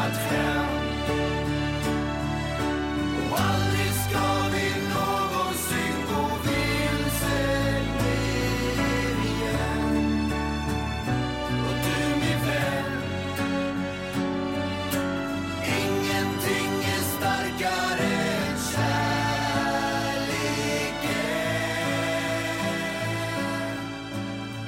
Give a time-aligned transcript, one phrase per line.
[0.00, 0.66] hittat hem.
[3.30, 7.40] Och aldrig ska vi någonsin gå vilse
[9.24, 10.32] igen.
[11.66, 12.94] Och du min vän
[15.64, 19.70] Ingenting är starkare än kärleken.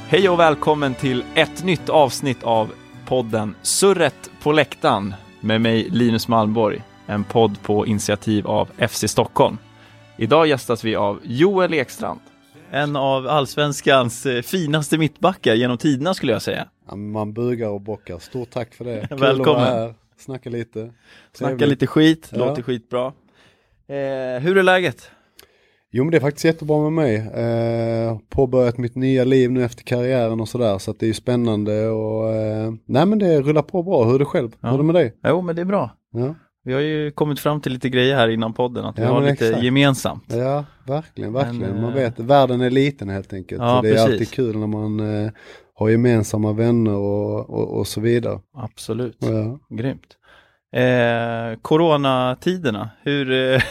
[0.09, 2.73] Hej och välkommen till ett nytt avsnitt av
[3.13, 9.59] podden Surret på läktaren med mig Linus Malmborg, en podd på initiativ av FC Stockholm.
[10.17, 12.21] Idag gästas vi av Joel Ekstrand.
[12.71, 16.69] En av allsvenskans eh, finaste mittbackar genom tiderna skulle jag säga.
[16.89, 18.19] Ja, man bugar och bockar.
[18.19, 19.09] Stort tack för det.
[19.11, 19.65] Välkommen.
[19.65, 19.95] här.
[20.19, 20.93] Snacka lite.
[21.33, 21.69] Snacka Trevligt.
[21.69, 22.39] lite skit, Ja.
[22.39, 23.07] låter skitbra.
[23.87, 25.11] Eh, hur är läget?
[25.95, 27.17] Jo men det är faktiskt jättebra med mig.
[27.17, 30.79] Eh, påbörjat mitt nya liv nu efter karriären och sådär.
[30.79, 34.05] Så att det är ju spännande och eh, nej men det rullar på bra.
[34.05, 34.51] Hur är det själv?
[34.61, 34.69] Ja.
[34.69, 35.15] Hur är det med dig?
[35.27, 35.91] Jo, men det är bra.
[36.13, 39.09] Ja, Vi har ju kommit fram till lite grejer här innan podden, att vi Ja,
[39.09, 39.65] har lite exakt.
[39.65, 40.25] gemensamt.
[40.29, 41.73] ja verkligen, verkligen.
[41.73, 43.63] Men, man eh, vet, världen är liten helt enkelt.
[43.63, 44.13] Ja, det är precis.
[44.13, 45.31] alltid kul när man eh,
[45.75, 48.41] har gemensamma vänner och, och, och så vidare.
[48.57, 49.17] Absolut.
[49.21, 49.59] Ja.
[49.77, 50.17] Grymt.
[50.77, 53.27] Eh, coronatiderna, hur...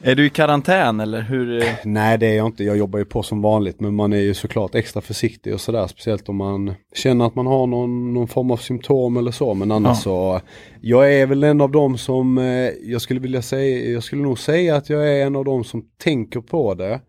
[0.00, 1.62] Är du i karantän eller hur?
[1.62, 4.20] Eh, Nej det är jag inte, jag jobbar ju på som vanligt men man är
[4.20, 8.28] ju såklart extra försiktig och sådär speciellt om man känner att man har någon, någon
[8.28, 10.02] form av symptom eller så men annars Ja.
[10.02, 10.40] så
[10.80, 12.44] Jag är väl en av dem som eh,
[12.82, 15.82] jag skulle vilja säga, jag skulle nog säga att jag är en av dem som
[16.02, 17.00] tänker på det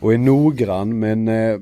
[0.00, 1.58] och är noggrann men eh,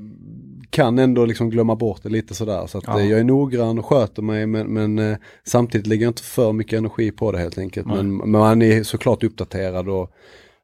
[0.71, 3.01] kan ändå liksom glömma bort det lite sådär så att Ja.
[3.01, 7.11] jag är noggrann och sköter mig men, men samtidigt lägger jag inte för mycket energi
[7.11, 10.11] på det helt enkelt men, men man är såklart uppdaterad och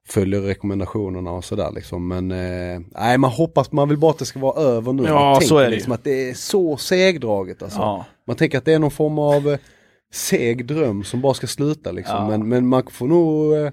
[0.09, 2.09] följer rekommendationerna och sådär liksom.
[2.09, 5.03] Men eh, nej, man hoppas, man vill bara att det ska vara över nu.
[5.03, 7.79] Ja, man så är det liksom att det är så segdraget alltså.
[7.79, 9.59] ja, Man tänker att det är någon form av eh,
[10.13, 12.17] seg dröm som bara ska sluta liksom.
[12.17, 12.29] Ja.
[12.29, 13.71] Men, men man får nog, eh,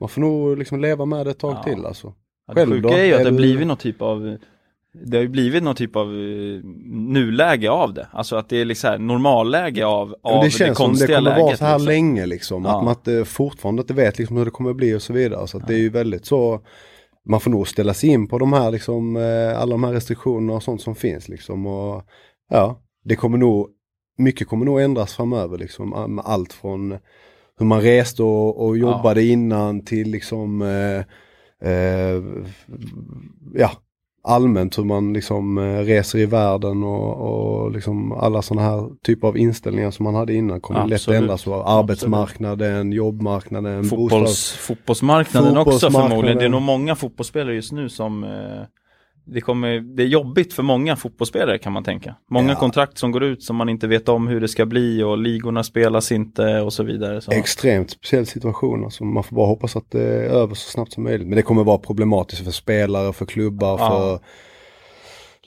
[0.00, 1.62] man får nog liksom leva med det ett tag Ja.
[1.62, 2.14] till alltså.
[2.48, 2.94] det Själv sjuka då?
[2.94, 4.36] är ju att det har blivit någon typ av
[4.92, 8.08] det har ju blivit någon typ av eh, nuläge av det.
[8.12, 11.30] Alltså att det är liksom här normalläge av, av det, det känns det konstiga kommer
[11.30, 11.44] läget.
[11.44, 11.86] vara så här liksom.
[11.86, 12.64] länge liksom.
[12.64, 12.78] Ja.
[12.78, 15.46] Att man inte, fortfarande inte vet liksom hur det kommer bli och så vidare.
[15.48, 16.60] Så att det är ju väldigt så
[17.28, 20.52] man får nog ställa sig in på de här liksom, eh, alla de här restriktionerna
[20.52, 21.66] och sånt som finns liksom.
[21.66, 22.02] Och
[22.50, 23.68] ja, det kommer nog,
[24.18, 26.18] mycket kommer nog ändras framöver liksom.
[26.24, 26.98] Allt från
[27.58, 31.04] hur man reste och, och jobbade innan till liksom, eh,
[31.70, 32.22] eh,
[33.54, 33.70] ja,
[34.22, 39.28] allmänt hur man liksom eh, reser i världen och, och liksom alla sådana här typer
[39.28, 41.46] av inställningar som man hade innan kommer lätt ändras.
[41.46, 43.90] Arbetsmarknaden, jobbmarknaden, bostads...
[43.90, 46.10] Fotbolls, fotbollsmarknaden också Fotbollsmarknaden.
[46.10, 46.38] förmodligen.
[46.38, 48.30] Det är nog många fotbollsspelare just nu som eh,
[49.32, 52.16] det, kommer, det är jobbigt för många fotbollsspelare kan man tänka.
[52.30, 52.54] Många Ja.
[52.58, 55.62] kontrakt som går ut som man inte vet om hur det ska bli och ligorna
[55.64, 57.20] spelas inte och så vidare.
[57.20, 57.32] Så.
[57.32, 58.84] Extremt speciell situation.
[58.84, 61.28] Alltså man får bara hoppas att det är över så snabbt som möjligt.
[61.28, 63.88] Men det kommer vara problematiskt för spelare, för klubbar, Ja.
[63.90, 64.20] för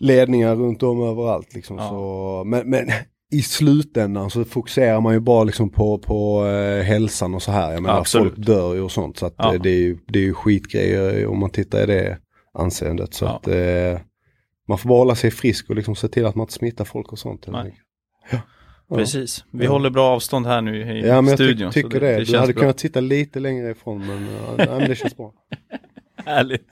[0.05, 1.53] ledningar runt om överallt.
[1.55, 1.77] Liksom.
[1.77, 1.89] Ja.
[1.89, 2.87] Så, men, men
[3.33, 7.71] i slutändan så fokuserar man ju bara liksom på, på eh, hälsan och så här.
[7.73, 8.33] Jag menar Absolut.
[8.33, 9.17] folk dör ju och sånt.
[9.17, 9.53] Så att, Ja.
[9.55, 12.17] eh, det, är ju, det är ju skitgrejer om man tittar i det
[12.53, 13.13] anseendet.
[13.13, 13.29] Så Ja.
[13.35, 13.99] att eh,
[14.67, 17.11] man får bara hålla sig frisk och liksom se till att man inte smittar folk
[17.11, 17.43] och sånt.
[17.47, 17.65] Ja.
[18.31, 18.39] Ja.
[18.97, 19.71] Precis, vi Ja.
[19.71, 21.71] håller bra avstånd här nu i Ja men jag ty- studion.
[21.71, 22.07] så tycker det.
[22.11, 22.61] det du känns hade bra.
[22.61, 25.33] kunnat sitta lite längre ifrån men, ja, nej, men det känns bra.
[26.25, 26.67] Härligt.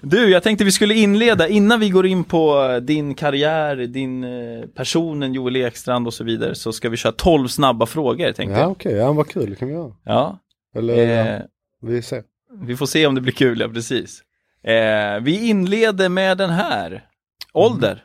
[0.00, 4.24] Du, jag tänkte vi skulle inleda, innan vi går in på eh, din karriär, din
[4.24, 8.42] eh, personen Joel Ekstrand och så vidare, så ska vi köra 12 snabba frågor tänkte
[8.54, 8.70] Ja jag.
[8.70, 9.92] okej, ja, vad kul det kan vi göra.
[10.04, 10.38] Ja,
[10.74, 11.40] Eller ja, eh,
[11.82, 12.22] vi ser.
[12.62, 14.22] vi får se om det blir kul, ja precis.
[14.62, 17.06] Eh, vi inleder med den här.
[17.52, 18.04] Ålder,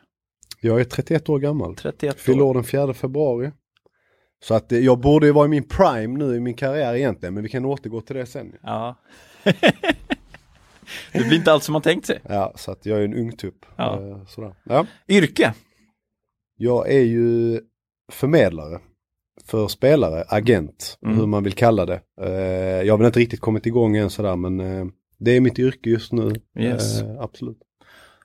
[0.62, 1.76] Jag är 31 år gammal.
[1.76, 2.48] 31 Fyller år.
[2.50, 3.52] år den 4 februari.
[4.44, 7.34] Så att eh, jag borde ju vara i min prime nu i min karriär egentligen
[7.34, 8.54] men vi kan återgå till det sen.
[8.64, 8.96] Ja.
[11.14, 12.20] det blir inte allt som man tänkt sig.
[12.30, 13.66] Ja, så att jag är en ung tupp.
[13.76, 14.02] Ja.
[14.02, 14.56] Eh, Sådär.
[14.64, 14.86] Ja.
[15.08, 15.54] Yrke,
[16.58, 17.60] Jag är ju
[18.12, 18.80] förmedlare
[19.46, 21.18] för spelare, agent, Mm.
[21.18, 22.02] hur man vill kalla det.
[22.22, 22.30] Eh,
[22.86, 24.60] Jag har väl inte riktigt kommit igång än sådär men
[25.18, 26.32] det är mitt yrke just nu.
[26.60, 27.02] Yes.
[27.02, 27.58] Eh, Absolut.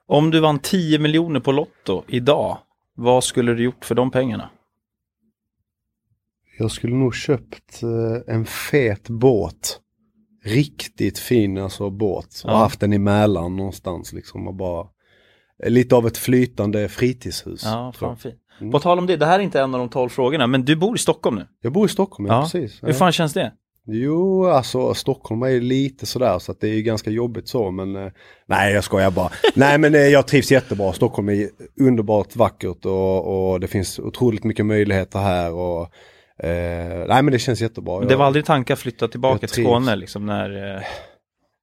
[0.07, 2.59] om du vann 10 miljoner på Lotto idag,
[2.95, 4.51] vad skulle du gjort för de pengarna?
[6.59, 9.81] Jag skulle nog köpt eh, en fet båt.
[10.45, 12.43] Riktigt fin alltså båt.
[12.45, 12.57] Och Ja.
[12.57, 14.87] haft den i Mälaren någonstans liksom och bara
[15.65, 17.63] eh, Lite av ett flytande fritidshus.
[17.65, 18.35] Ja, fan fint.
[18.61, 18.73] Mm.
[18.73, 20.77] På tal om det, det här är inte en av de 12 frågorna, men du
[20.77, 21.47] bor i Stockholm nu.
[21.61, 22.43] Jag bor i Stockholm, ja, Ja.
[22.43, 22.83] precis.
[22.83, 23.53] Hur fan känns det?
[23.93, 28.13] Jo, alltså Stockholm är lite sådär så att det är ganska jobbigt så men eh,
[28.47, 29.31] Nej jag skojar bara.
[29.55, 30.93] nej men eh, jag trivs jättebra.
[30.93, 31.49] Stockholm är
[31.81, 35.93] underbart vackert och, och det finns otroligt mycket möjligheter här och
[36.43, 37.99] Eh, nej men det känns jättebra.
[37.99, 39.65] Men det var aldrig tankar att flytta tillbaka till.
[39.65, 40.77] Skåne liksom när...
[40.77, 40.83] Eh,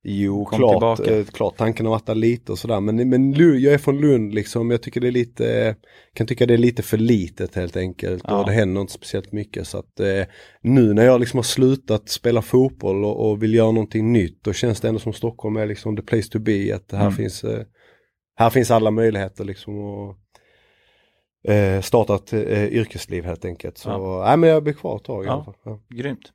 [0.10, 2.80] Jo, kom klart, eh, klart tanken har varit där lite och sådär.
[2.80, 4.72] Men, men Lund, jag är från Lund liksom.
[4.72, 5.76] Jag tycker det är lite,
[6.14, 8.24] kan tycka det är lite för litet helt enkelt.
[8.28, 8.40] Ja.
[8.40, 9.68] Och det händer inte speciellt mycket.
[9.68, 10.24] Så att eh,
[10.62, 14.44] nu när jag liksom har slutat spela fotboll och, och vill göra någonting nytt.
[14.44, 16.76] Då känns det ändå som Stockholm är liksom the place to be.
[16.76, 17.14] Att här, Mm.
[17.14, 17.64] finns, eh,
[18.36, 19.78] här finns alla möjligheter liksom.
[19.80, 20.16] Och,
[21.52, 23.78] eh, starta ett eh, yrkesliv helt enkelt.
[23.78, 25.34] Så nej, men jag blir kvar ett tag i Ja.
[25.34, 25.56] alla fall.
[25.64, 25.80] Ja.
[25.90, 26.32] grymt.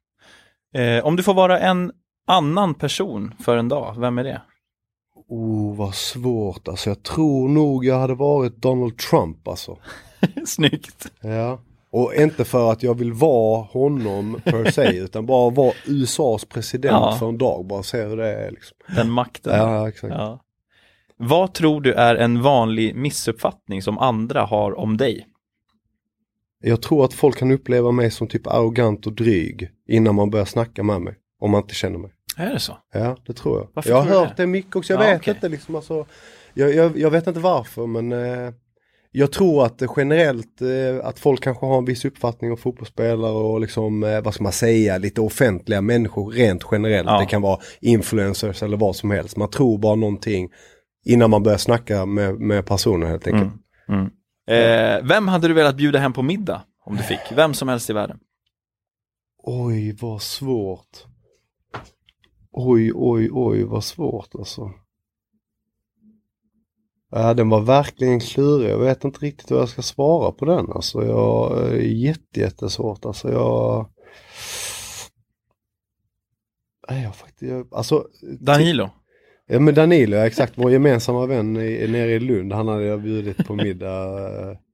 [0.74, 1.92] Eh, om du får vara en
[2.26, 4.42] annan person för en dag, vem är det?
[5.28, 6.90] Oh, vad svårt alltså.
[6.90, 9.78] Jag tror nog jag hade varit Donald Trump alltså.
[10.46, 11.12] Snyggt.
[11.20, 11.60] Ja.
[11.90, 16.92] Och inte för att jag vill vara honom per se utan bara vara USAs president
[17.00, 17.16] Ja.
[17.18, 17.66] för en dag.
[17.66, 18.76] Bara se hur det är liksom.
[18.96, 19.58] Den makten.
[19.58, 20.14] Ja, exakt.
[20.14, 20.40] Ja.
[21.16, 25.26] Vad tror du är en vanlig missuppfattning som andra har om dig?
[26.64, 30.44] Jag tror att folk kan uppleva mig som typ arrogant och dryg innan man börjar
[30.46, 31.14] snacka med mig.
[31.42, 32.10] Om man inte känner mig.
[32.36, 32.78] Är det så?
[32.92, 33.68] Ja, det tror jag.
[33.74, 34.46] Varför jag har hört det?
[34.46, 34.92] mycket också.
[34.92, 35.34] Jag Ja, vet okej.
[35.34, 36.06] inte liksom alltså.
[36.54, 38.52] Jag, jag, jag vet inte varför men eh,
[39.10, 43.60] jag tror att generellt eh, att folk kanske har en viss uppfattning om fotbollsspelare och
[43.60, 47.06] liksom, eh, vad ska man säga, lite offentliga människor rent generellt.
[47.08, 47.20] Ja.
[47.20, 49.36] Det kan vara influencers eller vad som helst.
[49.36, 50.50] Man tror bara någonting
[51.04, 53.52] innan man börjar snacka med, med personer helt enkelt.
[53.88, 54.00] Mm.
[54.48, 54.98] Mm.
[54.98, 57.20] Eh, vem hade du velat bjuda hem på middag om du fick?
[57.34, 58.18] Vem som helst i världen.
[59.44, 61.06] Oj, vad svårt.
[62.52, 64.70] Oj, oj, oj, vad svårt alltså.
[67.10, 68.70] Ja, den var verkligen klurig.
[68.70, 70.72] Jag vet inte riktigt vad jag ska svara på den.
[70.72, 73.04] Alltså, jag är jätte, jättesvårt.
[73.04, 73.88] Alltså, jag...
[76.90, 77.72] Nej, jag faktiskt...
[77.72, 78.06] Alltså,
[78.40, 78.90] Danilo.
[79.46, 83.02] Ja men Danilo, ja, exakt, vår gemensamma vän i, nere i Lund, han hade jag
[83.02, 84.08] bjudit på middag.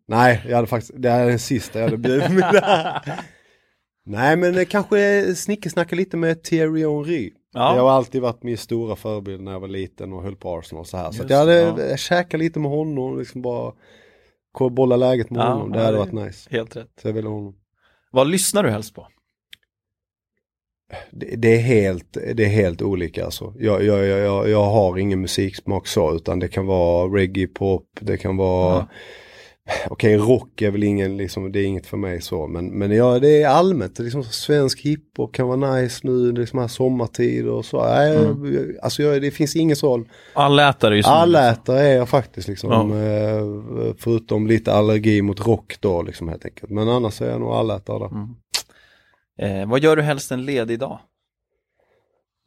[0.09, 3.03] Nej, jag hade faktiskt, det här är den sista jag hade bjudit på middag.
[4.07, 7.33] Nej men eh, kanske snickesnacka lite med Thierry Henry.
[7.59, 7.77] Ja.
[7.77, 10.85] Jag har alltid varit min stora förebild när jag var liten och höll på Arsenal
[10.85, 11.11] så här.
[11.11, 11.97] Så Just jag hade ja.
[11.97, 13.73] käkat lite med honom, liksom bara
[14.71, 15.73] bolla läget med Ja, honom.
[15.73, 16.49] Det hade varit nice.
[16.51, 16.91] Helt rätt.
[17.03, 17.55] Så jag ville honom.
[18.11, 19.07] Vad lyssnar du helst på?
[21.11, 23.55] Det, det, är helt, det är helt olika alltså.
[23.59, 28.17] Jag, jag, jag, jag, har ingen musiksmak så utan det kan vara reggae, pop, det
[28.17, 28.89] kan vara Ja.
[29.91, 33.19] Okej, rock är väl ingen, liksom, det är inget för mig så, men, men ja,
[33.19, 37.47] det är allmänt, det är liksom svensk hiphop kan vara nice nu, liksom här sommartid
[37.49, 37.85] och så.
[37.85, 38.77] Nej, Mm.
[38.83, 41.03] Alltså jag, det finns ingen sån, Allätare nu.
[41.05, 42.99] allätare är jag faktiskt liksom, Ja.
[42.99, 46.71] eh, förutom lite allergi mot rock då liksom helt enkelt.
[46.71, 48.07] Men annars är jag nog allätare där.
[48.07, 48.29] Mm.
[49.63, 50.99] Eh, vad gör du helst en ledig dag?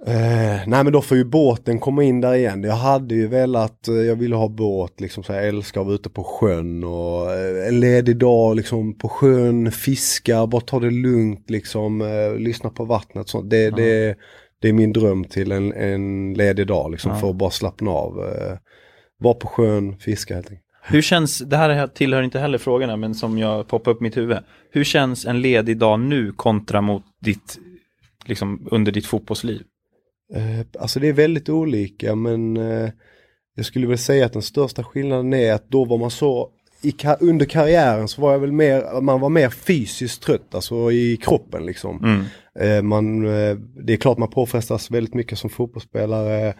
[0.08, 2.64] Eh, nej men då får ju båten komma in där igen.
[2.64, 5.96] Jag hade ju velat, eh, jag ville ha båt liksom så jag älskar att vara
[5.96, 10.90] ute på sjön och eh, en ledig dag liksom på sjön, fiska, bara ta det
[10.92, 13.30] lugnt liksom, eh, lyssna på vattnet.
[13.30, 13.76] Så det, Ja.
[13.76, 14.16] det,
[14.62, 17.18] det är min dröm till en, en ledig dag liksom Ja.
[17.18, 18.14] för att bara slappna av.
[19.20, 20.66] Vara på sjön, fiska helt enkelt.
[20.84, 24.38] Hur känns, det här tillhör inte heller frågorna men som jag poppar upp mitt huvud.
[24.72, 27.58] Hur känns en ledig dag nu kontra mot ditt,
[28.26, 29.62] liksom under ditt fotbollsliv?
[30.36, 32.90] Eh, alltså det är väldigt olika men eh,
[33.56, 36.50] jag skulle väl säga att den största skillnaden är att då var man så
[36.82, 41.18] i, under karriären så var jag väl mer, man var mer fysiskt trött, alltså i
[41.18, 42.04] kroppen liksom.
[42.04, 42.24] Mm.
[42.60, 43.22] Eh, man,
[43.86, 46.54] det är klart man påfrestas väldigt mycket som fotbollsspelare.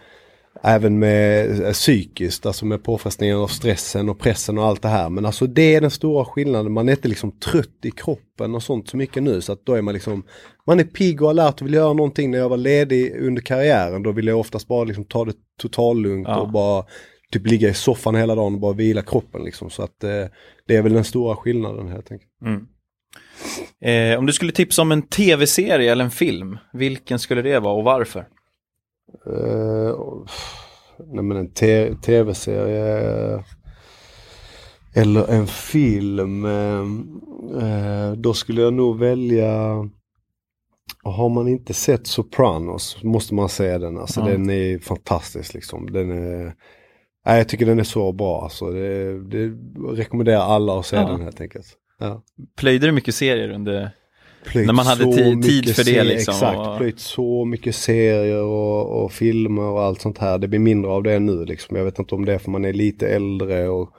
[0.62, 5.10] Även med eh, psykiskt, alltså med påfrestningen av stressen och pressen och allt det här.
[5.10, 6.72] Men alltså det är den stora skillnaden.
[6.72, 9.40] Man är inte liksom trött i kroppen och sånt så mycket nu.
[9.40, 10.22] Så att då är man liksom,
[10.66, 12.30] man är pigg och alert och vill göra någonting.
[12.30, 16.28] När jag var ledig under karriären då ville jag oftast bara liksom ta det totallugnt
[16.28, 16.40] Ja.
[16.40, 16.84] och bara
[17.32, 19.70] typ ligga i soffan hela dagen och bara vila kroppen liksom.
[19.70, 20.24] Så att eh,
[20.66, 22.30] det är väl den stora skillnaden helt enkelt.
[22.44, 22.66] Mm.
[23.80, 27.74] Eh, om du skulle tipsa om en tv-serie eller en film, vilken skulle det vara
[27.74, 28.26] och varför?
[29.26, 30.26] Eh, och-
[31.12, 31.52] nej men en
[32.00, 33.44] tv-serie
[34.94, 36.44] eller en film.
[36.44, 36.80] eh,
[37.62, 39.48] eh, då skulle jag nog välja
[41.04, 43.98] har man inte sett Sopranos måste man säga den.
[43.98, 44.26] Alltså Ja.
[44.26, 45.92] den är fantastisk liksom.
[45.92, 46.54] Den är,
[47.26, 48.42] nej, jag tycker den är så bra.
[48.42, 49.48] Alltså, det, det
[49.92, 51.06] rekommenderar alla att se Ja.
[51.08, 51.66] den helt enkelt.
[51.98, 52.22] Ja.
[52.56, 53.90] Plöjde du mycket serier under...
[54.44, 58.42] plöjt När man hade tid mycket för det, liksom, Exakt, och- plöjt så mycket serier
[58.42, 60.38] och, och filmer och allt sånt här.
[60.38, 61.76] Det blir mindre av det nu liksom.
[61.76, 63.90] Jag vet inte om det är för man är lite äldre och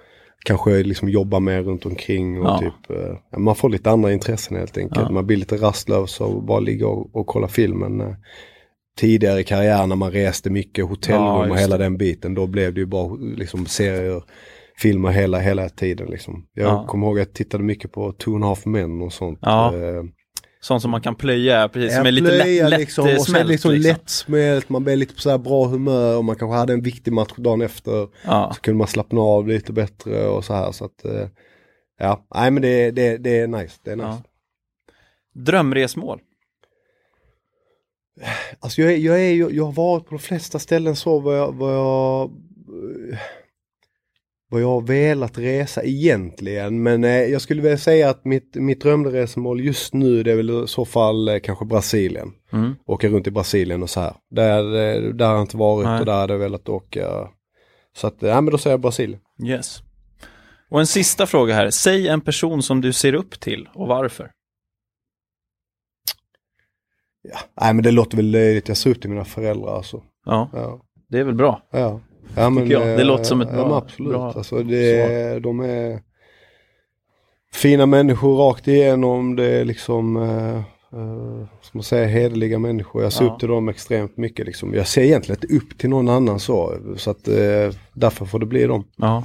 [0.45, 2.57] kanske liksom jobbar mer runt omkring och Ja.
[2.59, 5.05] typ eh, Man får lite andra intressen helt enkelt.
[5.09, 5.11] Ja.
[5.13, 8.01] Man blir lite rastlös och bara ligga och, och kolla filmen.
[8.01, 8.13] eh.
[8.97, 12.33] Tidigare i karriären när man reste mycket, hotellrum Ja, och hela den biten.
[12.33, 14.23] Då blev det ju bara liksom serier,
[14.81, 16.45] filmer hela, hela tiden liksom.
[16.53, 16.85] Jag Ja.
[16.87, 19.39] kommer ihåg att jag tittade mycket på Two and a half men och sånt.
[19.41, 19.75] Ja.
[19.75, 20.03] eh,
[20.63, 23.49] Sånt som man kan plöja, precis, som är lite plöja lätt, liksom, och sen lättsmält.
[23.49, 23.91] liksom, liksom.
[23.91, 27.13] lättsmält, man blir lite på så här bra humör och man kanske hade en viktig
[27.13, 28.07] match dagen efter.
[28.25, 28.51] Ja.
[28.55, 31.27] Så kunde man slappna av lite bättre och så här så att eh,
[31.99, 33.75] Ja, nej men det, det, det är nice.
[33.83, 34.07] Det är nice.
[34.07, 34.21] Ja.
[35.41, 36.19] Drömresmål?
[38.59, 41.51] Alltså jag, jag, är, ju- jag har varit på de flesta ställen så vad jag,
[41.55, 42.23] vad jag,
[43.11, 43.17] eh,
[44.53, 46.83] vad jag har velat resa egentligen.
[46.83, 50.63] Men eh, jag skulle vilja säga att mitt, mitt drömresmål just nu det är väl
[50.63, 52.33] i så fall eh, kanske Brasilien.
[52.51, 52.75] Mm.
[52.85, 54.13] Åka runt i Brasilien och så här.
[54.29, 55.99] Där, eh, där har jag inte varit Nej.
[55.99, 57.29] och där hade jag velat åka.
[57.95, 59.19] Så att, ja men då säger jag Brasilien.
[59.45, 59.79] Yes.
[60.69, 61.69] Och en sista fråga här.
[61.69, 64.31] Säg en person som du ser upp till och varför.
[67.21, 67.37] Ja.
[67.61, 70.03] Nej men det låter väl löjligt, jag ser upp till mina föräldrar alltså.
[70.25, 70.81] Ja, Ja.
[71.09, 71.61] det är väl bra.
[71.71, 71.99] Ja,
[72.35, 72.81] ja men, jag.
[72.81, 74.11] Det eh, låter som ett ja, bra- men absolut.
[74.11, 76.01] bra alltså, det, de är
[77.53, 79.35] fina människor rakt igenom.
[79.35, 80.55] Det är liksom, eh,
[80.99, 83.03] eh, som man säger, hederliga människor.
[83.03, 83.31] Jag ser Ja.
[83.33, 84.45] upp till dem extremt mycket.
[84.45, 84.73] Liksom.
[84.73, 86.73] Jag ser egentligen inte upp till någon annan så.
[86.97, 88.83] Så att eh, därför får det bli dem.
[88.95, 89.23] Ja,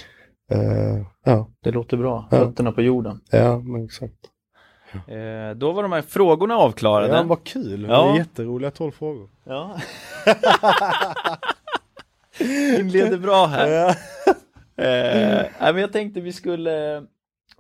[0.53, 2.29] Eh, ja, det låter bra.
[2.31, 2.37] Ja.
[2.39, 3.21] Fötterna på jorden.
[3.31, 4.15] ja, men exakt.
[4.93, 7.15] Eh, då var de här frågorna avklarade.
[7.17, 7.87] Ja, vad kul.
[7.89, 8.05] Ja.
[8.05, 9.29] Det är jätteroliga tolv frågor.
[9.45, 9.77] Ja.
[12.81, 13.69] Inleder bra här.
[13.69, 13.95] Ja.
[14.79, 17.03] Eh, men jag tänkte vi skulle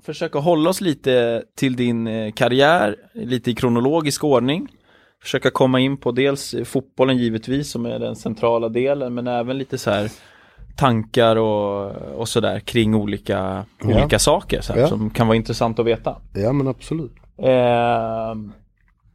[0.02, 4.68] försöka hålla oss lite till din eh, karriär, lite i kronologisk ordning.
[5.22, 9.58] Försöka komma in på dels eh, fotbollen givetvis som är den centrala delen men även
[9.58, 10.10] lite så här
[10.76, 13.86] tankar och, och sådär kring olika, Ja.
[14.00, 14.88] olika saker så här, Ja.
[14.88, 16.16] som kan vara intressant att veta.
[16.34, 17.12] ja, men absolut.
[17.38, 18.34] Eh,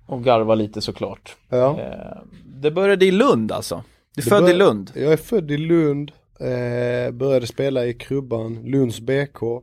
[0.05, 1.35] och garva lite såklart.
[1.49, 1.79] Ja.
[1.79, 3.83] Eh, det började i Lund alltså.
[4.15, 4.91] Du är född i Lund.
[4.95, 9.61] Jag är född i Lund, eh, började spela i Krubban, Lunds BK.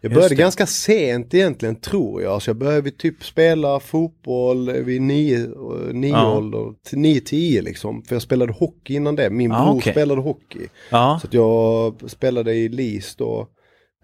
[0.00, 5.48] Jag började ganska sent egentligen tror jag, så jag började typ spela fotboll vid nio,
[5.92, 6.36] nio Ja.
[6.36, 8.02] ålder, nio, tio liksom.
[8.02, 9.92] För jag spelade hockey innan det, min Ah, bror okej.
[9.92, 10.66] spelade hockey.
[10.90, 13.46] Ja, Så jag spelade i LIS då.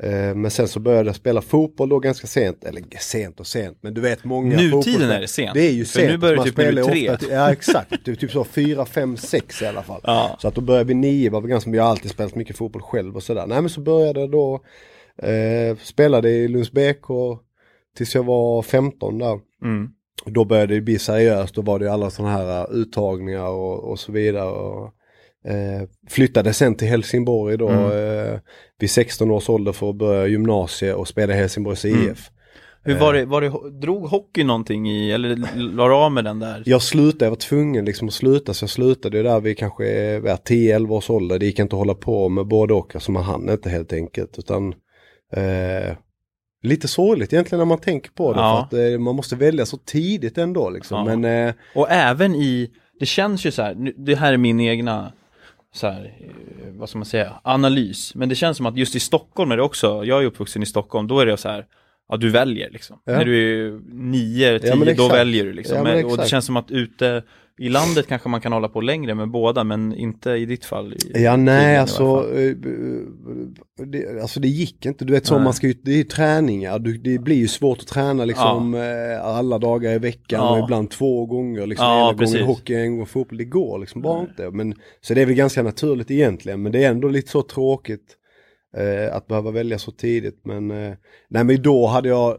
[0.03, 3.79] Eh, men sen så började jag spela fotboll då ganska sent, eller sent och sent,
[3.81, 5.55] men du vet många Nutiden är det sent.
[5.55, 6.11] Det är ju För sent.
[6.11, 7.11] nu börjar Man typ när du tre.
[7.11, 10.01] ofta Ja exakt, typ, typ så fyra, fem, sex i alla fall.
[10.05, 10.37] Ja.
[10.41, 13.17] Så att då började vi nio, var ganska, jag har alltid spelat mycket fotboll själv
[13.17, 13.47] och sådär.
[13.47, 14.61] Nej men så började jag då,
[15.23, 17.39] eh, spelade i Lunds BK
[17.97, 19.41] tills jag var 15 där.
[19.65, 19.91] mm.
[20.27, 23.99] Då började det bli seriöst, då var det alla sådana här uh, uttagningar och, och
[23.99, 24.51] så vidare.
[24.51, 24.95] Och,
[25.49, 27.85] eh, flyttade sen till Helsingborg då Mm.
[28.35, 28.39] eh,
[28.79, 32.11] vid 16 års ålder för att börja gymnasiet och spela Helsingborgs Mm.
[32.11, 32.31] IF.
[32.85, 35.37] Hur var det, var det, drog hockey någonting i, eller
[35.75, 36.63] la av med den där?
[36.67, 39.85] Jag slutade, jag var tvungen liksom att sluta så jag slutade där vid kanske
[40.25, 41.39] ja, 10-11 års ålder.
[41.39, 44.39] Det gick inte att hålla på med både och, alltså man hann inte helt enkelt.
[44.39, 44.75] Utan
[45.37, 45.97] eh,
[46.65, 48.69] Lite sorgligt egentligen när man tänker på det Ja.
[48.71, 50.99] för att eh, man måste välja så tidigt ändå liksom.
[51.09, 51.17] Ja.
[51.17, 52.71] Men eh, Och även i,
[53.01, 55.13] det känns ju så här, det här är min egna
[55.75, 58.15] så här, eh, vad ska man säga, analys.
[58.15, 60.67] Men det känns som att just i Stockholm är det också, jag är uppvuxen i
[60.67, 61.67] Stockholm, då är det så här,
[62.09, 62.99] ja du väljer liksom.
[63.05, 63.13] Ja.
[63.13, 65.77] När du är nio, tio, Ja, då väljer du liksom.
[65.77, 67.23] Ja, men och det känns som att ute
[67.59, 70.93] i landet kanske man kan hålla på längre med båda, men inte i ditt fall.
[70.93, 72.05] I, Ja nej alltså,
[72.39, 72.57] eh,
[73.87, 75.05] det, alltså det gick inte.
[75.05, 75.45] Du vet så Nej.
[75.45, 76.79] man ska ju, det är ju träningar.
[76.79, 80.53] Du, det blir ju svårt att träna liksom eh, alla dagar i veckan Ja.
[80.59, 81.67] och ibland två gånger.
[81.67, 82.35] Liksom, Ja, ena precis.
[82.35, 83.39] gången hockey, en gång fotboll.
[83.39, 84.51] Det går liksom bara inte.
[84.51, 86.63] Men, så det är väl ganska naturligt egentligen.
[86.63, 88.17] Men det är ändå lite så tråkigt
[88.77, 90.41] eh, att behöva välja så tidigt.
[90.45, 90.93] Men, eh,
[91.31, 92.37] nej men då hade jag,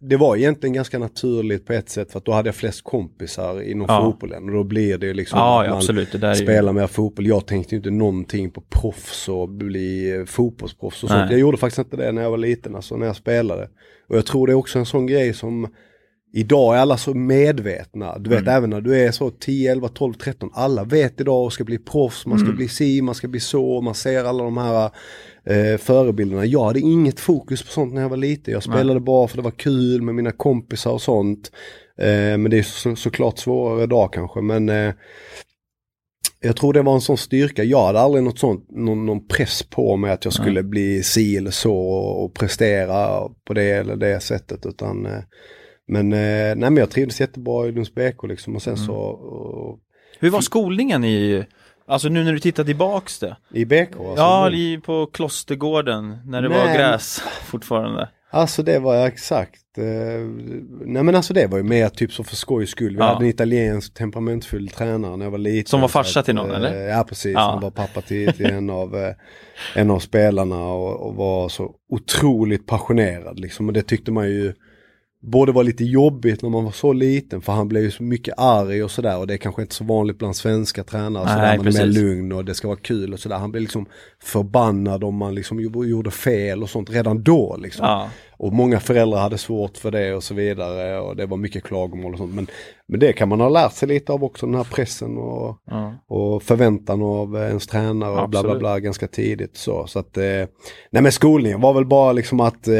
[0.00, 3.62] det var egentligen ganska naturligt på ett sätt för att då hade jag flest kompisar
[3.62, 4.02] inom Ja.
[4.04, 4.44] fotbollen.
[4.44, 7.26] Och då blir det liksom Ja, att man- absolut, är ju, mer fotboll.
[7.26, 11.30] Jag tänkte inte någonting på proffs och bli eh, fotbollsproffs och sånt.
[11.30, 13.68] Jag gjorde faktiskt inte det när jag var liten, alltså när jag spelade.
[14.08, 15.68] Och jag tror det är också en sån grej som
[16.32, 18.18] Idag är alla så medvetna.
[18.18, 18.54] Du vet Mm.
[18.54, 20.50] även när du är så 10, 11, 12, 13.
[20.54, 22.56] Alla vet idag och ska bli proffs, man ska Mm.
[22.56, 23.80] bli si, man ska bli så.
[23.80, 24.90] Man ser alla de här
[25.46, 26.44] eh, förebilderna.
[26.44, 28.54] Jag hade inget fokus på sånt när jag var liten.
[28.54, 31.52] Jag spelade bara för det var kul med mina kompisar och sånt.
[31.98, 34.40] Eh, men det är så, såklart svårare idag kanske.
[34.40, 34.92] Men eh,
[36.40, 37.64] jag tror det var en sån styrka.
[37.64, 41.36] Jag hade aldrig något sånt, någon, någon press på mig att jag skulle bli si
[41.36, 44.66] eller så och, prestera på det eller det sättet.
[44.66, 45.22] Utan, eh,
[45.88, 49.78] men, eh, nej, men jag trivdes jättebra i Lunds BK liksom och sen så och,
[50.18, 51.44] Hur var skolningen i,
[51.86, 53.36] alltså nu när du tittar tillbaks det?
[53.52, 53.78] i BK.
[53.96, 58.08] Alltså, ja, nu- på Klostergården, när det Nej, var gräs fortfarande.
[58.30, 59.78] Alltså det var exakt.
[59.78, 59.84] Eh,
[60.84, 62.92] nej men alltså det var ju mer typ så för skojs skull.
[62.92, 63.04] Vi Ja.
[63.04, 65.68] hade en italiensk temperamentfull tränare när jag var liten.
[65.70, 66.74] Som var farsa att, till någon, eh, eller?
[66.88, 67.40] Ja precis, Ja.
[67.40, 69.14] han var pappa till, till en, av, eh,
[69.74, 73.66] en av spelarna och, och var så otroligt passionerad liksom.
[73.66, 74.54] Och det tyckte man ju
[75.22, 78.34] både var lite jobbigt när man var så liten för han blev ju så mycket
[78.38, 81.24] arg och sådär och det är kanske inte så vanligt bland svenska tränare.
[81.24, 83.36] Nej, sådär, man är mer lugn och det ska vara kul och sådär.
[83.36, 83.86] Han blev liksom
[84.22, 87.86] förbannad om man liksom gjorde- fel och sånt redan då liksom.
[87.86, 88.08] Ja.
[88.38, 92.12] Och många föräldrar hade svårt för det och så vidare och det var mycket klagomål
[92.12, 92.34] och sånt.
[92.34, 92.46] Men,
[92.88, 95.94] men det kan man ha lärt sig lite av också, den här pressen och, Ja.
[96.08, 99.56] och förväntan av ens tränare och bla bla bla ganska tidigt.
[99.56, 100.22] Så, så att, eh,
[100.90, 102.74] nej men skolningen var väl bara liksom att, eh,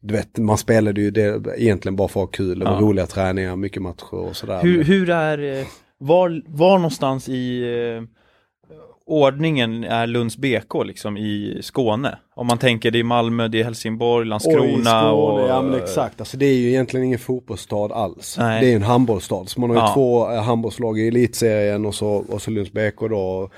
[0.00, 2.80] du vet man spelade ju det egentligen bara för att ha kul, det var Ja.
[2.80, 4.62] roliga träningar, mycket matcher och sådär.
[4.62, 5.66] Hur, hur är, eh,
[5.98, 7.62] var, var någonstans i
[7.96, 8.02] eh,
[9.06, 12.18] ordningen är Lunds BK liksom i Skåne?
[12.34, 15.48] Om man tänker det är Malmö, det är Helsingborg, Landskrona Oj, Skåne, och...
[15.48, 18.36] Ja men exakt, alltså det är ju egentligen ingen fotbollsstad alls.
[18.38, 18.64] Nej.
[18.64, 19.44] Det är en handbollsstad.
[19.46, 19.94] Så man har ju Ja.
[19.94, 23.50] två eh, handbollslag i elitserien och så, och så Lunds BK då.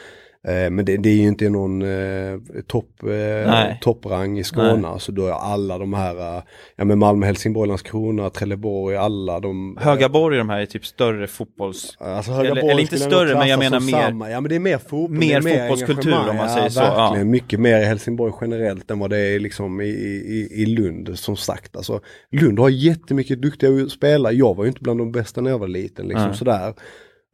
[0.48, 3.08] Eh, men det, det är ju inte någon eh, topp, eh,
[3.50, 3.78] Nej.
[3.80, 4.98] topprang i Skåne.
[4.98, 6.42] Så då är alla de här, eh,
[6.76, 9.78] ja men Malmö, Helsingborg, Landskrona, Trelleborg, alla de.
[9.80, 11.96] Högaborg de här är typ större fotbolls...
[12.00, 14.30] Alltså, Eller- eller inte större, men jag menar mer- Samma.
[14.30, 15.18] Ja men det är mer fotboll.
[15.18, 17.24] mer är fotbollskultur, om man ja, säger så, ja.
[17.24, 21.36] Mycket mer i Helsingborg generellt än vad det är liksom i, i, i Lund som
[21.36, 21.76] sagt.
[21.76, 24.34] Alltså, Lund har jättemycket duktiga spelare.
[24.34, 26.08] Jag var ju inte bland de bästa när jag var liten.
[26.08, 26.36] Liksom, Nej.
[26.36, 26.74] sådär.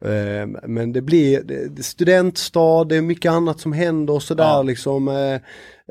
[0.05, 4.63] Eh, Men det blir det, studentstad, det är mycket annat som händer och sådär Ja.
[4.63, 5.07] liksom.
[5.07, 5.33] eh,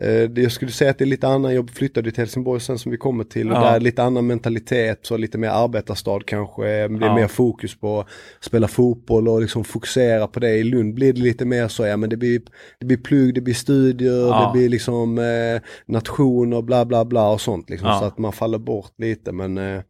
[0.08, 2.92] eh, Jag skulle säga att det är lite annan, jag flyttade till Helsingborg sen som
[2.92, 3.60] vi kommer till och Ja.
[3.60, 6.62] där är lite annan mentalitet, så lite mer arbetarstad kanske.
[6.62, 7.14] Det är Ja.
[7.14, 8.06] mer fokus på att
[8.40, 10.56] spela fotboll och liksom fokusera på det.
[10.56, 12.40] I Lund blir det lite mer så, ja men det blir,
[12.80, 14.46] det blir plugg, det blir studier, Ja.
[14.54, 17.88] det blir liksom eh, nationer, bla bla bla och sånt liksom.
[18.00, 19.80] Så att man faller bort lite men eh,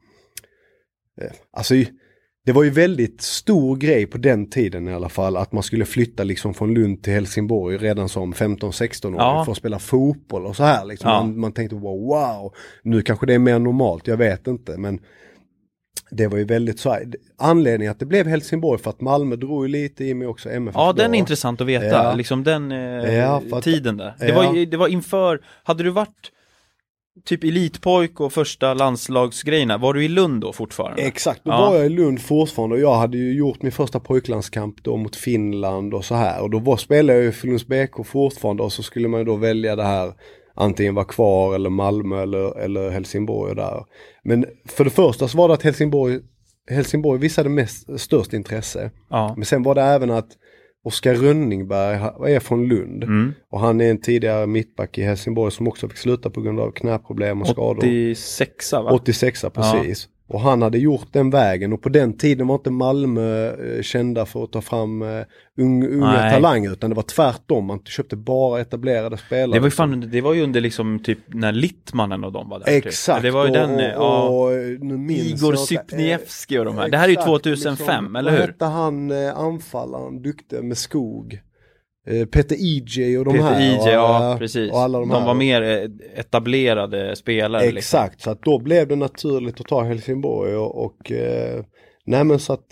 [1.53, 1.75] alltså
[2.49, 5.85] det var ju väldigt stor grej på den tiden i alla fall att man skulle
[5.85, 9.45] flytta liksom från Lund till Helsingborg redan som 15-16 år Ja.
[9.45, 11.11] för att spela fotboll och så här liksom.
[11.11, 11.21] Ja.
[11.23, 15.00] Man, man tänkte wow, wow, nu kanske det är mer normalt, jag vet inte men
[16.11, 17.05] det var ju väldigt så här,
[17.38, 20.76] anledningen att det blev Helsingborg för att Malmö drog ju lite i mig också MFF
[20.76, 22.15] Ja, den är intressant att veta, Ja.
[22.15, 24.15] liksom den eh, tiden där.
[24.19, 26.30] Det, var, det var inför, hade du varit
[27.25, 31.02] typ elitpojk och första landslagsgrejerna, var du i Lund då fortfarande?
[31.02, 31.71] Exakt, då Ja.
[31.71, 35.17] var jag i Lund fortfarande och jag hade ju gjort min första pojklandskamp då mot
[35.17, 38.73] Finland och så här och då var, spelade jag ju för Lunds BK fortfarande och
[38.73, 40.13] så skulle man ju då välja det här
[40.54, 43.85] antingen vara kvar eller Malmö eller, eller Helsingborg och där.
[44.23, 46.19] Men för det första så var det att Helsingborg,
[46.71, 48.91] Helsingborg visade mest, störst intresse.
[49.11, 49.35] Ja.
[49.37, 50.28] Men sen var det även att
[50.89, 53.33] Oskar Rönningberg är från Lund Mm.
[53.51, 56.71] och han är en tidigare mittback i Helsingborg som också fick sluta på grund av
[56.71, 57.79] knäproblem och skador.
[57.79, 58.93] 86 va?
[58.93, 60.09] 86 precis.
[60.30, 64.26] Och han hade gjort den vägen och på den tiden var inte Malmö eh, kända
[64.26, 65.25] för att ta fram eh,
[65.58, 66.34] ung, unga Nej.
[66.34, 67.64] talanger utan det var tvärtom.
[67.67, 69.56] Man köpte bara etablerade spelare.
[69.56, 72.58] Det var ju fan, det var ju under liksom typ när Littmannen och de var
[72.58, 72.67] där.
[72.67, 72.86] typ.
[72.86, 73.23] Exakt.
[73.23, 76.88] Det var ju och, den, eh, och, och, nu minns Igor Sypniewski och de här.
[76.88, 78.47] Det här är ju Exakt, 2005, liksom, eller Vad hur?
[78.47, 81.41] hette han eh, anfallaren, duktig med skog?
[82.08, 83.60] Eh, Peter EJ och de Peter här.
[83.60, 84.73] IJ, och, ja precis.
[84.73, 87.62] Och alla de, de var mer eh, etablerade spelare.
[87.62, 87.78] Liksom.
[87.78, 91.64] Exakt, så att då blev det naturligt att ta Helsingborg och, och eh,
[92.06, 92.71] nej men så att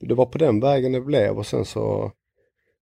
[0.00, 2.12] det var på den vägen det blev och sen så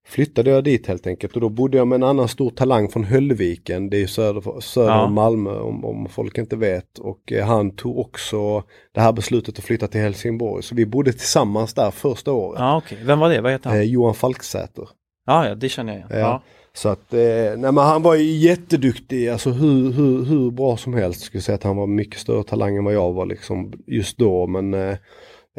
[0.07, 3.03] flyttade jag dit helt enkelt och då bodde jag med en annan stor talang från
[3.03, 5.05] Höllviken, det är söder, söder Ja.
[5.05, 9.65] om Malmö om, om folk inte vet och han tog också det här beslutet att
[9.65, 12.59] flytta till Helsingborg så vi bodde tillsammans där första året.
[12.59, 12.97] Ja, okej.
[13.03, 13.41] Vem var det?
[13.41, 13.79] Vad heter han?
[13.79, 14.87] Eh, Johan Falksäter.
[15.27, 16.19] Ja, ja, det känner jag igen.
[16.19, 16.41] Ja.
[16.73, 17.19] Så att, eh,
[17.57, 21.21] nej men han var ju jätteduktig, alltså hur, hur, hur bra som helst.
[21.21, 24.47] Skulle säga att han var mycket större talang än vad jag var liksom just då.
[24.47, 24.97] Men eh,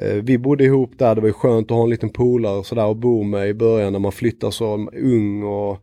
[0.03, 2.67] eh, vi bodde ihop där, det var ju skönt att ha en liten polare och
[2.67, 5.79] sådär att bo med i början när man flyttar så ung och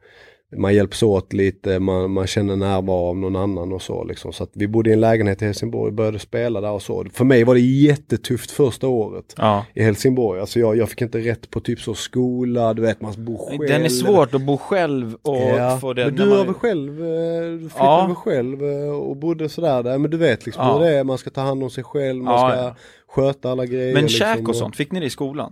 [0.58, 4.34] man hjälps åt lite, man, man känner närvaro av någon annan och så liksom.
[4.34, 7.06] Så att vi bodde i en lägenhet i Helsingborg, började spela där och så.
[7.14, 9.66] För mig var det jättetufft första året ja.
[9.74, 10.40] i Helsingborg.
[10.42, 13.68] Alltså jag, jag fick inte rätt på typ så skola, du vet man bor själv.
[13.68, 17.00] Den är svårt att bo själv och Ja, få det men du man- väl själv,
[17.06, 18.16] eh, du flyttade Ja.
[18.16, 20.74] själv eh, och bodde sådär där, men du vet liksom Ja.
[20.74, 22.74] hur det är, man ska ta hand om sig själv, man ska
[23.08, 23.94] sköta alla grejer.
[23.94, 25.52] Men liksom, käk och sånt, fick ni det i skolan?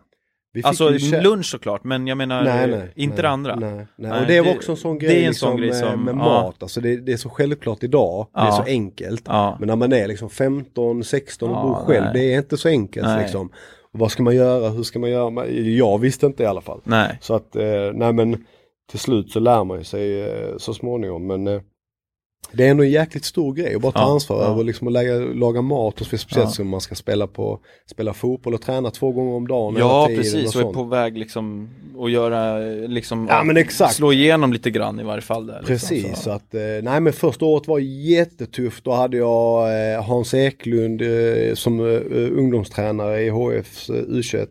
[0.63, 0.89] Alltså
[1.21, 3.55] lunch såklart, men jag menar Nej, nej, inte nej, det andra.
[3.55, 4.11] Nej, nej.
[4.21, 5.77] Och det var det- också en sån det grej, är en liksom, sån grej med,
[5.79, 6.15] som- med ja.
[6.17, 6.63] mat.
[6.63, 8.51] Alltså det, det är så självklart idag, det är Ja.
[8.51, 9.23] så enkelt.
[9.25, 9.55] Ja.
[9.59, 12.67] Men när man är liksom 15, 16 och Ja, bor själv, det är inte så
[12.69, 13.49] enkelt liksom.
[13.91, 15.47] Vad ska man göra, hur ska man göra?
[15.51, 16.81] Jag visste inte i alla fall.
[17.21, 17.63] Så att, eh,
[17.93, 18.45] nej men
[18.89, 21.27] till slut så lär man sig eh, så småningom.
[21.27, 21.61] Men eh,
[22.53, 24.49] det är ändå en jäkligt stor grej att bara ta Ja, ansvar ja.
[24.51, 26.47] över liksom att lägga, laga mat och speciellt Ja.
[26.47, 30.55] som man ska spela på spela fotboll och träna två gånger om dagen Ja, precis.
[30.55, 33.95] och Och är på väg liksom att göra, liksom, Ja, men exakt.
[33.95, 35.63] slå igenom lite grann i varje fall där.
[35.65, 38.83] Precis, Liksom, så att, eh, nej men första året var jättetufft.
[38.83, 39.63] Då hade jag
[39.93, 41.79] eh, Hans Eklund eh, som
[42.37, 44.47] ungdomstränare i HFs eh, U21.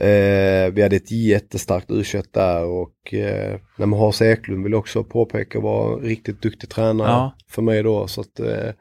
[0.00, 5.04] Eh, vi hade ett jättestarkt U21 där och eh, nej, men Hans Eklund vill också
[5.04, 7.32] påpeka var riktigt duktig tränare Ja.
[7.50, 8.06] för mig då.
[8.06, 8.72] Så att, eh,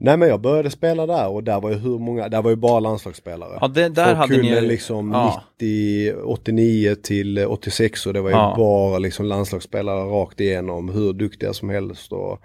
[0.00, 2.56] nej men jag började spela där och där var ju hur många, där var ju
[2.56, 3.58] bara landslagsspelare.
[3.60, 5.42] Ja, det, där hade kunde ni liksom ja.
[5.60, 8.54] 90, 89 till 86 och det var ju Ja.
[8.56, 12.12] bara liksom landslagsspelare rakt igenom, hur duktiga som helst.
[12.12, 12.38] Och,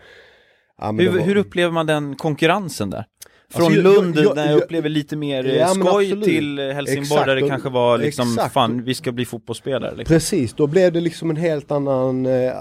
[0.77, 3.05] ja, Hur, var- hur upplever man den konkurrensen där?
[3.51, 7.25] Från Alltså, Lund jag- jag- där jag upplever lite mer Ja, skoj till Helsingborg Exakt,
[7.25, 8.53] där det kanske var liksom, exakt.
[8.53, 9.95] fan vi ska bli fotbollsspelare.
[9.95, 10.13] Liksom.
[10.15, 12.51] Precis, då blev det liksom en helt annan, eh,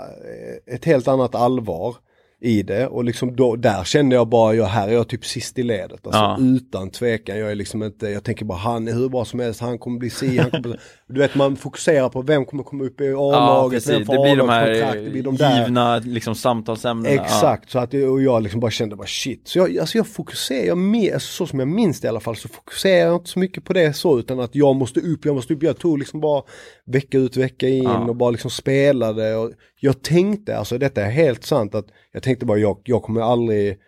[0.75, 1.97] ett helt annat allvar
[2.43, 5.59] i det och liksom då, där kände jag bara, jag, här är jag typ sist
[5.59, 6.07] i ledet.
[6.07, 6.39] Alltså Ja.
[6.41, 9.61] utan tvekan, jag är liksom inte, jag tänker bara han är hur bra som helst,
[9.61, 10.77] han kommer bli si, han kommer bli,
[11.09, 13.91] Du vet man fokuserar på vem kommer komma upp i Ja, A-laget, precis.
[14.01, 15.61] vem får Det blir de här A-lagskontrakt, det blir de där.
[15.63, 17.23] givna liksom, samtalsämnena.
[17.25, 19.49] Exakt, så att jag, och jag liksom bara kände bara shit.
[19.49, 22.21] Så jag, alltså jag fokuserar, jag, mer- alltså så som jag minns det i alla
[22.21, 25.25] fall, så fokuserar jag inte så mycket på det så utan att jag måste upp,
[25.25, 25.63] jag måste upp.
[25.63, 26.43] Jag tog liksom bara
[26.87, 27.99] vecka ut, vecka in Ja.
[28.09, 29.35] och bara liksom spelade.
[29.37, 29.51] Och
[29.83, 33.79] jag tänkte, alltså detta är helt sant, att jag tänkte bara jag, jag kommer aldrig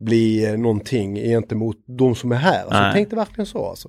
[0.00, 2.60] bli eh, någonting gentemot de som är här.
[2.62, 2.84] Alltså, Nej.
[2.84, 3.88] jag tänkte verkligen så alltså.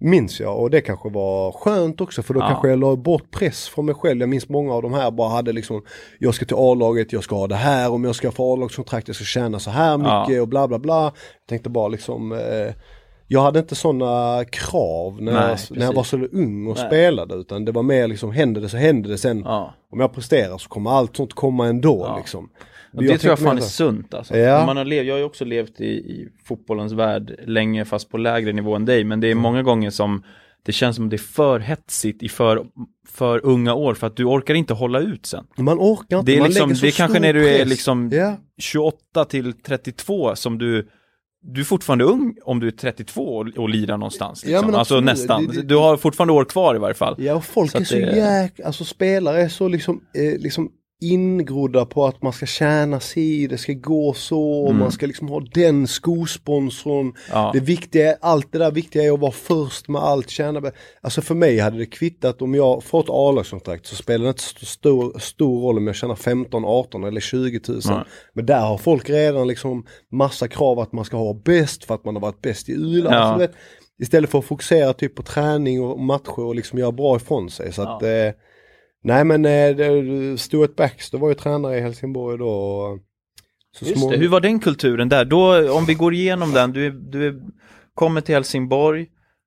[0.00, 2.48] Minns jag och det kanske var skönt också för då Ja.
[2.48, 4.20] kanske jag la bort press från mig själv.
[4.20, 5.82] Jag minns många av de här bara hade liksom
[6.18, 9.14] Jag ska till A-laget, jag ska ha det här, om jag ska få A-lagskontrakt jag
[9.16, 10.20] ska tjäna så här Ja.
[10.28, 11.02] mycket och bla bla bla.
[11.04, 11.12] Jag
[11.48, 12.74] tänkte bara liksom eh,
[13.26, 15.70] Jag hade inte sådana krav när, Nej, jag, precis.
[15.70, 16.86] när jag var så ung och Nej.
[16.86, 19.42] spelade utan det var mer liksom händer det så händer det sen.
[19.44, 19.74] Ja.
[19.92, 22.16] Om jag presterar så kommer allt sånt komma ändå Ja.
[22.16, 22.48] liksom.
[22.98, 24.36] Det tror jag fan är sunt alltså.
[24.38, 24.66] Ja.
[24.66, 28.18] Man har lev, jag har ju också levt i, i fotbollens värld länge fast på
[28.18, 29.42] lägre nivå än dig men det är Mm.
[29.42, 30.22] många gånger som
[30.66, 32.64] det känns som det är för hetsigt i för,
[33.08, 35.44] för unga år för att du orkar inte hålla ut sen.
[35.58, 37.68] Man orkar inte, Det är, man liksom, så det är kanske när du är press.
[37.68, 38.36] liksom Ja.
[38.58, 40.88] 28 till 32 som du
[41.46, 44.44] du är fortfarande ung om du är 32 och, och lirar någonstans.
[44.44, 44.66] Ja, Liksom.
[44.66, 45.46] men alltså nästan.
[45.46, 47.14] Det- det- Du har fortfarande år kvar i varje fall.
[47.18, 50.70] Ja och folk Så är så det- jäk, alltså spelare är så liksom, eh, liksom
[51.12, 54.78] ingrodda på att man ska tjäna sig, det ska gå så Mm.
[54.78, 57.12] man ska liksom ha den skosponsorn.
[57.30, 57.50] Ja.
[57.54, 60.72] Det viktiga, är- allt det där viktiga är att vara först med allt, tjäna.
[61.00, 65.18] Alltså för mig hade det kvittat om jag fått A-lagskontrakt så spelar det inte stor,
[65.18, 67.80] stor roll om jag tjänar 15, 18 eller 20 000.
[67.86, 67.98] Nej.
[68.32, 72.04] Men där har folk redan liksom massa krav att man ska ha bäst för att
[72.04, 73.12] man har varit bäst i ULA.
[73.40, 73.46] Ja.
[73.98, 77.72] Istället för att fokusera typ på träning och matcher och liksom göra bra ifrån sig.
[77.72, 78.08] Så att, eh,
[79.04, 82.48] nej men eh, Stuart Baxter var ju tränare i Helsingborg då.
[82.48, 82.98] Och
[83.76, 85.24] så Just små- det, hur var den kulturen där?
[85.24, 87.42] Då, om vi går igenom den, du, du
[87.94, 89.06] kommer till Helsingborg,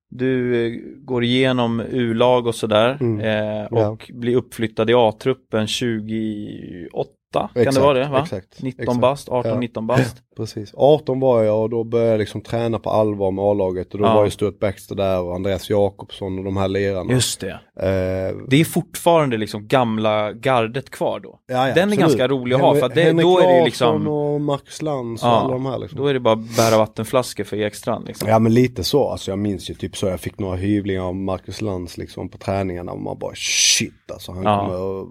[0.10, 0.72] du eh,
[1.06, 3.20] går igenom U-lag och sådär Mm.
[3.20, 3.88] eh, Ja.
[3.89, 8.08] och blir uppflyttad i A-truppen 28, kan det Exakt, vara det?
[8.10, 8.21] Va?
[8.23, 9.00] exakt, 19 exakt.
[9.02, 9.43] bast, Ja.
[9.43, 10.17] 18-19 bast.
[10.38, 10.73] Precis.
[10.78, 14.06] 18 var jag och då började jag liksom träna på allvar med A-laget och då
[14.06, 14.13] Ja.
[14.15, 17.13] var ju Stuart Baxter där och Andreas Jakobsson och de här lirarna.
[17.13, 17.50] Just det.
[17.80, 21.39] Eh, Det är fortfarande liksom gamla gardet kvar då.
[21.47, 22.00] ja, Den är absolut.
[22.00, 24.82] ganska rolig att ha, för att det- Henrik då är det ju liksom- och Marcus
[24.82, 26.00] Lantz och alla de här liksom.
[26.00, 28.30] Då är det bara bära vattenflaskor för Ekstrand liksom.
[28.30, 31.15] Ja men lite så, alltså jag minns ju typ så jag fick några hyvlingar av
[31.15, 35.06] Marcus Lantz liksom på träningarna och man bara shit alltså han kommer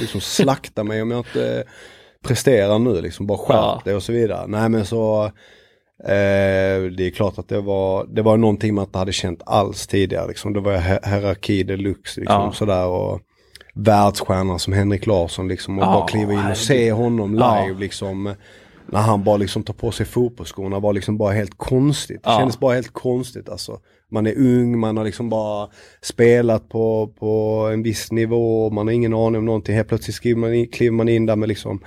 [0.00, 1.35] liksom slakta mig om jag inte
[2.26, 3.80] presterar nu liksom, bara skärp Ja.
[3.84, 4.46] dig och så vidare.
[4.46, 5.24] Nej men så
[6.04, 9.86] eh, det är klart att det var, det var någonting man inte hade känt alls
[9.86, 10.52] tidigare liksom.
[10.52, 10.76] Det var
[11.10, 12.52] hierarki deluxe liksom Ja.
[12.52, 13.20] sådär och
[13.74, 18.34] världsstjärnan som Henrik Larsson liksom och Ja, bara kliva in och se honom live liksom.
[18.92, 22.22] När han bara liksom tar på sig fotbollsskorna var liksom bara helt konstigt.
[22.24, 22.38] Det Ja.
[22.38, 23.78] kändes bara helt konstigt alltså.
[24.10, 25.68] Man är ung, man har liksom bara
[26.02, 29.74] spelat på, på en viss nivå, man har ingen aning om någonting.
[29.74, 31.80] Helt plötsligt skriver man in, kliver man in där med liksom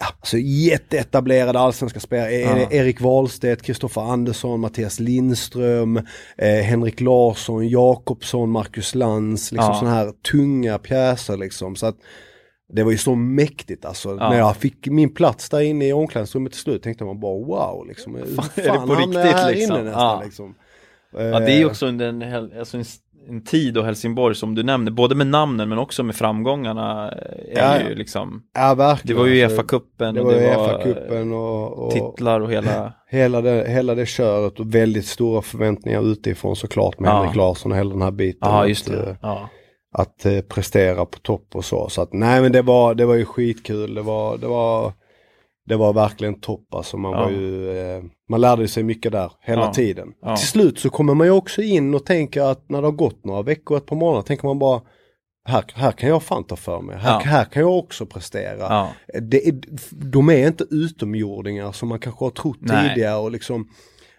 [0.00, 2.32] Ja, alltså jätteetablerade allsvenska spelare.
[2.60, 2.70] Ja.
[2.70, 5.96] Erik Wahlstedt, Kristoffer Andersson, Mattias Lindström,
[6.36, 9.52] eh, Henrik Larsson, Jakobsson, Marcus Lantz.
[9.52, 9.78] Liksom Ja.
[9.78, 11.76] sådana här tunga pjäser liksom.
[11.76, 11.96] Så att
[12.72, 14.08] det var ju så mäktigt alltså.
[14.08, 14.30] Ja.
[14.30, 17.86] När jag fick min plats där inne i omklädningsrummet till slut tänkte man bara wow
[17.88, 18.14] liksom.
[18.16, 19.76] Hur Fan, är det på riktigt, här liksom?
[19.76, 20.22] inne nästan Ja.
[20.24, 20.54] liksom.
[21.16, 22.84] Ja, det är ju också en, en, alltså en,
[23.28, 27.10] en tid och Helsingborg som du nämner, både med namnen men också med framgångarna.
[27.10, 29.18] Är Ja, ju liksom, Ja det verkligen.
[29.20, 29.62] var ju alltså.
[29.62, 33.68] Uefa-cupen Det och var ju det var Uefa-cupen och, och titlar och hela, hela, det,
[33.70, 37.14] hela det köret och väldigt stora förväntningar utifrån såklart med Ja.
[37.20, 38.38] Henrik Larsson och hela den här biten.
[38.50, 39.16] ja Att, just eh, det.
[39.22, 39.48] Ja.
[39.92, 41.88] Att eh, prestera på topp och så.
[41.88, 43.94] Så att nej men det var, det var ju skitkul.
[43.94, 44.92] Det var, det var
[45.66, 46.96] det var verkligen topp alltså.
[46.96, 47.24] Man, Ja.
[47.24, 49.72] var ju, eh, man lärde sig mycket där hela Ja.
[49.72, 50.12] tiden.
[50.22, 50.36] Ja.
[50.36, 53.24] Till slut så kommer man ju också in och tänker att när det har gått
[53.24, 54.80] några veckor, ett par månader, tänker man bara
[55.48, 56.96] här, här kan jag fan ta för mig.
[56.98, 58.88] Här, här kan jag också prestera.
[59.20, 59.54] Det är,
[59.90, 62.88] de är inte utomjordingar som man kanske har trott Nej.
[62.88, 63.68] tidigare och liksom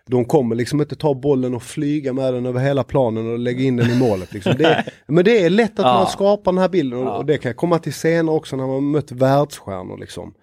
[0.09, 3.63] de kommer liksom inte ta bollen och flyga med den över hela planen och lägga
[3.63, 4.33] in den i målet.
[4.33, 4.53] Liksom.
[4.57, 5.93] Det är, men det är lätt att Ja.
[5.93, 7.17] man skapar den här bilden och, Ja.
[7.17, 9.97] och det kan komma till senare också när man mött världsstjärnor.
[9.97, 10.33] Liksom.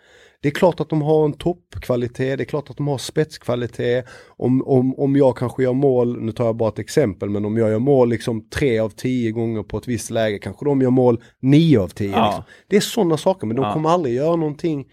[0.42, 4.04] Det är klart att de har en toppkvalitet, det är klart att de har spetskvalitet.
[4.28, 7.56] Om, om, om jag kanske gör mål, nu tar jag bara ett exempel, men om
[7.56, 10.90] jag gör mål liksom tre av tio gånger på ett visst läge, kanske de gör
[10.90, 12.10] mål nio av tio.
[12.10, 12.26] Ja.
[12.26, 12.42] Liksom.
[12.68, 14.84] Det är sådana saker, men de kommer aldrig göra någonting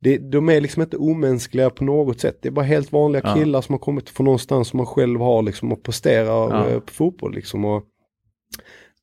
[0.00, 2.38] det, de är liksom inte omänskliga på något sätt.
[2.42, 3.34] Det är bara helt vanliga Ja.
[3.34, 6.24] killar som har kommit från någonstans som man själv har liksom och presterar
[6.56, 6.68] Ja.
[6.68, 7.64] eh, på fotboll liksom.
[7.64, 7.82] Och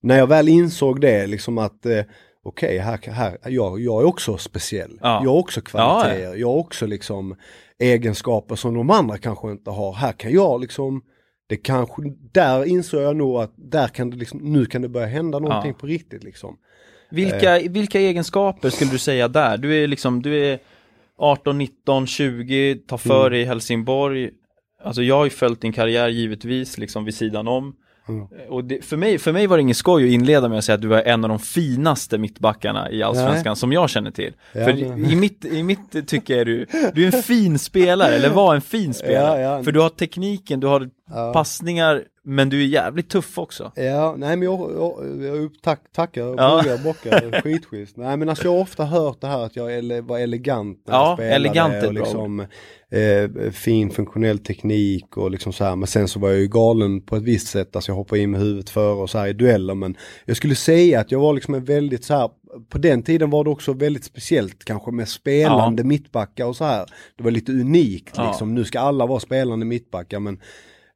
[0.02, 2.02] när jag väl insåg det liksom att eh,
[2.44, 5.00] okej, här, här, jag, jag är också speciell.
[5.02, 5.22] Ja.
[5.24, 6.36] Jag har också kvaliteter.
[6.36, 7.36] Jag har också liksom
[7.80, 9.94] egenskaper som de andra kanske inte har.
[9.94, 11.02] Här kan jag liksom
[11.48, 15.08] det kanske, där insåg jag nog att där kan det liksom, nu kan det börja
[15.08, 15.78] hända någonting Ja.
[15.80, 16.58] på riktigt liksom.
[17.12, 19.58] Vilka, vilka egenskaper skulle du säga där?
[19.58, 20.60] Du är liksom, du är
[21.18, 23.40] 18, 19, 20, tar för Mm.
[23.40, 24.30] i Helsingborg.
[24.84, 27.76] Alltså jag har ju följt din karriär givetvis, liksom vid sidan om.
[28.10, 28.28] Mm.
[28.50, 30.76] Och det, för, mig, för mig var det ingen skoj att inleda med att säga
[30.76, 34.34] att du var en av de finaste mittbackarna i Allsvenskan som jag känner till.
[34.54, 38.16] Ja, för men- i, mitt, i mitt tycke är du, du är en fin spelare,
[38.16, 39.42] eller var en fin spelare.
[39.42, 39.64] Ja, ja.
[39.64, 41.34] För du har tekniken, du har Ja.
[41.34, 43.72] passningar, men du är jävligt tuff också.
[43.76, 46.64] Ja, nej men jag, jag, jag tack, tackar, Ja.
[46.68, 46.78] ja.
[46.84, 47.98] bockar, skitschysst.
[47.98, 50.94] Nej men alltså jag har ofta hört det här att jag ele, var elegant när
[50.94, 52.40] Ja, jag spelade elegant och liksom
[52.90, 55.76] eh, fin funktionell teknik och liksom så här.
[55.76, 58.32] Men sen så var jag ju galen på ett visst sätt, alltså jag hoppade in
[58.32, 59.76] med huvudet före och så här i dueller.
[59.76, 62.30] Men jag skulle säga att jag var liksom en väldigt så här,
[62.70, 66.86] på den tiden var det också väldigt speciellt kanske med spelande mittbackar och så här.
[67.18, 68.28] Det var lite unikt Ja.
[68.28, 70.40] liksom, nu ska alla vara spelande mittbackar men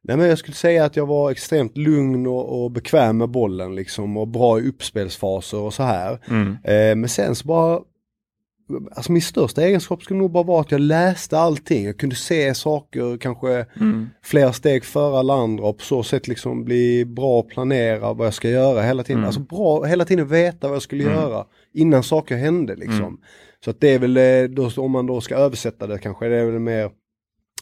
[0.02, 3.74] Nej men jag skulle säga att jag var extremt lugn och, och bekväm med bollen
[3.74, 6.18] liksom och bra i uppspelsfaser och så här.
[6.28, 6.48] Mm.
[6.64, 7.80] Eh, men sen så bara,
[8.92, 11.84] alltså min största egenskap skulle nog bara vara att jag läste allting.
[11.84, 14.08] Jag kunde se saker kanske Mm.
[14.22, 18.26] flera steg före alla andra och på så sätt liksom bli bra och planera vad
[18.26, 19.18] jag ska göra hela tiden.
[19.18, 19.26] Mm.
[19.26, 21.14] Alltså bra, hela tiden veta vad jag skulle Mm.
[21.14, 22.98] göra innan saker hände liksom.
[23.04, 23.18] Mm.
[23.64, 26.36] Så att det är väl, eh, då, om man då ska översätta det kanske det
[26.36, 26.90] är väl mer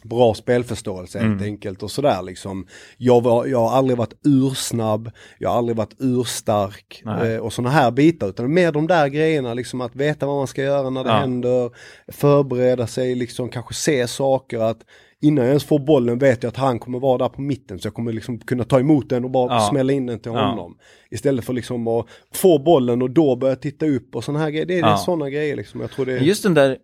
[0.03, 1.45] bra spelförståelse helt Mm.
[1.45, 2.67] enkelt och sådär liksom.
[2.97, 7.71] Jag, var, jag har aldrig varit ursnabb, jag har aldrig varit urstark eh, och sådana
[7.71, 11.05] här bitar utan mer de där grejerna liksom att veta vad man ska göra när
[11.05, 11.17] det Ja.
[11.17, 11.71] händer,
[12.13, 14.79] förbereda sig liksom, kanske se saker att
[15.21, 17.87] innan jag ens får bollen vet jag att han kommer vara där på mitten så
[17.87, 19.69] jag kommer liksom kunna ta emot den och bara Ja.
[19.71, 20.47] smälla in den till Ja.
[20.51, 20.77] honom.
[21.11, 24.67] Istället för liksom att få bollen och då börja titta upp och sådana här grejer.
[24.67, 24.97] Det är, det är Ja.
[24.97, 25.81] sådana grejer liksom.
[25.81, 26.21] Jag tror det är...
[26.21, 26.77] Just den där,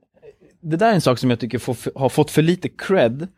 [0.65, 3.29] det där är en sak som jag tycker får, har fått för lite cred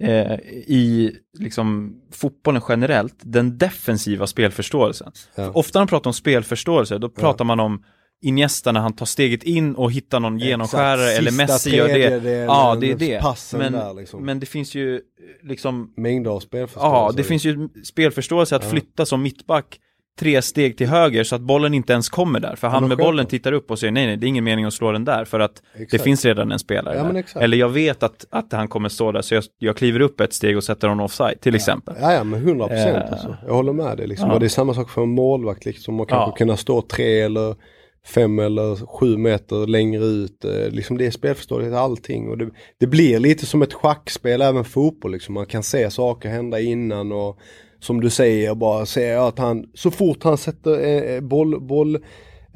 [0.00, 0.34] eh,
[0.66, 5.12] i liksom fotbollen generellt, den defensiva spelförståelsen.
[5.34, 5.50] Ja.
[5.50, 7.84] Ofta när man pratar om spelförståelse, då pratar man om
[8.22, 12.28] Iniesta när han tar steget in och hittar någon genomskärare eller Messi gör det.
[12.44, 13.58] Ja, det är det.
[13.58, 14.24] Men, där, liksom.
[14.24, 15.00] men det finns ju
[15.42, 16.96] liksom, Mängder av spelförståelse.
[16.96, 18.70] ja, det finns ju spelförståelse att Ja.
[18.70, 19.78] flytta som mittback
[20.20, 22.56] tre steg till höger så att bollen inte ens kommer där.
[22.56, 24.74] För han med bollen tittar upp och säger nej, nej, det är ingen mening att
[24.74, 26.04] slå den där för att det Exakt.
[26.04, 27.02] finns redan en spelare Ja,
[27.34, 27.42] där.
[27.42, 30.32] Eller jag vet att, att han kommer stå där så jag, jag kliver upp ett
[30.32, 31.94] steg och sätter honom offside till exempel.
[32.00, 33.36] Ja, ja men 100 procent Eh, alltså.
[33.46, 34.28] Jag håller med dig liksom.
[34.28, 34.34] ja.
[34.34, 35.94] Och det är samma sak för en målvakt liksom.
[35.94, 36.36] Man kanske Ja.
[36.36, 37.56] kunna stå tre eller
[38.06, 40.44] fem eller sju meter längre ut.
[40.44, 42.28] Eh, Liksom det är spelförståeligt allting.
[42.28, 42.50] Och det,
[42.80, 45.34] det blir lite som ett schackspel även fotboll liksom.
[45.34, 47.38] Man kan se saker hända innan och
[47.84, 51.98] som du säger bara se att han så fort han sätter eh, boll, boll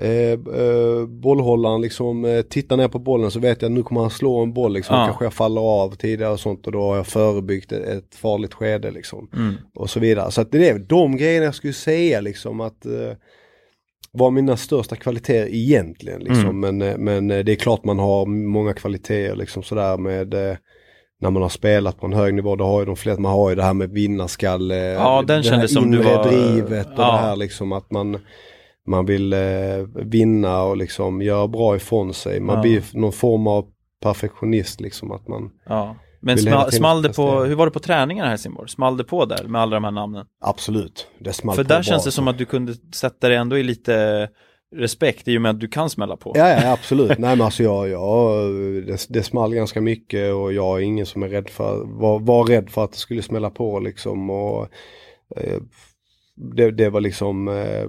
[0.00, 4.00] Eh, eh, bollhållaren liksom eh, tittar ner på bollen så vet jag att nu kommer
[4.00, 4.96] han slå en boll liksom.
[4.96, 5.06] Ja.
[5.06, 8.54] Kanske jag faller av tidigare och sånt och då har jag förebyggt ett, ett farligt
[8.54, 9.54] skede liksom Mm.
[9.74, 10.30] och så vidare.
[10.30, 13.12] Så att det är de grejerna jag skulle säga liksom att eh,
[14.12, 16.60] var mina största kvaliteter egentligen liksom.
[16.60, 20.56] Men, eh, men eh, det är klart man har många kvaliteter liksom sådär med eh,
[21.20, 23.50] när man har spelat på en hög nivå, då har ju de flesta, man har
[23.50, 27.12] ju det här med vinnarskalle, Ja, den det här som inre var- drivet och Ja.
[27.12, 28.18] det här liksom att man
[28.86, 29.38] man vill eh,
[29.94, 32.40] vinna och liksom göra bra ifrån sig.
[32.40, 32.62] Man Ja.
[32.62, 33.64] blir någon form av
[34.02, 35.96] perfektionist liksom att man Ja.
[36.20, 36.38] Men
[36.72, 38.68] small, det på, hur var det på träningarna här i Helsingborg?
[38.68, 40.26] Small det på där med alla de här namnen?
[40.44, 43.62] absolut, det small För där känns det som att du kunde sätta dig ändå i
[43.62, 44.28] lite
[44.76, 46.32] respekt i och med att du kan smälla på.
[46.34, 47.18] Ja, ja absolut.
[47.18, 48.52] Nej men alltså jag, jag
[48.86, 52.44] det, det small ganska mycket och jag är ingen som är rädd för, var, var
[52.44, 54.68] rädd för att det skulle smälla på liksom och
[55.36, 55.60] eh,
[56.36, 57.88] det, det var liksom, eh,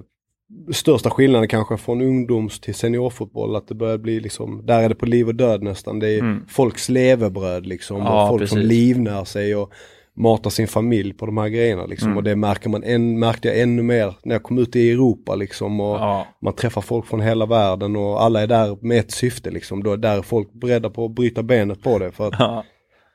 [0.72, 3.56] största skillnaden kanske från ungdoms till seniorfotboll.
[3.56, 5.98] Att det börjar bli liksom, där är det på liv och död nästan.
[5.98, 6.44] Det är Mm.
[6.48, 7.96] folks levebröd liksom.
[7.96, 8.70] Ja, och folk som precis.
[8.70, 9.72] livnär sig och
[10.20, 12.08] matar sin familj på de här grejerna liksom.
[12.08, 12.16] Mm.
[12.16, 15.34] Och det märker man än, märkte jag ännu mer när jag kom ut i Europa
[15.34, 15.80] liksom.
[15.80, 19.50] Och Ja, man träffar folk från hela världen och alla är där med ett syfte
[19.50, 19.82] liksom.
[19.82, 22.12] Då är där folk beredda på att bryta benet på det.
[22.12, 22.64] För att ja,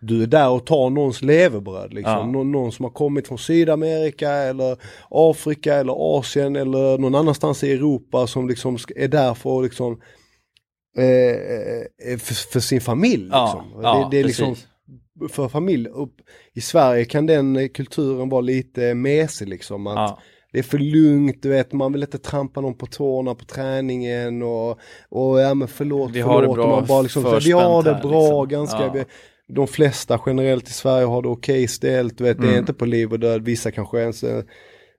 [0.01, 2.13] du är där och tar någons levebröd liksom.
[2.13, 2.25] Ja.
[2.25, 4.77] Någon, någon som har kommit från Sydamerika eller
[5.09, 10.01] Afrika eller Asien eller någon annanstans i Europa som liksom är där för att liksom
[10.97, 13.23] eh, eh, för, för sin familj.
[13.23, 13.63] Liksom.
[13.81, 14.67] ja det, det är liksom precis.
[15.29, 15.87] För familj.
[15.89, 16.13] Upp,
[16.53, 19.87] I Sverige kan den kulturen vara lite mesig liksom.
[19.87, 20.19] Att Ja,
[20.53, 24.43] Det är för lugnt, du vet, man vill inte trampa någon på tårna på träningen
[24.43, 24.69] och,
[25.09, 26.55] och ja men förlåt, Vi har det förlåt.
[26.55, 28.47] bra och man bara liksom, vi har det bra liksom.
[28.47, 28.79] ganska.
[28.85, 28.91] Ja.
[28.93, 29.03] Vi,
[29.47, 32.59] de flesta generellt i Sverige har det okej ställt, du vet, det är Mm.
[32.59, 33.43] inte på liv och död.
[33.45, 34.43] Vissa kanske ens eh,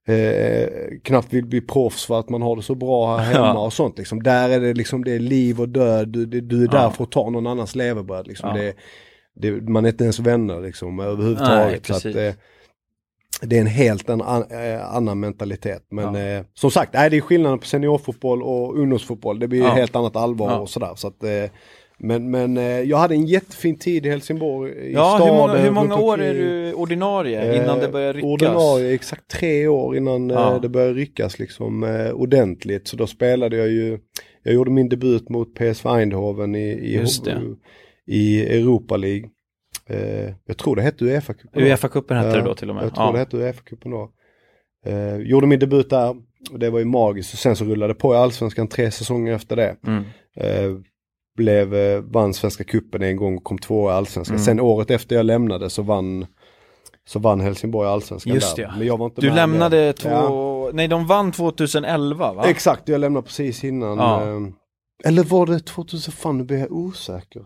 [0.09, 0.69] eh,
[1.03, 3.65] knappt vill bli proffs för att man har det så bra här hemma Ja.
[3.67, 3.99] och sånt.
[3.99, 4.23] Liksom.
[4.23, 6.91] Där är det liksom, det är liv och död, du, du, du är där Ja.
[6.91, 8.27] för att ta någon annans levebröd.
[8.27, 8.49] Liksom.
[8.49, 8.63] Ja.
[8.63, 8.75] Det,
[9.37, 11.87] det, man är inte ens vänner liksom, överhuvudtaget.
[11.87, 12.33] så att, eh,
[13.43, 15.87] det är en helt en, an, eh, annan mentalitet.
[15.91, 19.39] Men eh, som sagt, nej, det är skillnaden på seniorfotboll och ungdomsfotboll.
[19.39, 19.69] Det blir Ja.
[19.69, 20.59] helt annat allvar Ja.
[20.59, 20.93] och sådär.
[20.97, 21.45] Så att, eh,
[21.99, 24.73] men men eh, jag hade en jättefin tid i Helsingborg.
[24.73, 28.13] I ja hur staden, många, hur många år är du ordinarie innan Eh, det börjar
[28.13, 28.31] ryckas?
[28.31, 30.55] Ordinarie, exakt tre år innan Ja.
[30.55, 32.89] eh, det började ryckas liksom eh, ordentligt.
[32.89, 33.99] Så då spelade jag ju,
[34.43, 36.97] jag gjorde min debut mot PSV Eindhoven i, i.
[38.07, 39.29] i Europa League.
[39.87, 41.61] Eh, jag tror det hette Uefa-cupen.
[41.63, 42.85] Uefa-cupen hette Ja, det då till och med.
[42.85, 43.13] Jag tror ja.
[43.13, 44.11] det hette Uefa-cupen då.
[44.87, 46.17] Eh, gjorde min debut där
[46.53, 47.33] och det var ju magiskt.
[47.33, 49.77] Och sen så rullade det på i Allsvenskan tre säsonger efter det.
[49.87, 50.05] Mm.
[50.37, 50.79] Eh,
[51.37, 54.37] blev, eh, vann Svenska cupen en gång och kom två i Allsvenskan.
[54.37, 54.45] Mm.
[54.45, 56.27] Sen året efter jag lämnade så vann
[57.09, 58.75] så vann Helsingborg Allsvenskan Just där.
[58.79, 59.93] Men jag var inte Du lämnade där.
[59.93, 60.71] två, Ja.
[60.73, 62.45] nej de vann 2011 va?
[62.49, 63.99] Exakt, jag lämnade precis innan.
[63.99, 64.23] Ja.
[64.23, 64.41] eh,
[65.05, 67.43] eller var det 2000, fan nu blir jag osäker.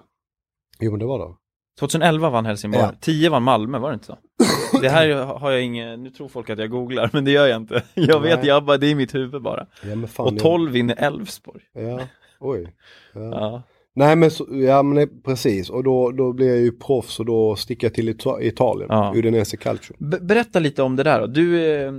[0.80, 1.34] Jo men det var det.
[1.80, 2.92] 2011 vann Helsingborg, Ja.
[3.00, 4.18] 10 vann Malmö, var det inte så?
[4.80, 7.56] Det här har jag ingen, nu tror folk att jag googlar, men det gör jag
[7.56, 7.82] inte.
[7.94, 8.48] Jag vet, Nej.
[8.48, 9.66] jag bara, det är i mitt huvud bara.
[9.82, 11.60] Ja, fan, Och 12 vinner Elfsborg.
[11.74, 12.00] Jag, ja,
[12.40, 12.74] oj.
[13.14, 13.20] Ja.
[13.20, 13.62] Ja.
[13.94, 17.56] Nej men så, ja men precis och då, då blir jag ju proffs och då
[17.56, 19.12] sticker jag till Ita- Italien, Ja.
[19.16, 19.96] Udinese Calcio.
[19.98, 21.26] Be- berätta lite om det där då.
[21.26, 21.92] Du, eh,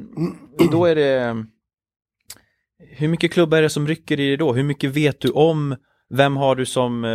[0.71, 1.45] då är det,
[2.91, 4.53] hur mycket klubbar är det som rycker i dig då?
[4.53, 5.75] Hur mycket vet du om?
[6.13, 7.09] Vem har du som eh,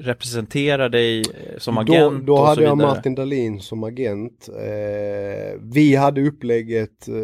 [0.00, 2.78] representerar dig eh, som agent Då, då hade jag?
[2.78, 4.48] Martin Dahlin som agent.
[4.48, 7.14] Eh, vi hade upplägget eh,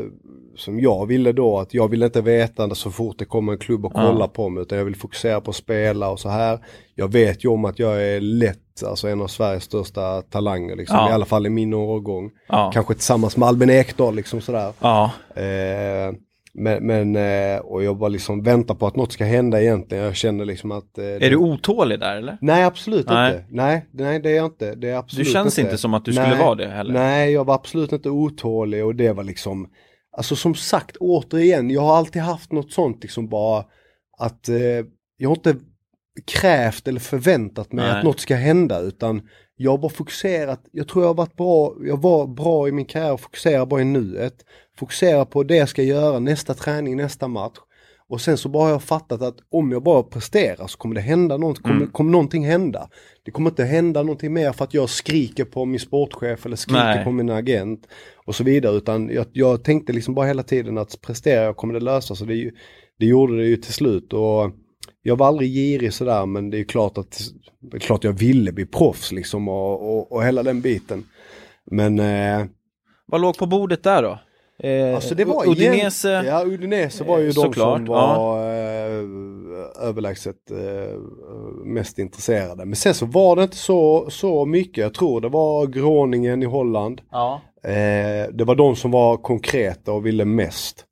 [0.56, 3.85] som jag ville då att jag ville inte veta så fort det kommer en klubb
[3.85, 4.06] och Ja.
[4.11, 6.58] kolla på mig utan jag vill fokusera på att spela och så här.
[6.94, 10.96] Jag vet ju om att jag är lätt, alltså en av Sveriges största talanger liksom,
[10.96, 11.11] Ja.
[11.11, 12.30] i alla fall i min årgång.
[12.48, 12.70] Ja.
[12.74, 14.72] Kanske tillsammans med Albin Ekdal liksom sådär.
[14.80, 15.11] Ja.
[15.35, 16.14] Eh,
[16.54, 20.04] men, men eh, och jag bara liksom väntar på att något ska hända egentligen.
[20.04, 20.98] Jag känner liksom att...
[20.98, 22.38] Eh, Är du otålig där eller?
[22.40, 23.32] Nej absolut Nej.
[23.32, 23.44] inte.
[23.50, 24.74] Nej, nej det är jag inte.
[24.74, 25.68] Det är Du absolut känns inte.
[25.70, 26.38] inte som att du skulle Nej.
[26.38, 26.92] vara det heller.
[26.94, 29.68] Nej, jag var absolut inte otålig och det var liksom,
[30.16, 33.64] alltså som sagt återigen, jag har alltid haft något sånt liksom bara
[34.18, 34.56] att eh,
[35.16, 35.54] jag har inte
[36.26, 37.98] krävt eller förväntat mig Nej.
[37.98, 39.22] att något ska hända utan
[39.56, 42.84] jag har bara fokuserat, jag tror jag har varit bra, jag var bra i min
[42.84, 44.34] karriär och fokuserar bara i nuet.
[44.78, 47.58] Fokusera på det jag ska göra, nästa träning, nästa match.
[48.08, 51.00] Och sen så bara har jag fattat att om jag bara presterar så kommer det
[51.00, 51.90] hända något, kommer, Mm.
[51.90, 52.88] kommer någonting hända.
[53.24, 56.84] Det kommer inte hända någonting mer för att jag skriker på min sportchef eller skriker
[56.84, 57.04] Nej.
[57.04, 57.86] på min agent
[58.26, 58.76] och så vidare.
[58.76, 62.26] Utan jag, jag tänkte liksom bara hela tiden att presterar jag kommer det lösa sig.
[62.26, 62.50] Det,
[62.98, 64.12] det gjorde det ju till slut.
[64.12, 64.50] Och
[65.02, 67.20] jag var aldrig girig sådär men det är klart att
[67.60, 71.04] det är klart jag ville bli proffs liksom och, och, och hela den biten.
[71.70, 72.44] Men eh,
[73.06, 74.18] Vad låg på bordet där då?
[74.68, 78.38] Eh, Alltså det var Udinese, igen- Ja, Udinese var ju Eh, de såklart, som var
[78.38, 80.98] eh, överlägset eh,
[81.64, 82.64] mest intresserade.
[82.64, 84.82] Men sen så var det inte så, så mycket.
[84.82, 87.00] Jag tror det var Groningen i Holland.
[87.10, 87.40] ja.
[87.64, 90.84] Eh, det var de som var konkreta och ville mest.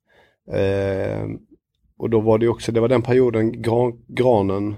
[2.01, 4.75] Och då var det också, det var den perioden gran, Granen,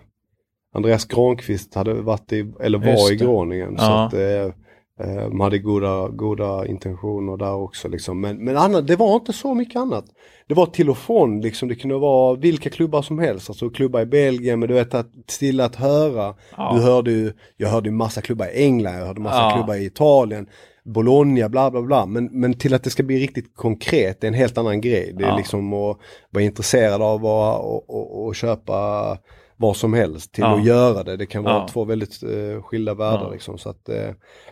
[0.74, 3.26] Andreas Granqvist hade varit i, eller var i det.
[3.26, 3.78] Groningen.
[3.78, 4.06] Så Ja.
[4.06, 4.54] att, eh,
[5.00, 7.88] de hade goda, goda intentioner där också.
[7.88, 8.22] Liksom.
[8.22, 10.06] Men, men annat, det var inte så mycket annat.
[10.48, 13.50] Det var till och från, liksom, det kunde vara vilka klubbar som helst.
[13.50, 16.36] Alltså klubbar i Belgien, men du vet att till att höra.
[16.58, 16.74] Ja.
[16.76, 19.56] Du hörde ju, jag hörde ju massa klubbar i England, jag hörde massa Ja.
[19.56, 20.48] klubbar i Italien.
[20.86, 22.06] Bologna, bla bla bla.
[22.06, 25.14] Men, men till att det ska bli riktigt konkret, det är en helt annan grej.
[25.18, 25.38] Det är Ja.
[25.38, 25.98] liksom att
[26.30, 29.18] vara intresserad av att och, och, och köpa
[29.58, 30.56] vad som helst till Ja.
[30.60, 31.18] att göra det.
[31.18, 31.68] Det kan vara Ja.
[31.72, 33.32] två väldigt eh, skilda världar Ja.
[33.32, 33.58] liksom.
[33.58, 34.10] Så att, eh,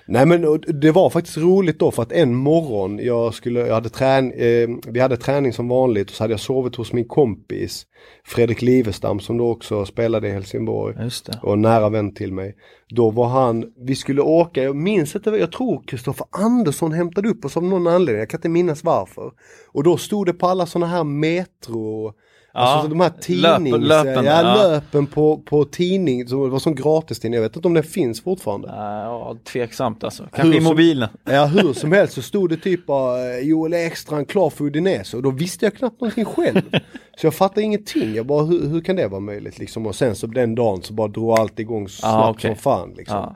[0.07, 3.89] nej men det var faktiskt roligt då för att en morgon, jag skulle, jag hade
[3.89, 7.85] trän, eh, vi hade träning som vanligt och så hade jag sovit hos min kompis
[8.25, 10.95] Fredrik Livestam som då också spelade i Helsingborg
[11.43, 12.55] och nära vän till mig.
[12.95, 17.45] Då var han, vi skulle åka, jag minns inte, jag tror Kristoffer Andersson hämtade upp
[17.45, 19.31] oss av någon anledning, jag kan inte minnas varför.
[19.73, 22.13] Och då stod det på alla sådana här metro,
[22.53, 23.87] alltså de här tidnings...
[23.87, 24.53] löpen, ja, ja.
[24.67, 28.21] löpen på, på tidning, så det var som gratistidning, jag vet inte om det finns
[28.23, 28.67] fortfarande.
[28.67, 30.27] Ja, tveksamt alltså.
[30.33, 31.09] Kanske i mobilen.
[31.23, 35.17] Ja hur som helst så stod det typ bara eh, Joel Ekstrand klar för Udinese
[35.17, 36.61] och då visste jag knappt någonting själv.
[37.17, 40.15] så jag fattade ingenting, jag bara hur, hur kan det vara möjligt liksom och sen
[40.15, 42.49] så den dagen så bara drog allt igång Ah, snabbt okej.
[42.49, 43.35] som fan liksom.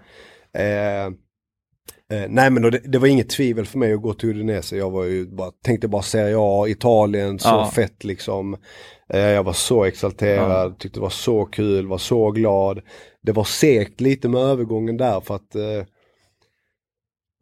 [0.51, 0.59] Ja.
[0.59, 1.09] Eh,
[2.11, 4.77] eh, nej men då, det, det var inget tvivel för mig att gå till Udinese.
[4.77, 7.71] Jag var ju bara, tänkte bara Serie A, Italien, så Ja.
[7.75, 8.57] fett liksom.
[9.09, 12.81] Eh, jag var så exalterad, tyckte det var så kul, var så glad.
[13.21, 15.83] Det var segt lite med övergången där för att eh,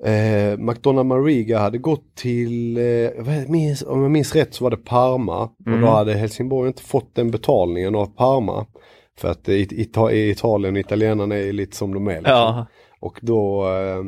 [0.06, 4.64] Eh, McDonald Mariga hade gått till, eh, jag vet- minns, om jag minns rätt så
[4.64, 5.82] var det Parma och Mm.
[5.82, 8.66] då hade Helsingborg inte fått den betalningen av Parma.
[9.18, 12.12] För att i, i, i Italien, italienarna är lite som de är.
[12.16, 12.32] Liksom.
[12.34, 12.66] Ja.
[13.00, 14.04] Och då eh,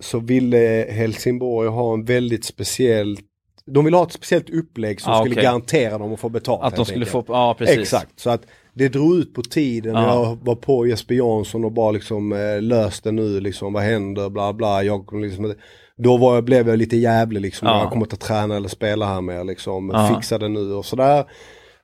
[0.00, 3.18] så ville Helsingborg ha en väldigt speciell,
[3.66, 5.44] de ville ha ett speciellt upplägg som Ah, skulle okej.
[5.44, 6.62] garantera dem att få betalt.
[6.62, 7.26] Att de skulle enkelt.
[7.26, 7.78] få, ja precis.
[7.78, 8.42] Exakt, så att
[8.74, 9.94] det drog ut på tiden.
[9.94, 10.14] Ja.
[10.14, 14.28] Jag var på Jesper Jansson och bara liksom eh, lös det nu liksom, vad händer,
[14.30, 14.82] bla bla.
[14.82, 15.54] Jag liksom,
[15.96, 17.80] då var jag, blev jag lite jävlig liksom, Ja.
[17.80, 21.24] jag kommer inte att träna eller spela här mer liksom, fixa det nu och sådär.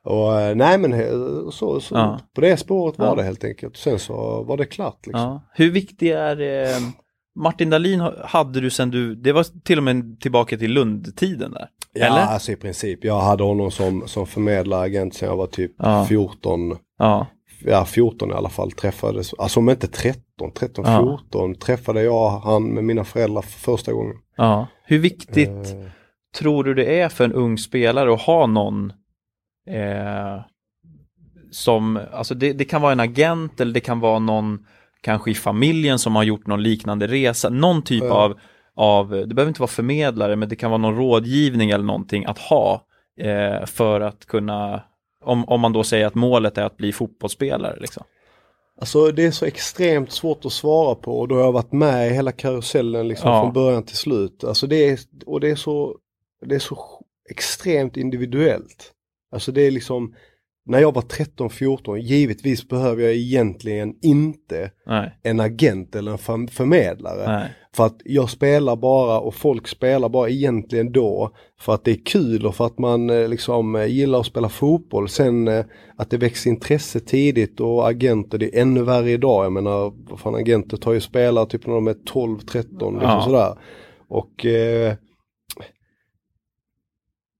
[0.03, 3.77] Och eh, nej men eh, så, så på det spåret var det helt enkelt.
[3.77, 5.39] Sen så var det klart liksom.
[5.53, 6.77] Hur viktig är eh,
[7.35, 11.51] Martin Dahlin ha- hade du sen du, det var till och med tillbaka till Lund-tiden
[11.51, 11.67] där?
[11.93, 12.17] Ja, Eller?
[12.21, 13.03] alltså i princip.
[13.03, 16.05] Jag hade honom som, som förmedlare, agent sen jag var typ Ja.
[16.05, 17.27] 14, Ja.
[17.65, 21.19] ja 14 i alla fall träffades, alltså om inte 13, 13, Ja.
[21.21, 24.15] 14 träffade jag han med mina föräldrar för första gången.
[24.37, 24.67] ja.
[24.85, 25.85] Hur viktigt Eh,
[26.39, 28.93] tror du det är för en ung spelare att ha någon
[29.69, 30.41] eh,
[31.51, 34.65] som, alltså det, det kan vara en agent eller det kan vara någon
[35.05, 38.13] kanske i familjen som har gjort någon liknande resa, någon typ Ja.
[38.13, 38.39] av,
[38.75, 42.37] av, det behöver inte vara förmedlare, men det kan vara någon rådgivning eller någonting att
[42.37, 42.85] ha
[43.21, 44.83] eh, för att kunna,
[45.25, 48.03] om, om man då säger att målet är att bli fotbollsspelare liksom.
[48.79, 52.07] Alltså det är så extremt svårt att svara på och då har jag varit med
[52.11, 53.41] i hela karusellen liksom Ja.
[53.43, 54.43] från början till slut.
[54.43, 55.95] Alltså det är, och det är så,
[56.45, 56.79] det är så
[57.29, 58.91] extremt individuellt.
[59.31, 60.13] Alltså det är liksom,
[60.67, 66.47] när jag var 13-14, givetvis behöver jag egentligen inte Nej, en agent eller en förm-
[66.47, 67.31] förmedlare.
[67.39, 71.91] nej, För att jag spelar bara och folk spelar bara egentligen då för att det
[71.91, 75.09] är kul och för att man eh, liksom eh, gillar att spela fotboll.
[75.09, 75.65] Sen eh,
[75.97, 79.45] att det växer intresse tidigt och agenter, det är ännu värre idag.
[79.45, 83.23] Jag menar, vad fan agenter tar ju spelare typ när de är 12-13 liksom Ja.
[83.25, 83.57] sådär.
[84.07, 84.95] Och eh,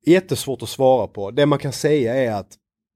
[0.05, 1.31] jättesvårt att svara på.
[1.31, 2.47] Det man kan säga är att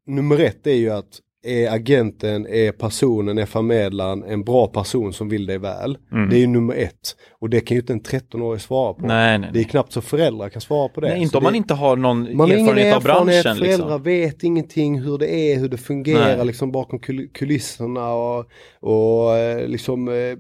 [0.10, 5.30] nummer ett är ju att är agenten, är personen, är förmedlaren en bra person som
[5.30, 5.98] vill dig väl?
[6.12, 6.30] Mm.
[6.30, 7.16] Det är ju nummer ett.
[7.40, 9.06] Och det kan ju inte en 13-årig svara på.
[9.08, 9.50] nej, nej.
[9.54, 11.08] Det är knappt så föräldrar kan svara på det.
[11.08, 13.60] nej Så inte om det, man inte har någon man ingen erfarenhet av erfarenhet, branschen.
[13.66, 14.04] föräldrar Liksom.
[14.04, 18.46] vet ingenting hur det är, hur det fungerar liksom bakom kul- kulisserna och,
[18.80, 20.38] och eh, liksom eh,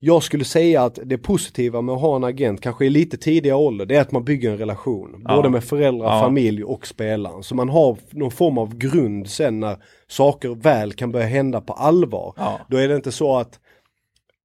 [0.00, 3.56] jag skulle säga att det positiva med att ha en agent, kanske i lite tidigare
[3.56, 5.22] ålder, det är att man bygger en relation.
[5.24, 5.36] Ja.
[5.36, 6.20] Både med föräldrar, Ja.
[6.20, 7.42] familj och spelaren.
[7.42, 9.76] Så man har någon form av grund sen när
[10.08, 12.34] saker väl kan börja hända på allvar.
[12.36, 12.60] Ja.
[12.68, 13.60] Då är det inte så att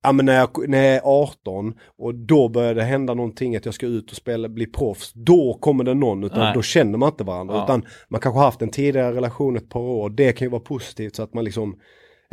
[0.05, 3.65] Ja men när jag, när jag är 18 och då börjar det hända någonting att
[3.65, 5.11] jag ska ut och spela, bli proffs.
[5.13, 6.51] Då kommer det någon utan Nej.
[6.55, 7.55] då känner man inte varandra.
[7.55, 7.63] Ja.
[7.63, 10.09] Utan man kanske har haft en tidigare relation ett par år.
[10.09, 11.75] Det kan ju vara positivt så att man liksom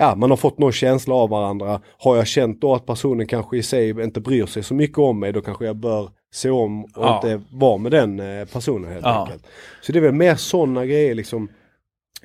[0.00, 1.80] Ja man har fått någon känsla av varandra.
[1.98, 5.20] Har jag känt då att personen kanske i sig inte bryr sig så mycket om
[5.20, 7.14] mig då kanske jag bör se om och Ja.
[7.16, 9.22] inte vara med den eh, personen helt Ja.
[9.24, 9.46] enkelt.
[9.82, 11.48] Så det är väl mer sådana grejer liksom.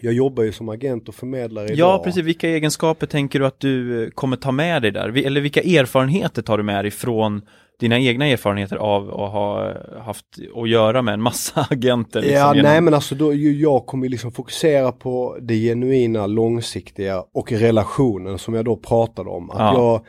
[0.02, 1.78] Jag jobbar ju som agent och förmedlare idag.
[1.78, 2.24] Ja, precis.
[2.24, 5.26] Vilka egenskaper tänker du att du eh, kommer ta med dig där?
[5.26, 7.42] Eller vilka erfarenheter tar du med dig från
[7.80, 9.74] dina egna erfarenheter av att ha
[10.04, 12.22] haft att göra med en massa agenter?
[12.22, 17.24] Liksom, Ja, genom- nej men alltså då, jag kommer liksom fokusera på det genuina, långsiktiga
[17.34, 19.50] och relationen som jag då pratade om.
[19.50, 19.74] Att Ja.
[19.78, 20.02] jag,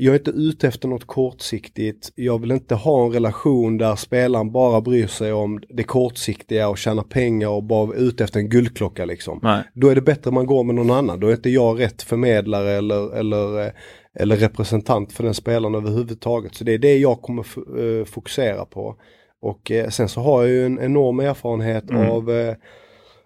[0.00, 2.12] jag är inte ute efter något kortsiktigt.
[2.14, 6.78] Jag vill inte ha en relation där spelaren bara bryr sig om det kortsiktiga och
[6.78, 9.40] tjäna pengar och bara är ute efter en guldklocka liksom.
[9.42, 9.62] Nej.
[9.74, 11.20] Då är det bättre man går med någon annan.
[11.20, 13.72] Då är inte jag rätt förmedlare eller, eller, eh,
[14.18, 16.54] eller representant för den spelaren överhuvudtaget.
[16.54, 17.46] Så det är det jag kommer
[17.80, 18.96] eh, fokusera på.
[19.40, 22.10] Och eh, sen så har jag ju en enorm erfarenhet Mm.
[22.10, 22.54] av, eh,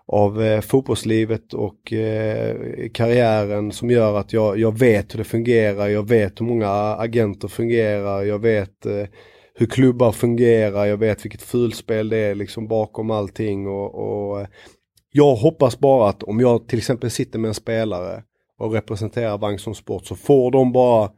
[0.06, 2.56] av eh, fotbollslivet och eh,
[2.94, 7.48] karriären som gör att jag, jag vet hur det fungerar, jag vet hur många agenter
[7.48, 9.06] fungerar, jag vet eh,
[9.54, 14.46] hur klubbar fungerar, jag vet vilket fulspel det är liksom bakom allting och, och
[15.12, 18.22] jag hoppas bara att om jag till exempel sitter med en spelare
[18.62, 21.10] och representerar Vangsholm Sport så får de bara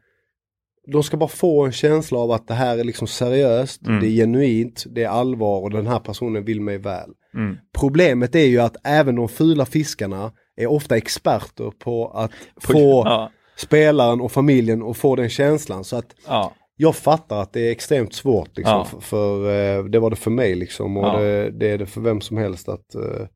[0.92, 4.00] de ska bara få en känsla av att det här är liksom seriöst, Mm.
[4.00, 7.10] det är genuint, det är allvar och den här personen vill mig väl.
[7.34, 7.56] Mm.
[7.78, 13.02] Problemet är ju att även de fula fiskarna är ofta experter på att På- få
[13.06, 15.84] Ja, spelaren och familjen att få den känslan.
[15.84, 18.84] Så att ja, jag fattar att det är extremt svårt liksom, Ja.
[18.84, 22.00] för, för eh, det var det för mig liksom och det, det är det för
[22.00, 23.26] vem som helst att eh,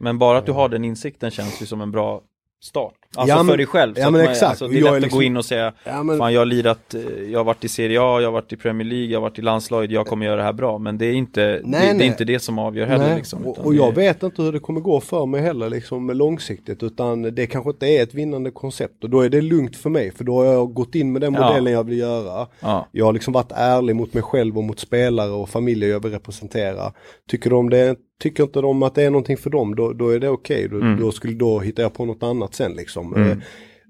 [0.00, 2.22] men bara att du har den insikten känns ju som en bra
[2.62, 2.94] start.
[3.16, 3.94] Alltså Ja, men- för dig själv.
[3.94, 4.42] så ja, att man, exakt.
[4.42, 6.32] Alltså, det är Jag lätt är att liksom- gå in och säga ja, men, Fan
[6.32, 7.00] jag har lirat, eh,
[7.32, 9.38] jag har varit i Serie A, jag har varit i Premier League, jag har varit
[9.38, 10.78] i landslaget, jag kommer göra det här bra.
[10.78, 12.06] Men det är inte, det, det är nej.
[12.06, 13.46] inte det som avgör heller Nej, liksom.
[13.46, 16.82] och, och jag är- vet inte hur det kommer gå för mig heller liksom långsiktigt
[16.82, 20.10] utan det kanske inte är ett vinnande koncept och då är det lugnt för mig
[20.16, 22.46] för då har jag gått in med den modellen jag vill göra.
[22.60, 26.02] Ja, Jag har liksom varit ärlig mot mig själv och mot spelare och familjer jag
[26.02, 26.92] vill representera.
[27.30, 30.18] Tycker de det, tycker inte de att det är någonting för dem, då, då är
[30.20, 30.68] det okej.
[30.68, 31.00] Då, Mm.
[31.00, 33.14] då, skulle, då hittar jag på något annat sen liksom.
[33.14, 33.30] Mm.
[33.30, 33.36] Eh,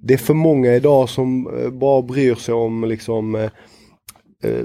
[0.02, 3.50] Det är för många idag som eh, bara bryr sig om liksom eh,
[4.44, 4.64] eh,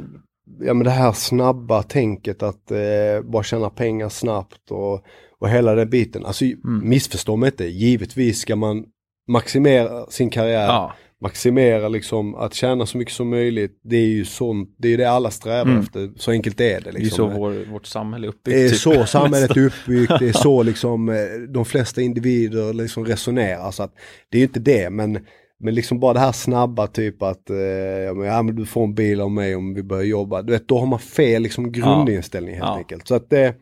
[0.59, 5.03] Ja men det här snabba tänket att eh, bara tjäna pengar snabbt och,
[5.39, 6.25] och hela den biten.
[6.25, 6.89] Alltså Mm.
[6.89, 8.85] missförstå mig inte, givetvis ska man
[9.27, 10.93] maximera sin karriär ja,
[11.23, 13.79] maximera liksom att tjäna så mycket som möjligt.
[13.83, 15.79] Det är ju sånt, det är det alla strävar Mm.
[15.79, 16.11] efter.
[16.15, 16.91] Så enkelt är det.
[16.91, 17.31] det är Liksom.
[17.31, 18.55] så vår, vårt samhälle är uppbyggt.
[18.57, 18.77] det är typ.
[18.79, 21.15] så samhället är uppbyggt, det är så liksom eh,
[21.49, 23.71] de flesta individer liksom resonerar.
[23.71, 23.93] Så att
[24.29, 25.19] det är ju inte det, men,
[25.59, 28.95] men liksom bara det här snabba typ att eh, ja, men, ja, du får en
[28.95, 30.41] bil av mig om vi börjar jobba.
[30.41, 32.77] Du vet, då har man fel liksom grundinställning helt Ja.
[32.77, 33.07] enkelt.
[33.07, 33.53] Så att det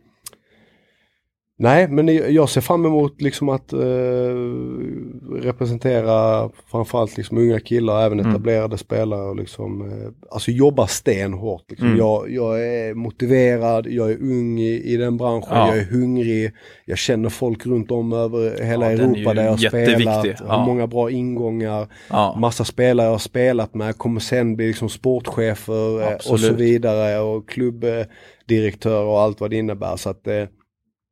[1.63, 3.79] Nej, men jag ser fram emot liksom att eh,
[5.41, 8.31] representera framförallt liksom unga killar, även Mm.
[8.31, 11.63] etablerade spelare och liksom, eh, alltså jobba stenhårt.
[11.69, 11.87] Liksom.
[11.87, 11.99] Mm.
[11.99, 15.67] Jag, jag är motiverad, jag är ung i, i den branschen, Ja.
[15.67, 16.51] jag är hungrig,
[16.85, 20.33] jag känner folk runt om över hela Ja, Europa där jag spelat, Ja.
[20.47, 24.89] har många bra ingångar, Ja, massa spelare jag har spelat med, kommer sen bli liksom
[24.89, 26.59] sportchefer eh, och så Absolut.
[26.59, 29.95] vidare och klubbdirektör och allt vad det innebär.
[29.95, 30.43] Så att eh,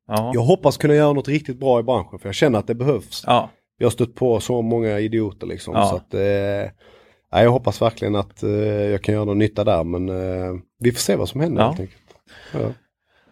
[0.09, 2.75] ja, jag hoppas kunna göra något riktigt bra i branschen för jag känner att det
[2.75, 3.23] behövs.
[3.27, 5.73] ja, Jag har stött på så många idioter liksom.
[5.75, 5.85] Ja.
[5.89, 10.09] Så att, eh, jag hoppas verkligen att eh, jag kan göra någon nytta där men
[10.09, 11.67] eh, vi får se vad som händer Ja.
[11.67, 12.01] helt enkelt.
[12.53, 12.59] Ja.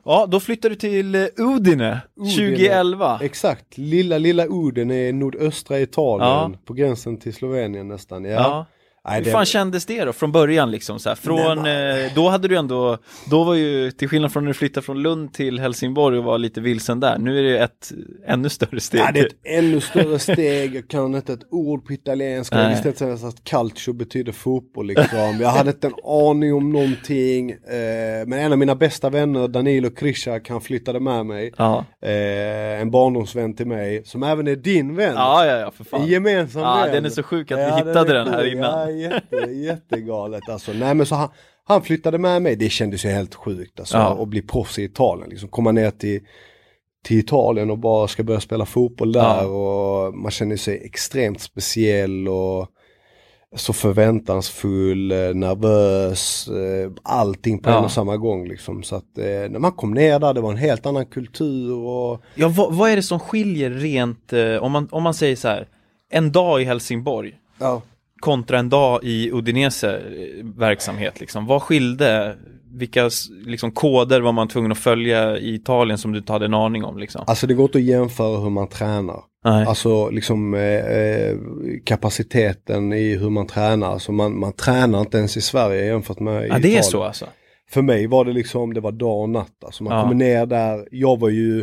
[0.05, 2.35] ja, då flyttar du till eh, Udine, Udine.
[2.55, 3.19] 2011.
[3.23, 6.51] Exakt, lilla lilla Uden är nordöstra Italien Ja.
[6.65, 8.25] på gränsen till Slovenien nästan.
[8.25, 8.31] Ja.
[8.31, 8.65] Ja.
[9.07, 12.29] Nej, Hur det- fan kändes det då från början liksom så här, från, eh, då
[12.29, 12.97] hade du ändå,
[13.29, 16.37] då var ju, till skillnad från när du flyttade från Lund till Helsingborg och var
[16.37, 17.91] lite vilsen där, nu är det ett
[18.27, 19.01] ännu större steg.
[19.01, 22.63] Ja, det är ett ännu större steg, jag kan inte ett ord på italienska, jag
[22.63, 22.73] Nej.
[22.73, 25.37] visste inte ens att calcio betyder fotboll liksom.
[25.41, 27.51] Jag hade inte en aning om någonting.
[27.51, 27.57] Eh,
[28.27, 31.53] men en av mina bästa vänner, Danilo Krishak, han flyttade med mig.
[31.57, 31.85] Ja.
[32.01, 35.13] Eh, en barndomsvän till mig, som även är din vän.
[35.15, 36.07] ja, ja, ja, för En fan.
[36.07, 36.93] gemensam Ja, vän.
[36.93, 38.96] den är så sjuk att vi Ja, hittade är den här innan.
[38.99, 40.73] Jätte, jättegalet alltså.
[40.73, 41.29] Nej men så han,
[41.63, 43.97] han flyttade med mig, det kändes ju helt sjukt alltså.
[43.97, 44.21] Ja.
[44.21, 46.19] Att bli proffs i Italien, liksom komma ner till,
[47.03, 49.45] till Italien och bara ska börja spela fotboll där Ja.
[49.45, 52.67] och man känner sig extremt speciell och
[53.55, 57.77] så förväntansfull, eh, nervös, eh, allting på Ja.
[57.77, 58.83] en och samma gång liksom.
[58.83, 62.21] Så att eh, när man kom ner där, det var en helt annan kultur och
[62.35, 65.67] Ja, vad, vad är det som skiljer rent, om, man, om man säger så här,
[66.09, 67.81] en dag i Helsingborg ja.
[68.19, 72.35] Kontra en dag i Udinese eh, verksamhet liksom, vad skilde?
[72.73, 73.09] Vilka
[73.45, 76.83] liksom, koder var man tvungen att följa i Italien som du inte hade en aning
[76.83, 77.23] om liksom?
[77.27, 79.19] Alltså det går inte att jämföra hur man tränar.
[79.45, 79.65] Nej.
[79.65, 81.35] Alltså liksom eh, eh,
[81.85, 83.87] kapaciteten i hur man tränar.
[83.87, 86.83] Alltså man, man tränar inte ens i Sverige jämfört med ja, det är Italien.
[86.83, 87.25] så alltså?
[87.71, 89.63] För mig var det liksom, det var dag och natt.
[89.65, 90.01] Alltså man Ja.
[90.01, 91.59] kommer ner där, jag var ju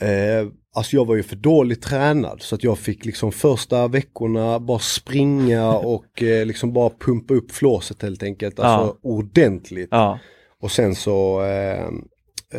[0.00, 4.60] eh, Alltså jag var ju för dåligt tränad så att jag fick liksom första veckorna
[4.60, 8.58] bara springa och eh, liksom bara pumpa upp flåset helt enkelt.
[8.60, 9.88] Alltså ordentligt.
[9.90, 10.18] Ja,
[10.60, 11.86] Och sen så eh,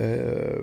[0.04, 0.60] eh,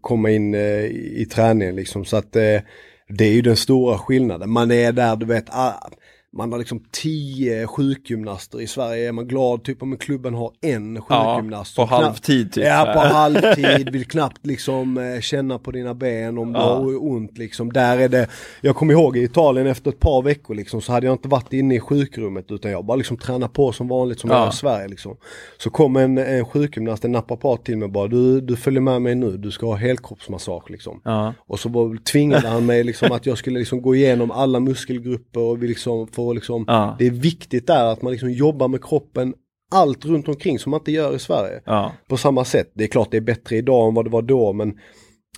[0.00, 2.04] komma in eh, i, i träningen liksom.
[2.04, 2.60] Så att eh,
[3.08, 4.50] det är ju den stora skillnaden.
[4.50, 5.90] Man är där, du vet, ah,
[6.36, 11.00] man har liksom tio sjukgymnaster i Sverige, är man glad typ om klubben har en
[11.02, 11.76] sjukgymnast.
[11.76, 12.64] på som knappt- halvtid typ.
[12.64, 16.64] Ja, på halvtid, vill knappt liksom eh, känna på dina ben om du Ja.
[16.74, 17.72] har ont liksom.
[17.72, 18.26] Där är det,
[18.60, 21.52] jag kommer ihåg i Italien efter ett par veckor liksom så hade jag inte varit
[21.52, 24.48] inne i sjukrummet utan jag bara liksom tränat på som vanligt som Ja.
[24.48, 25.16] i Sverige liksom.
[25.58, 29.14] Så kom en, en sjukgymnast, en naprapat till mig bara du, du följer med mig
[29.14, 31.00] nu, du ska ha helkroppsmassage liksom.
[31.04, 31.34] Ja.
[31.46, 35.40] Och så bara tvingade han mig liksom att jag skulle liksom gå igenom alla muskelgrupper
[35.40, 36.96] och vi liksom får liksom, Ja.
[36.98, 39.34] det är viktigt där att man liksom jobbar med kroppen,
[39.70, 41.60] allt runt omkring som man inte gör i Sverige.
[41.64, 41.92] Ja.
[42.08, 44.52] På samma sätt, det är klart det är bättre idag än vad det var då
[44.52, 44.78] men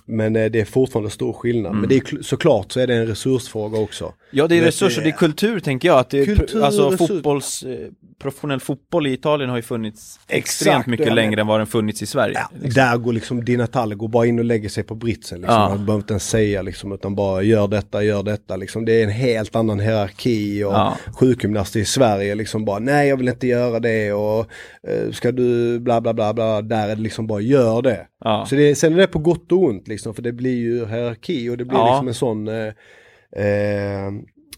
[0.07, 1.69] men eh, det är fortfarande stor skillnad.
[1.69, 1.79] Mm.
[1.81, 4.13] Men det är kl- såklart så är det en resursfråga också.
[4.31, 5.99] Ja, det är resurser, det- är kultur tänker jag.
[5.99, 7.77] Att det är, Kultur, alltså resurs- fotbolls, eh,
[8.21, 12.01] professionell fotboll i Italien har ju funnits Exakt, extremt mycket längre än vad den funnits
[12.01, 12.33] i Sverige.
[12.35, 12.83] Ja, liksom.
[12.83, 15.37] Där går liksom Di Natale går bara in och lägger sig på britsen.
[15.41, 15.55] Liksom.
[15.61, 15.69] Ja.
[15.69, 18.55] Man behöver inte ens säga liksom, utan bara gör detta, gör detta.
[18.55, 18.85] Liksom.
[18.85, 20.97] Det är en helt annan hierarki och Ja.
[21.19, 24.39] sjukgymnaster i Sverige liksom bara nej jag vill inte göra det och
[24.87, 26.61] eh, ska du bla bla bla bla.
[26.61, 28.07] Där är det liksom bara gör det.
[28.23, 28.45] Ja.
[28.49, 31.49] Så det, sen är det på gott och ont liksom för det blir ju hierarki
[31.49, 31.87] och det blir Ja.
[31.87, 32.73] liksom en sån eh,
[33.45, 34.07] eh,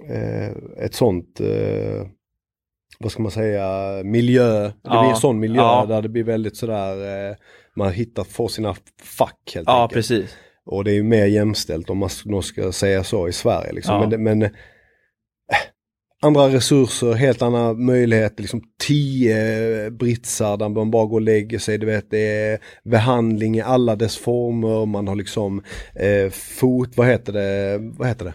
[0.10, 2.08] eh, ett sånt eh,
[3.00, 3.70] vad ska man säga,
[4.04, 4.62] miljö.
[4.64, 5.02] Det Ja.
[5.02, 5.86] blir en sån miljö Ja.
[5.90, 7.36] där det blir väldigt sådär, eh,
[7.76, 9.94] man hittar, får sina fack helt Ja, enkelt.
[9.94, 10.36] precis.
[10.66, 13.72] Och det är ju mer jämställt om man ska säga så i Sverige.
[13.74, 13.96] Liksom.
[14.02, 14.08] Ja.
[14.18, 14.50] Men, men
[16.22, 21.78] andra resurser, helt andra möjligheter, liksom tio britsar där man bara går och lägger sig.
[21.78, 25.63] Du vet, det är behandling i alla dess former, man har liksom
[25.95, 28.34] eh, fot, vad heter det, vad heter det?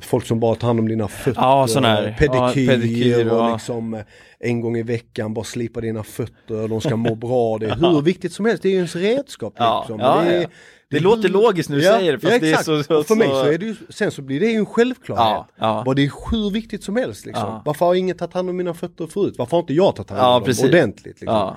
[0.00, 2.16] Folk som bara tar hand om dina fötter, Ja, sån här.
[2.18, 3.52] pedikyr, Ja, pedikyr, och ja.
[3.52, 4.00] liksom eh,
[4.40, 7.58] en gång i veckan bara slipa dina fötter, de ska må bra.
[7.58, 9.54] Det är hur viktigt som helst, det är ju ens redskap.
[9.56, 10.00] Ja, Liksom.
[10.00, 10.48] ja, det, är- ja.
[10.92, 13.28] Det låter logiskt när du säger det, fast ja, det är så- så- för mig
[13.28, 15.24] så- är det ju, sen så blir det ju en självklarhet.
[15.24, 15.82] Ja, ja.
[15.86, 17.44] Vad det är hur viktigt som helst liksom.
[17.44, 17.62] Ja.
[17.64, 19.34] Varför har ingen tagit hand om mina fötter förut?
[19.38, 20.64] Varför har inte jag tagit hand om Ja, dem precis.
[20.64, 21.20] ordentligt?
[21.20, 21.36] Liksom?
[21.36, 21.56] Ja.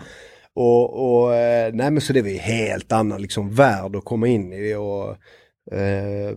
[0.55, 4.27] Och, och eh, nej men så det var ju helt annan liksom värld att komma
[4.27, 5.09] in i och
[5.77, 6.35] eh,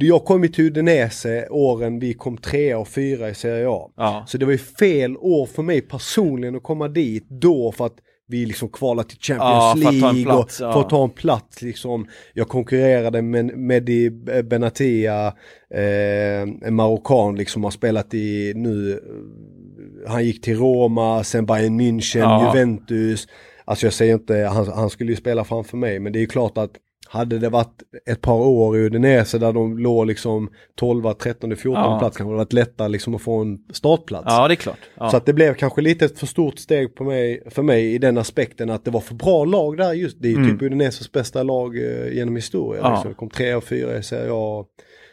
[0.00, 3.90] jag kom ju till Udinese åren vi kom trea och fyra i Serie A.
[3.96, 4.24] Ja.
[4.28, 7.96] Så det var ju fel år för mig personligen att komma dit då för att
[8.26, 10.72] vi liksom kvalade till Ja, Champions för en League plats, och ja.
[10.72, 12.06] för att ta en plats liksom.
[12.34, 14.10] Jag konkurrerade med Mehdi
[14.44, 15.26] Benatia,
[15.74, 21.80] eh, en marockan liksom har spelat i nu, eh, han gick till Roma, sen Bayern
[21.80, 22.54] München, Ja.
[22.54, 23.28] Juventus.
[23.64, 26.26] Alltså jag säger inte, han, han skulle ju spela framför mig men det är ju
[26.26, 26.70] klart att
[27.14, 31.82] hade det varit ett par år i Udinese där de låg liksom 12, 13, 14
[31.82, 31.98] Ja.
[31.98, 34.24] plats kanske det varit lättare liksom att få en startplats.
[34.28, 34.78] ja, det är klart.
[34.94, 35.10] Ja.
[35.10, 37.98] Så att det blev kanske lite ett för stort steg på mig, för mig i
[37.98, 40.16] den aspekten att det var för bra lag där just.
[40.20, 40.50] Det är ju Mm.
[40.50, 42.82] typ Udineses bästa lag eh, genom historien.
[42.84, 42.90] Ja.
[42.94, 43.10] Liksom.
[43.10, 44.64] Det kom tre och fyra i Serie A.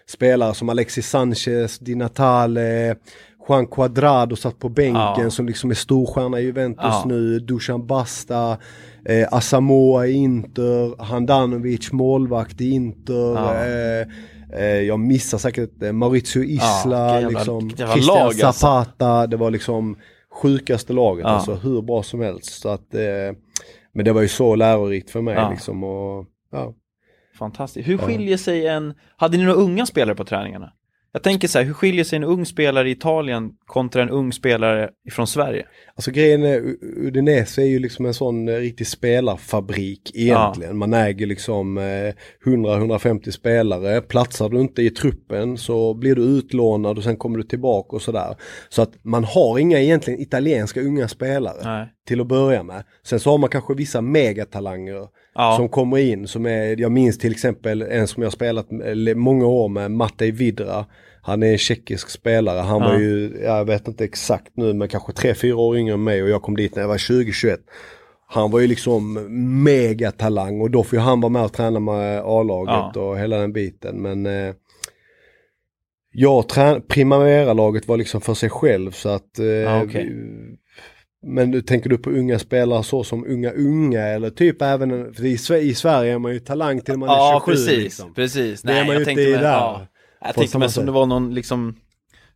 [0.08, 2.95] Spelare som Alexis Sanchez, Di Natale,
[3.48, 5.30] Juan Cuadrado satt på bänken Ja.
[5.30, 7.04] som liksom är storstjärna i Juventus Ja.
[7.08, 7.39] nu.
[7.39, 8.58] Dusan Basta,
[9.06, 13.34] eh, Asamoah i Inter, Handanovic målvakt i Inter.
[13.36, 13.54] Ja.
[13.66, 14.08] Eh,
[14.62, 18.52] eh, jag missar säkert eh, Maurizio Isla, jävla- liksom, Christian lag, alltså.
[18.52, 19.96] Zapata, det var liksom
[20.42, 21.30] sjukaste laget, Ja.
[21.30, 22.62] alltså hur bra som helst.
[22.62, 23.36] Så att, eh,
[23.94, 25.50] men det var ju så lärorikt för mig Ja.
[25.50, 25.84] liksom.
[25.84, 26.74] Och, ja.
[27.39, 27.88] Fantastiskt.
[27.88, 30.72] Hur skiljer sig en, hade ni några unga spelare på träningarna?
[31.14, 34.34] Jag tänker så här, hur skiljer sig en ung spelare i Italien kontra en ung
[34.34, 35.66] spelare från Sverige?
[35.95, 40.78] Alltså grejen är, Udinese är ju liksom en sån eh, riktig spelarfabrik egentligen.
[40.78, 42.14] Man äger liksom eh,
[42.45, 44.01] 100-150 spelare.
[44.01, 48.01] Platsar du inte i truppen så blir du utlånad och sen kommer du tillbaka och
[48.01, 48.36] sådär.
[48.70, 51.88] Så att man har inga egentligen italienska unga spelare Nej.
[52.12, 52.84] Till att börja med.
[53.03, 55.53] Sen så har man kanske vissa megatalanger Ja.
[55.57, 58.68] som kommer in som är, jag minns till exempel en som jag spelat
[59.16, 60.86] många år med, Matej Vidra.
[61.22, 62.88] Han är en tjeckisk spelare, han Ja.
[62.89, 66.30] var ju, jag vet inte exakt nu, men kanske 3-4 år yngre än mig och
[66.30, 67.57] jag kom dit när jag var 20-21.
[68.28, 69.14] Han var ju liksom
[69.64, 73.01] megatalang och då får ju han vara med och träna med A-laget Ja.
[73.01, 73.95] och hela den biten.
[74.01, 74.53] Men eh,
[76.14, 76.45] jag
[76.88, 80.05] Primavera-laget var liksom för sig själv så att eh, Ja, okej.
[80.09, 80.57] vi-
[81.24, 85.26] men du tänker du på unga spelare så som unga unga eller typ även, för
[85.26, 87.84] i, i Sverige är man ju talang till man är Ja, 27 precis.
[87.84, 88.13] liksom.
[88.13, 88.61] precis.
[88.61, 89.41] Det är Nej, man ju inte i där.
[89.43, 89.88] ja.
[90.26, 91.76] Jag tänkte mest om det var någon liksom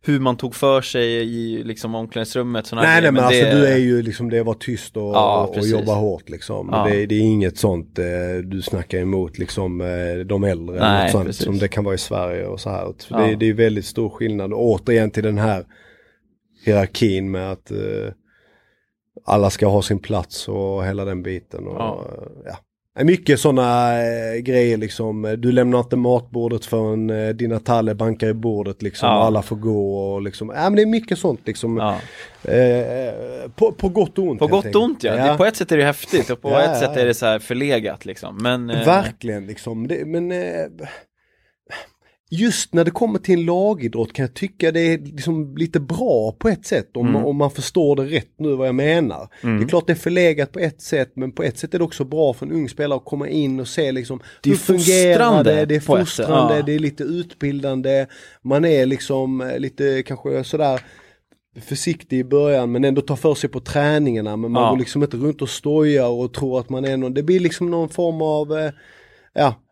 [0.02, 2.66] hur man tog för sig i liksom omklädningsrummet.
[2.66, 5.02] såna Nej grejer, nej men alltså det- du är ju liksom det var tyst och,
[5.02, 6.68] Ja, och jobba hårt liksom.
[6.72, 6.88] Ja.
[6.90, 8.04] Det, det är inget sånt eh,
[8.44, 10.78] du snackar emot liksom eh, de äldre.
[10.80, 11.44] Nej, sånt, precis.
[11.44, 12.94] som det kan vara i Sverige och så här.
[13.10, 13.16] Ja.
[13.18, 14.52] det, det är väldigt stor skillnad.
[14.52, 15.64] Och återigen till den här
[16.64, 17.78] hierarkin med att eh,
[19.26, 21.66] alla ska ha sin plats och hela den biten.
[21.66, 22.04] Och, Ja.
[22.44, 22.56] ja.
[23.04, 25.34] Mycket sådana eh, grejer liksom.
[25.38, 29.08] Du lämnar inte matbordet förrän eh, dina taller bankar i bordet liksom.
[29.08, 29.14] Ja.
[29.14, 30.52] Alla får gå och liksom.
[30.56, 31.76] Ja men det är mycket sånt liksom.
[31.76, 31.94] Ja.
[32.52, 33.14] Eh,
[33.56, 34.38] på, på gott och ont.
[34.38, 35.16] På gott och ont ja.
[35.30, 37.38] Det, på ett sätt är det häftigt och på ett sätt är det så här
[37.38, 38.38] förlegat liksom.
[38.42, 38.70] Men...
[38.70, 39.88] eh, Verkligen liksom.
[39.88, 40.38] Det, men eh,
[42.30, 46.32] just när det kommer till en lagidrott kan jag tycka det är liksom lite bra
[46.38, 47.24] på ett sätt om, Mm.
[47.24, 49.28] om man förstår det rätt nu vad jag menar.
[49.42, 49.58] Mm.
[49.58, 51.84] Det är klart det är förlegat på ett sätt men på ett sätt är det
[51.84, 54.58] också bra för en ung spelare att komma in och se liksom Det är hur
[54.58, 56.62] fungerar det, det är fostrande, ja.
[56.62, 58.06] det är lite utbildande,
[58.42, 60.80] man är liksom eh, lite kanske sådär
[61.60, 64.70] försiktig i början men ändå tar för sig på träningarna men man Ja.
[64.70, 67.70] går liksom inte runt och stojar och tror att man är någon, det blir liksom
[67.70, 68.70] någon form av eh,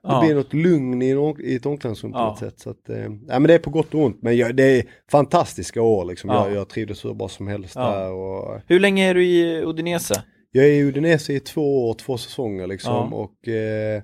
[0.05, 2.25] Ja, det blir något lugn i, i ett omklädningsrum på Ja.
[2.29, 2.61] något sätt.
[2.61, 4.23] Så att, eh, men det är på gott och ont.
[4.23, 6.31] Men jag, det är fantastiska år liksom.
[6.31, 6.47] Ja.
[6.49, 8.13] Jag, jag trivdes hur bra som helst där.
[8.13, 10.25] Och, Hur länge är du i Udinese?
[10.53, 12.93] jag är i Udinese i två år, två säsonger liksom.
[12.93, 13.17] Ja.
[13.17, 14.03] Och eh,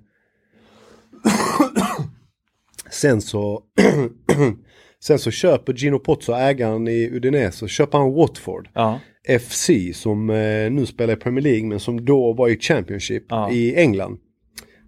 [2.90, 3.62] sen så
[5.02, 8.68] Sen så köper Gino Pozzo, ägaren i Udinese, så köper han Watford.
[8.74, 9.00] Ja.
[9.40, 13.50] FC som eh, nu spelar i Premier League men som då var i Championship Ja.
[13.50, 14.18] i England.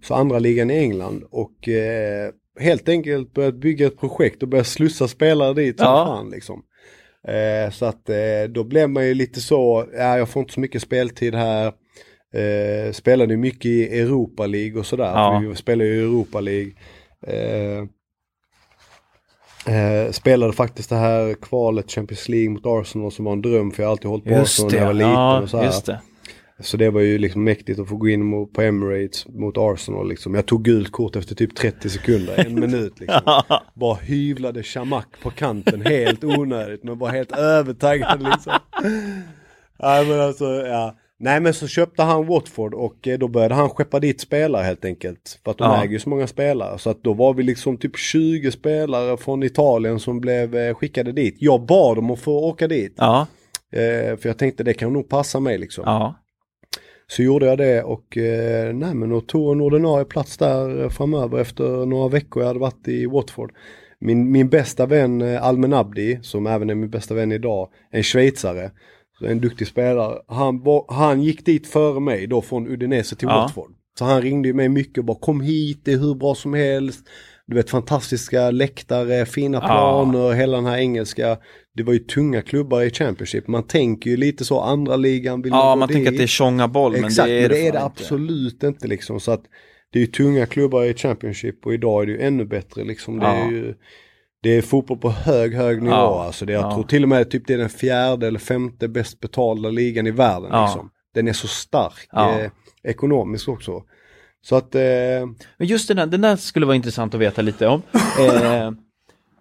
[0.03, 4.67] Så andra ligan i England och eh, helt enkelt börjat bygga ett projekt och börjat
[4.67, 6.05] slussa spelare dit som Ja.
[6.05, 6.63] fan liksom.
[7.27, 10.59] Eh, så att eh, då blev man ju lite så, ja jag får inte så
[10.59, 11.73] mycket speltid här.
[12.33, 15.11] Eh, spelade mycket i Europa League och sådär.
[15.15, 15.39] Ja.
[15.41, 16.71] För vi spelar ju i Europa League.
[17.27, 17.83] Eh,
[19.67, 23.83] Eh, spelade faktiskt det här kvalet Champions League mot Arsenal som var en dröm för
[23.83, 25.91] jag har alltid hållit på Just Arsenal det, när jag var liten ja, och så
[25.91, 25.99] här.
[26.63, 30.09] Så det var ju liksom mäktigt att få gå in mot, på Emirates mot Arsenal
[30.09, 30.33] liksom.
[30.35, 33.21] Jag tog gult kort efter typ 30 sekunder, en minut liksom.
[33.73, 38.53] Bara hyvlade Shamak på kanten helt onödigt men var helt övertaggad liksom.
[39.79, 40.95] Nej men alltså, ja.
[41.19, 44.85] Nej men så köpte han Watford och eh, då började han skeppa dit spelare helt
[44.85, 45.39] enkelt.
[45.43, 45.83] För att de Ja.
[45.83, 46.77] äger ju så många spelare.
[46.79, 51.11] Så att då var vi liksom typ 20 spelare från Italien som blev eh, skickade
[51.11, 51.35] dit.
[51.39, 52.93] Jag bad dem att få åka dit.
[52.97, 53.27] Ja,
[53.75, 55.83] Eh, för jag tänkte det kan nog passa mig liksom.
[55.87, 56.15] ja.
[57.15, 61.39] Så gjorde jag det och eh, nej men och tog en ordinarie plats där framöver
[61.39, 63.51] efter några veckor jag hade varit i Watford.
[63.99, 68.03] Min, min bästa vän eh, Almen Abdi, som även är min bästa vän idag, en
[68.03, 68.71] schweizare.
[69.25, 70.19] En duktig spelare.
[70.27, 73.35] Han, var, han gick dit före mig då från Udinese till Ja.
[73.41, 73.71] Watford.
[73.99, 76.53] Så han ringde ju mig mycket och bara kom hit, det är hur bra som
[76.53, 77.07] helst.
[77.45, 79.67] Du vet fantastiska läktare, fina Ja.
[79.67, 81.37] planer, hela den här engelska.
[81.75, 83.47] Det var ju tunga klubbar i Championship.
[83.47, 86.67] Man tänker ju lite så, andra ligan vill Ja, man tänker att det är tjonga
[86.67, 87.83] boll, men Exakt, det är men det, det är det inte.
[87.83, 89.19] absolut inte liksom.
[89.19, 89.43] Så att
[89.91, 93.19] det är ju tunga klubbar i Championship och idag är det ju ännu bättre liksom.
[93.19, 93.33] Det Ja.
[93.33, 93.75] är ju
[94.43, 95.95] det är fotboll på hög, hög nivå.
[95.95, 96.73] Ja, Alltså det, jag ja.
[96.73, 100.11] tror till och med typ det är den fjärde eller femte bäst betalda ligan i
[100.11, 100.49] världen.
[100.51, 100.65] Ja.
[100.65, 100.89] Liksom.
[101.13, 102.49] Den är så stark eh,
[102.83, 103.83] ekonomiskt också.
[104.41, 104.81] Så att, eh,
[105.57, 107.81] Men just den där, den där skulle vara intressant att veta lite om.
[108.19, 108.71] Eh,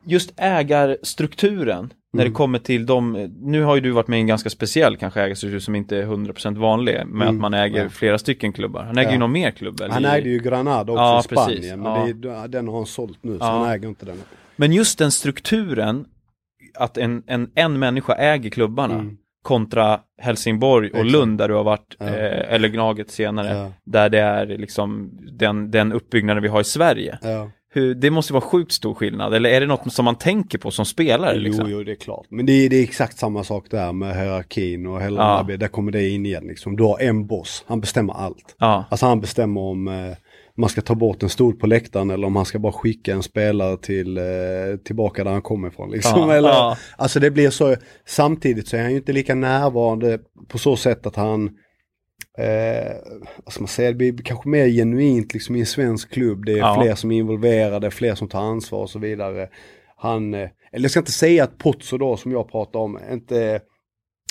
[0.07, 2.33] just ägarstrukturen, när Mm.
[2.33, 5.23] det kommer till de, nu har ju du varit med i en ganska speciell kanske
[5.23, 7.89] ägarstruktur som inte är 100% vanlig, med Mm, att man äger ja.
[7.89, 8.83] flera stycken klubbar.
[8.83, 9.13] Han äger Ja.
[9.13, 9.95] ju någon mer klubb eller?
[9.95, 11.57] han ägde ju Granada också i Spanien.
[11.59, 11.77] precis.
[11.77, 14.17] Men det, den har han sålt nu så han äger inte den.
[14.57, 16.05] Men just den strukturen,
[16.79, 19.17] att en, en, en människa äger klubbarna, Mm.
[19.43, 21.13] kontra Helsingborg och Exakt.
[21.13, 22.07] Lund där du har varit, Ja.
[22.07, 23.73] eh, eller Gnaget senare, Ja.
[23.85, 27.19] där det är liksom den, den uppbyggnaden vi har i Sverige.
[27.23, 27.51] Ja.
[27.75, 30.71] Hur, det måste vara sjukt stor skillnad, eller är det något som man tänker på
[30.71, 31.39] som spelare?
[31.39, 31.71] Liksom?
[31.71, 32.27] Jo, jo, det är klart.
[32.31, 35.57] Men det är, det är exakt samma sak där med hierarkin och hela Ja.
[35.57, 36.77] där kommer det in igen liksom.
[36.77, 38.57] Du har en boss, han bestämmer allt.
[38.59, 39.95] Ja, Alltså han bestämmer om eh,
[40.57, 43.23] man ska ta bort en stol på läktaren eller om han ska bara skicka en
[43.23, 44.25] spelare till, eh,
[44.85, 45.91] tillbaka där han kommer ifrån.
[45.91, 46.21] Liksom.
[46.21, 46.77] Ja, eller, ja.
[46.97, 50.19] Alltså det blir så, samtidigt så är han ju inte lika närvarande
[50.49, 51.51] på så sätt att han
[52.39, 52.97] Eh,
[53.45, 56.45] vad ska man säga, det blir kanske mer genuint liksom i en svensk klubb.
[56.45, 56.81] Det är Ja.
[56.83, 59.49] fler som är involverade, fler som tar ansvar och så vidare.
[59.97, 63.61] Han, eh, eller jag ska inte säga att Pozzo då som jag pratar om inte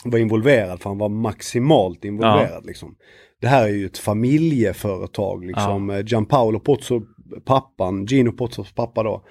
[0.06, 2.96] var involverad för han var maximalt involverad liksom.
[3.42, 5.90] Det här är ju ett familjeföretag liksom.
[5.90, 6.00] Ja.
[6.02, 7.02] Gianpaolo Pozzo,
[7.46, 9.26] pappan, Gino Pozzos pappa då.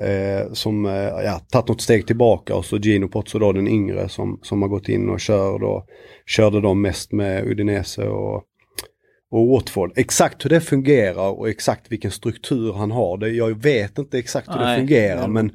[0.00, 0.92] Eh, som eh,
[1.24, 4.68] ja, tagit något steg tillbaka och så Gino Pozzo då den yngre som, som har
[4.68, 5.86] gått in och kör då,
[6.26, 8.42] körde de mest med Udinese och,
[9.30, 9.92] och Watford.
[9.96, 13.16] Exakt hur det fungerar och exakt vilken struktur han har.
[13.16, 14.74] Det, jag vet inte exakt hur Nej.
[14.74, 15.52] det fungerar men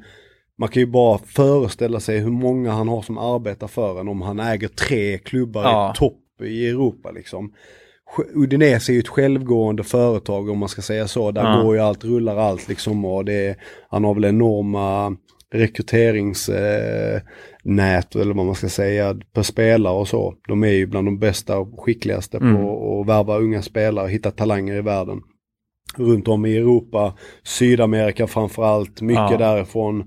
[0.58, 4.22] man kan ju bara föreställa sig hur många han har som arbetar för en om
[4.22, 5.92] han äger tre klubbar Ja.
[5.94, 7.52] i topp i Europa liksom.
[8.34, 11.30] Udinese är ju ett självgående företag om man ska säga så.
[11.30, 11.62] Där Ja.
[11.62, 13.56] går ju allt, rullar allt liksom och det,
[13.88, 15.16] han har väl enorma
[15.52, 16.54] rekryteringsnät
[18.14, 20.34] eller vad man ska säga på spelare och så.
[20.48, 22.56] De är ju bland de bästa och skickligaste Mm.
[22.56, 25.20] på att värva unga spelare, hitta talanger i världen.
[25.96, 29.36] Runt om i Europa, Sydamerika framförallt, mycket Ja.
[29.38, 30.00] därifrån,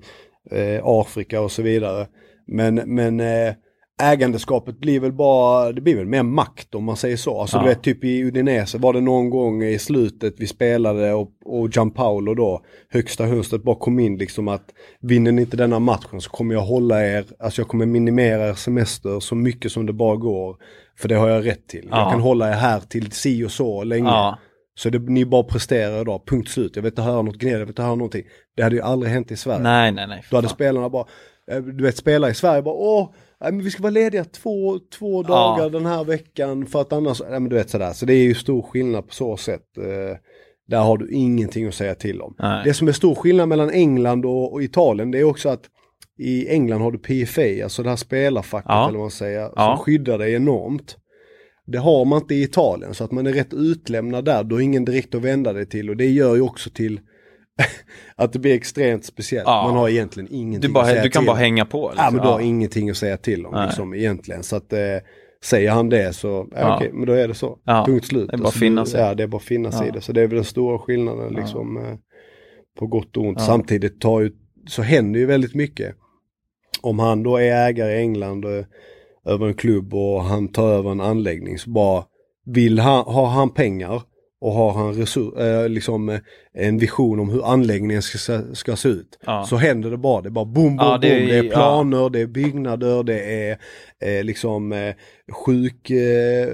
[0.51, 2.07] eh, Afrika och så vidare.
[2.47, 3.53] Men, men eh,
[4.01, 7.41] ägandeskapet blir väl bara, det blir väl mer makt om man säger så.
[7.41, 7.61] Alltså Ja.
[7.63, 11.69] du vet typ i Udinese var det någon gång i slutet vi spelade och, och
[11.75, 14.65] Gianpaolo då, högsta hönstret bara kom in liksom att
[15.01, 18.53] vinner ni inte denna matchen så kommer jag hålla er, alltså jag kommer minimera er
[18.53, 20.55] semester så mycket som det bara går.
[20.99, 21.87] För det har jag rätt till.
[21.91, 21.99] Ja.
[22.01, 24.09] Jag kan hålla er här till si och så länge.
[24.09, 24.37] Ja,
[24.75, 26.71] Så det, ni bara presterar idag, punkt slut.
[26.75, 28.23] Jag vill inte höra något gnäll, jag vill inte höra någonting.
[28.57, 29.59] Det hade ju aldrig hänt i Sverige.
[29.63, 30.23] nej, nej, nej.
[30.29, 30.55] Då hade fan.
[30.55, 31.05] spelarna bara,
[31.51, 33.09] eh, du vet spelare i Sverige bara åh,
[33.43, 37.21] nej, men vi ska vara lediga två, två dagar den här veckan för att annars,
[37.21, 37.93] nej men du vet sådär.
[37.93, 39.77] Så det är ju stor skillnad på så sätt.
[39.77, 40.17] Eh,
[40.67, 42.35] där har du ingenting att säga till om.
[42.39, 42.61] Nej.
[42.65, 45.63] Det som är stor skillnad mellan England och, och Italien det är också att
[46.17, 48.83] i England har du PFA, alltså det här spelarfacket Ja.
[48.87, 49.75] eller vad man säger, Ja.
[49.75, 50.97] som skyddar dig enormt.
[51.65, 54.61] Det har man inte i Italien så att man är rätt utlämnad där, du har
[54.61, 56.99] ingen direkt att vända dig till och det gör ju också till
[58.15, 59.47] att det blir extremt speciellt.
[59.47, 59.67] Ja.
[59.67, 61.89] Man har egentligen ingenting Du, att bara, säga du kan till bara hänga på.
[61.89, 62.05] Liksom.
[62.05, 62.45] Ja men du har Ja.
[62.45, 63.65] ingenting att säga till om Nej.
[63.67, 64.43] liksom, egentligen.
[64.43, 64.79] Så att eh,
[65.43, 66.75] säger han det så, ja, Ja.
[66.75, 67.59] okej, men då är det så.
[67.63, 67.83] Ja.
[67.87, 68.27] Punkt slut.
[68.29, 69.01] Det är bara Alltså, att finna du- sig.
[69.01, 69.87] Ja, det är bara att finna sig Ja.
[69.87, 70.01] i det.
[70.01, 71.77] Så det är väl den stora skillnaden liksom.
[71.77, 71.95] Eh,
[72.79, 73.41] på gott och ont.
[73.41, 74.31] Samtidigt tar ju,
[74.67, 75.95] så händer ju väldigt mycket.
[76.81, 78.65] Om han då är ägare i England eh,
[79.25, 82.03] över en klubb och han tar över en anläggning så bara
[82.45, 84.01] vill han, har han pengar
[84.41, 86.19] och har han resur, eh, liksom, eh,
[86.55, 89.19] en vision om hur anläggningen ska, ska se ut.
[89.25, 89.45] Ja.
[89.49, 90.21] Så händer det bara.
[90.21, 91.27] Det är bara boom, boom, Ja, det är- boom.
[91.29, 91.51] Det är ja.
[91.51, 93.57] planer, det är byggnader, det är
[93.99, 94.93] eh, liksom eh,
[95.45, 96.47] sjuk eh,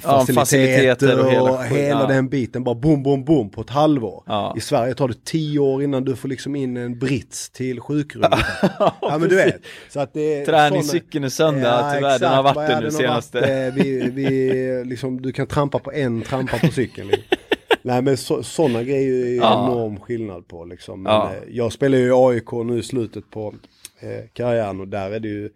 [0.00, 2.06] faciliteter, faciliteter och och hela hela, skit, ja.
[2.06, 2.64] den biten.
[2.64, 4.22] Bara boom, boom, boom på ett halvår.
[4.26, 4.54] Ja.
[4.56, 8.30] I Sverige tar det tio år innan du får liksom in en brits till sjukrummet.
[9.00, 9.56] ja men du vet.
[9.90, 12.18] Så att det Träningscykeln är sönder, Ja, tyvärr.
[12.18, 13.40] Den har varit det nu senaste.
[13.40, 17.08] varit, eh, vi, vi, liksom, du kan trampa på en trampa på cykeln.
[17.08, 17.24] liksom.
[17.84, 19.64] Nej men sådana grejer är ju Ja.
[19.70, 21.02] enorm skillnad på liksom.
[21.02, 21.30] Men, Ja.
[21.34, 23.54] eh, Jag spelar ju i AIK nu i slutet på
[24.00, 25.50] eh, karriären och där är det ju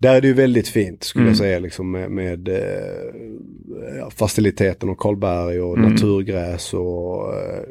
[0.00, 1.30] där är det ju väldigt fint skulle Mm.
[1.30, 5.90] jag säga liksom med, med eh, ja, faciliteten och Karlberg och Mm.
[5.92, 7.62] naturgräs och eh,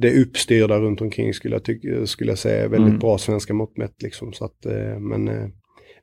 [0.00, 2.98] det uppstyrda runt omkring skulle jag, tycka, skulle jag säga är väldigt Mm.
[2.98, 4.32] bra svenska mått mätt liksom.
[4.32, 5.46] Så att, eh, men eh,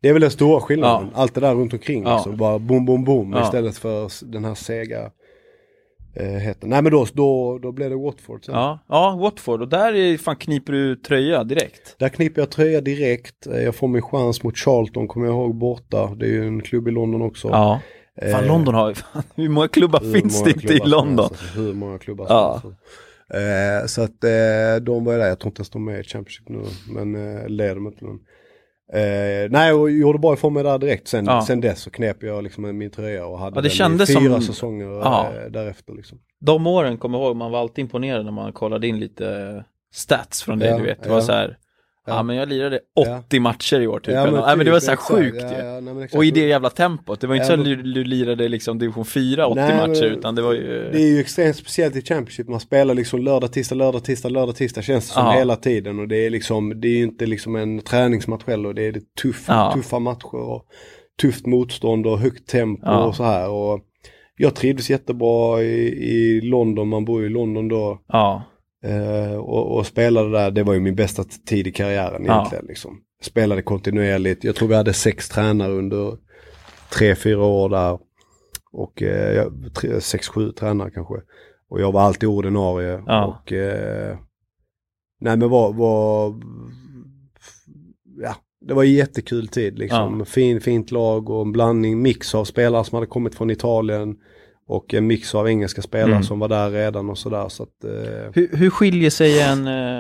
[0.02, 1.10] det är väl den stora skillnaden.
[1.14, 2.16] Allt det där runt omkring Ja.
[2.16, 2.38] liksom.
[2.38, 3.44] Bara boom, boom, boom Ja.
[3.44, 5.12] istället för den här sega
[6.20, 6.70] eh, heten.
[6.70, 8.56] Nej men då, då, då blev det Watford sen.
[8.56, 9.62] Ja, ja, Watford.
[9.62, 11.96] Och där är, fan kniper du tröja direkt.
[12.00, 13.48] Där kniper jag tröja direkt.
[13.48, 16.16] Eh, Jag får min chans mot Charlton, kommer jag ihåg, borta.
[16.16, 17.48] Det är ju en klubb i London också.
[17.48, 17.80] Ja.
[18.32, 20.90] Fan, Eh, London har ju fan, hur många klubbar hur finns många det inte i
[20.90, 21.26] London?
[21.26, 22.62] alltså, hur många klubbar Ja.
[22.64, 22.78] helst.
[23.34, 26.04] Eh, så att eh, de var ju där, jag tror inte ens de är i
[26.04, 26.62] Championship nu,
[26.94, 28.06] men eh, leder de inte.
[28.06, 28.20] Men,
[28.94, 31.08] eh, nej, och gjorde bra ifrån mig där direkt.
[31.08, 31.42] Sen, Ja.
[31.48, 33.72] sen dess så knep jag liksom min tröja och hade Ja, det den
[34.18, 35.26] i fyra som- säsonger Ja.
[35.36, 35.94] eh, därefter.
[35.94, 36.20] Liksom.
[36.42, 39.64] De åren kommer jag ihåg, man var alltid imponerad när man kollade in lite
[39.94, 41.04] stats från dig, Ja, du vet.
[41.04, 41.58] Det var så här,
[42.08, 42.14] ja.
[42.16, 42.24] Ja.
[42.24, 42.80] men jag lirade
[43.26, 44.14] 80 matcher i år typ.
[44.16, 45.66] Ja, men nej, men det var typ, så här sjukt Ja, ju.
[45.66, 46.08] ja, nej, men.
[46.16, 48.04] Och i det jävla tempot, det var ju inte Ja, så att men- du, du
[48.04, 50.90] lirade liksom division 4 80 Nej, men- matcher, utan det var ju...
[50.92, 52.48] Det är ju extremt speciellt i Championship.
[52.48, 55.32] Man spelar liksom lördag, tisdag, lördag, tisdag, lördag, tisdag känns det som Ja.
[55.32, 56.00] hela tiden.
[56.00, 58.74] Och det är liksom, det är ju inte liksom en träningsmatch heller.
[58.74, 59.72] Det är det tuff, Ja.
[59.76, 60.66] tuffa matcher och
[61.22, 63.04] tufft motstånd och högt tempo Ja.
[63.06, 63.50] och så här.
[63.50, 63.80] Och
[64.40, 68.02] jag trivdes jättebra i, i London, man bor ju i London då.
[68.08, 68.44] Ja,
[68.84, 72.34] Eh, och, och spelade där, det var ju min bästa tid i karriären Ja.
[72.38, 72.66] egentligen.
[72.66, 73.02] Liksom.
[73.22, 76.18] Spelade kontinuerligt, jag tror vi hade sex tränare under
[76.94, 78.00] tre, fyra år där.
[78.72, 81.14] Och jag- tre, sex, sju tränare kanske.
[81.70, 83.04] Och jag var alltid ordinarie.
[83.08, 83.26] Ja.
[83.26, 84.18] Och eh,
[85.22, 86.36] nej men var, var
[88.22, 90.20] ja, det var en jättekul tid liksom.
[90.20, 90.26] Ja.
[90.26, 94.16] Fin, fint lag och en blandning, mix av spelare som hade kommit från Italien.
[94.68, 96.24] Och en mix av engelska spelare Mm.
[96.24, 97.50] som var där redan och sådär.
[97.50, 100.00] Så att, eh, hur, hur skiljer sig en eh,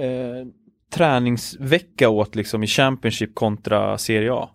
[0.00, 0.46] eh,
[0.94, 4.48] träningsvecka åt liksom i Championship kontra Serie A?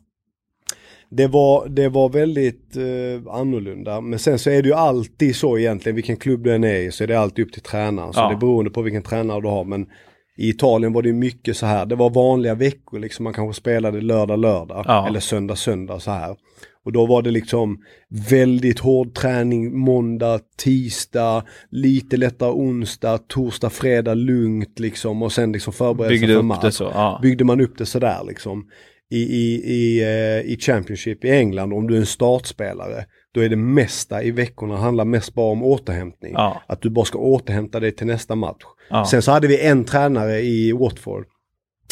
[1.09, 4.01] Det var, det var väldigt eh, annorlunda.
[4.01, 7.03] Men sen så är det ju alltid så egentligen, vilken klubb den är i så
[7.03, 8.13] är det alltid upp till tränaren.
[8.13, 8.27] Så Ja.
[8.27, 9.63] det är beroende på vilken tränare du har.
[9.63, 9.87] Men
[10.37, 13.23] i Italien var det mycket så här, det var vanliga veckor liksom.
[13.23, 14.85] Man kanske spelade lördag, lördag.
[14.87, 15.07] Ja.
[15.07, 16.35] Eller söndag, söndag så här.
[16.87, 17.77] Och då var det liksom
[18.29, 25.23] väldigt hård träning måndag, tisdag, lite lättare onsdag, torsdag, fredag lugnt liksom.
[25.23, 25.73] Och sen liksom
[26.09, 26.91] Byggde för match så?
[26.93, 27.19] Ja.
[27.21, 28.67] byggde man upp det sådär liksom.
[29.09, 33.49] I, i, i, eh, I Championship i England, om du är en startspelare, då är
[33.49, 36.33] det mesta i veckorna handlar mest bara om återhämtning.
[36.33, 36.61] Ja.
[36.67, 38.63] Att du bara ska återhämta dig till nästa match.
[38.89, 39.05] Ja.
[39.05, 41.25] Sen så hade vi en tränare i Watford,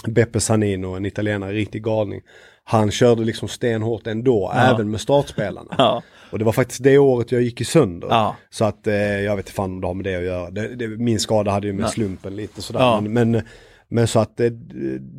[0.08, 2.22] Beppe Sanino, en italienare, riktig galning.
[2.68, 4.62] Han körde liksom stenhårt ändå, Ja.
[4.62, 5.76] även med startspelarna.
[5.78, 6.04] Ja.
[6.32, 8.08] Och det var faktiskt det året jag gick i sönder.
[8.12, 8.36] Ja.
[8.50, 10.50] Så att eh, jag vet inte fan om det har med det att göra.
[10.52, 13.02] Det, det, min skada hade ju med slumpen lite sådär.
[13.02, 13.42] Men, men,
[13.90, 14.50] men så att det,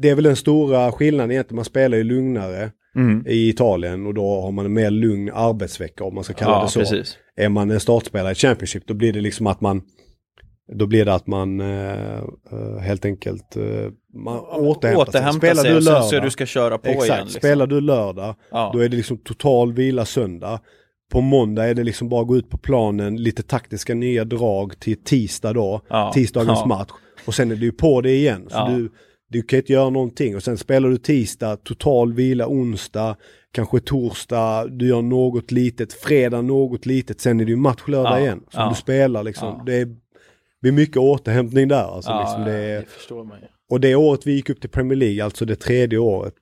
[0.00, 1.56] det är väl den stora skillnaden egentligen.
[1.56, 3.24] Man spelar ju lugnare Mm.
[3.26, 6.62] i Italien och då har man en mer lugn arbetsvecka om man ska kalla Ja,
[6.62, 6.80] det så.
[6.80, 7.16] precis.
[7.36, 9.82] Är man en startspelare i Championship då blir det liksom att man
[10.72, 12.16] då blir det att man eh,
[12.52, 13.62] eh, helt enkelt eh,
[14.14, 14.96] man återhämtar, sig.
[14.96, 17.24] Återhämta Spelar sig du lördag, så du ska köra på exakt, igen.
[17.24, 17.38] Liksom.
[17.40, 18.70] spelar du lördag Ja.
[18.74, 20.60] då är det liksom total vila söndag.
[21.12, 25.04] På måndag är det liksom bara gå ut på planen, lite taktiska nya drag till
[25.04, 26.10] tisdag då, Ja.
[26.14, 26.66] tisdagens Ja.
[26.66, 26.90] match.
[27.26, 28.46] Och sen är du på det igen.
[28.50, 28.90] Så du,
[29.30, 30.36] du kan inte göra någonting.
[30.36, 33.16] Och sen spelar du tisdag, total vila onsdag,
[33.52, 38.20] kanske torsdag, du gör något litet, fredag något litet, sen är det ju match lördag
[38.20, 38.42] igen.
[38.52, 38.68] Ja.
[38.68, 39.62] du spelar liksom.
[39.66, 39.88] Det är,
[40.62, 41.84] det är mycket återhämtning där.
[41.84, 43.46] Alltså, Ja, liksom, det det förstår man ju.
[43.70, 46.34] och det året vi gick upp till Premier League, alltså det tredje året,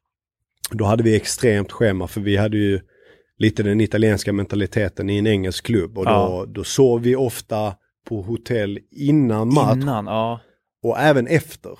[0.70, 2.80] då hade vi extremt schema för vi hade ju
[3.38, 6.44] lite den italienska mentaliteten i en engelsk klubb och då, Ja.
[6.48, 7.74] då sov vi ofta
[8.08, 10.40] på hotell innan match Innan, ja.
[10.82, 11.78] och även efter.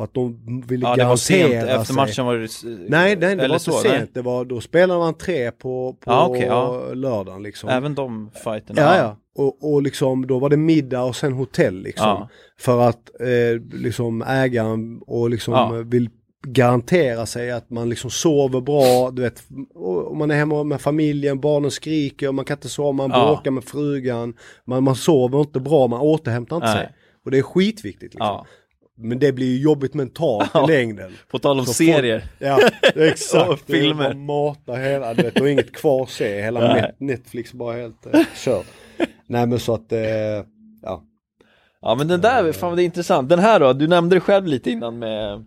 [0.00, 1.52] För att de ville Ja, det var sent.
[1.52, 2.48] garantera Efter matchen var det...
[2.88, 3.94] Nej, nej det var inte så, sent.
[3.94, 4.06] nej.
[4.12, 6.82] Det var, då spelade man tre på, på Ja, okej, ja.
[6.94, 7.68] lördagen liksom.
[7.68, 8.80] Även de fighterna.
[8.82, 9.16] Ja, ja.
[9.44, 12.06] Och, och liksom då var det middag och sen hotell liksom.
[12.06, 12.28] Ja.
[12.58, 15.70] För att eh, liksom ägaren och liksom Ja.
[15.86, 16.10] vill
[16.46, 19.42] garantera sig att man liksom sover bra, du vet,
[20.10, 23.26] om man är hemma med familjen, barnen skriker, man kan inte sova, man Ja.
[23.26, 24.34] bråkar med frugan,
[24.64, 26.76] man, man sover inte bra, man återhämtar inte Nej.
[26.76, 26.94] sig.
[27.24, 28.26] Och det är skitviktigt liksom.
[28.26, 28.46] Ja.
[29.00, 30.64] Men det blir ju jobbigt mentalt Ja.
[30.64, 31.12] i längden.
[31.28, 32.24] På tal om Så serier.
[32.38, 32.60] Ja,
[32.94, 33.50] exakt.
[33.50, 34.14] Och filmer.
[34.14, 36.42] Man matar hela, du vet, och inget kvar att se.
[36.42, 36.82] Hela Nej.
[36.82, 38.66] net, Netflix bara helt eh, kört.
[39.26, 40.00] Nej men så att, eh,
[40.82, 41.04] ja.
[41.82, 43.28] Ja men den där, fan det är intressant.
[43.28, 45.44] Den här då, du nämnde det själv lite innan med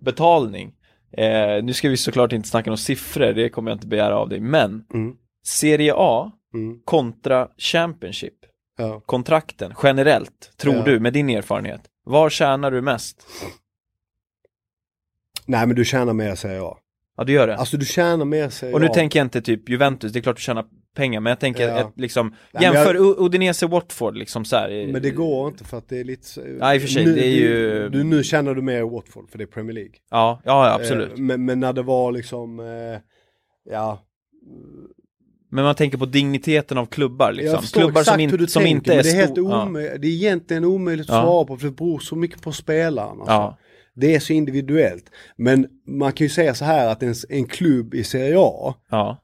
[0.00, 0.72] betalning.
[1.16, 4.28] Eh, nu ska vi såklart inte snacka om siffror, det kommer jag inte begära av
[4.28, 5.12] dig, men Mm.
[5.46, 8.34] Serie A Mm, kontra Championship,
[8.78, 9.00] ja.
[9.06, 10.82] kontrakten generellt, tror Ja.
[10.84, 11.80] du med din erfarenhet?
[12.04, 13.26] Var tjänar du mest?
[15.46, 16.78] Nej men du tjänar mer säger jag.
[17.16, 17.56] Ja du gör det.
[17.56, 18.94] Alltså du tjänar mer säger och nu jag.
[18.94, 20.64] tänker jag inte typ Juventus, det är klart du tjänar
[20.96, 21.80] pengar, men jag tänker Ja.
[21.80, 24.92] ett, liksom, men jämför jag- Udinese Watford liksom så här.
[24.92, 26.40] Men det går inte för att det är lite...
[26.40, 29.30] Nej, i och för sig, det är ju- Du, nu tjänar du mer i Watford
[29.30, 29.92] för det är Premier League.
[30.10, 31.12] Ja, ja ja, absolut.
[31.12, 33.00] Eh, men, men när det var liksom, eh,
[33.72, 34.04] ja.
[35.52, 37.62] Men man tänker på digniteten av klubbar liksom.
[37.62, 39.68] Klubbar som, in, som tänker, inte är det är helt ja.
[39.74, 41.22] Det är egentligen omöjligt att Ja.
[41.22, 43.18] svara på för det beror så mycket på spelaren.
[43.20, 43.32] Alltså.
[43.32, 43.58] Ja.
[43.94, 45.04] Det är så individuellt.
[45.36, 49.22] Men man kan ju säga så här att en, en klubb i Serie A Ja,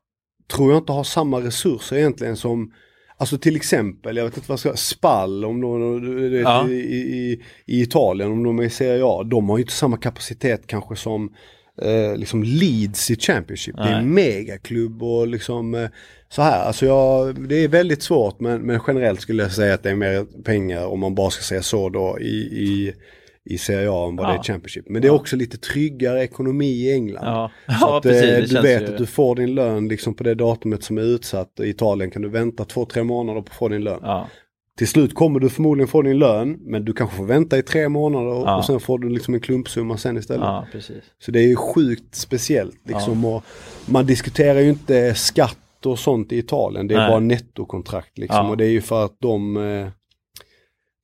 [0.52, 2.72] tror jag inte har samma resurser egentligen som
[3.18, 6.68] Alltså till exempel, jag vet inte vad jag ska Spall om de, du vet, Ja.
[6.68, 9.96] i, i, i Italien, om de är i Serie A, de har ju inte samma
[9.96, 11.34] kapacitet kanske som
[11.82, 13.76] eh, liksom Leeds i Championship.
[13.76, 15.88] Det är en megaklubb och liksom eh,
[16.28, 16.64] så här.
[16.64, 19.94] Alltså jag, det är väldigt svårt men, men generellt skulle jag säga att det är
[19.96, 22.94] mer pengar om man bara ska säga så då i, i,
[23.44, 24.38] i Serie A än vad det Ja.
[24.38, 24.88] är Championship.
[24.88, 27.24] Men det är också lite tryggare ekonomi i England.
[27.24, 27.50] ja.
[27.66, 28.22] Så ja att, precis.
[28.22, 28.86] eh, Det du vet ju...
[28.92, 31.60] att du får din lön liksom på det datumet som är utsatt.
[31.60, 34.00] I Italien kan du vänta två, tre månader på att få din lön.
[34.76, 37.62] Ja, Till slut kommer du förmodligen få din lön, men du kanske får vänta i
[37.62, 38.56] tre månader och, Ja.
[38.56, 40.42] och sen får du liksom en klumpsumma sen istället.
[40.44, 41.04] ja, precis.
[41.18, 43.24] Så det är ju sjukt speciellt liksom.
[43.24, 43.44] Och
[43.86, 46.88] man diskuterar ju inte skatt och sånt i Italien.
[46.88, 47.10] Det är Nej.
[47.10, 48.44] bara nettokontrakt liksom.
[48.44, 48.50] Ja.
[48.50, 49.88] Och det är ju för att de eh,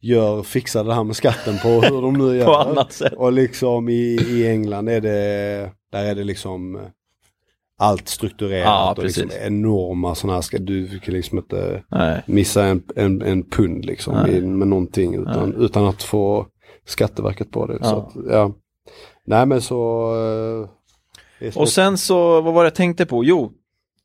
[0.00, 2.44] gör, fixar det här med skatten på hur de nu gör.
[2.44, 3.12] På annat sätt.
[3.12, 6.82] Och liksom i, i England är det, där är det liksom eh,
[7.82, 12.22] allt strukturerat Ja, och liksom enorma sådana här, ska, du kan liksom inte Nej.
[12.26, 14.36] missa en, en, en pund liksom Nej.
[14.36, 16.46] i, med någonting utan, utan att få
[16.86, 17.78] Skatteverket på det.
[17.84, 18.20] Så Ja.
[18.20, 18.52] att, ja.
[19.26, 20.12] Nej men så...
[21.40, 21.56] eh.
[21.56, 23.24] Och sen så, vad var det jag tänkte på?
[23.24, 23.52] Jo,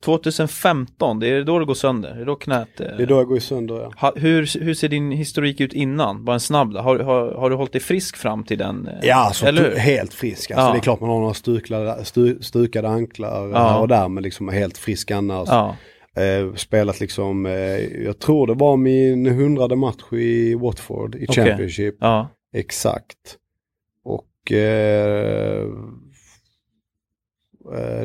[0.03, 2.15] 2015, det är då det går sönder.
[2.15, 2.79] Det är då knät...
[2.79, 3.91] eh, Det är då jag går sönder ja.
[3.97, 6.25] Ha, hur, hur ser din historik ut innan?
[6.25, 6.79] Bara en snabb då.
[6.79, 8.87] Har, har, har du hållit dig frisk fram till den?
[8.87, 9.45] eh, Ja, alltså,
[9.77, 10.51] helt frisk.
[10.51, 10.71] Alltså, Ja.
[10.71, 13.57] Det är klart man har några stukade, stu, stukade anklar Ja.
[13.69, 15.47] här och där men liksom helt frisk annars.
[15.51, 15.75] Ja,
[16.17, 17.53] Eh, spelat liksom, eh,
[18.03, 21.45] jag tror det var min hundrade match i Watford i Okej.
[21.45, 21.95] Championship.
[21.99, 23.17] ja, Exakt.
[24.03, 25.65] Och eh, eh,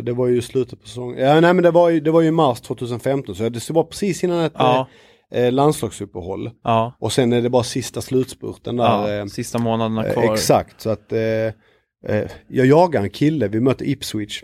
[0.03, 1.19] det var ju slutet på säsongen.
[1.19, 4.25] Ja, nej men det var ju, det var ju mars 2015 så det var precis
[4.25, 4.89] innan ett ja,
[5.33, 6.51] eh, landslagsuppehåll.
[6.65, 6.97] ja.
[7.01, 8.85] Och sen är det bara sista slutspurten där.
[8.85, 9.21] ja.
[9.21, 10.33] eh, Sista månaderna Eh, kvar.
[10.33, 11.21] Exakt, så att eh,
[12.09, 14.43] eh, jag jagar en kille, vi mötte Ipswich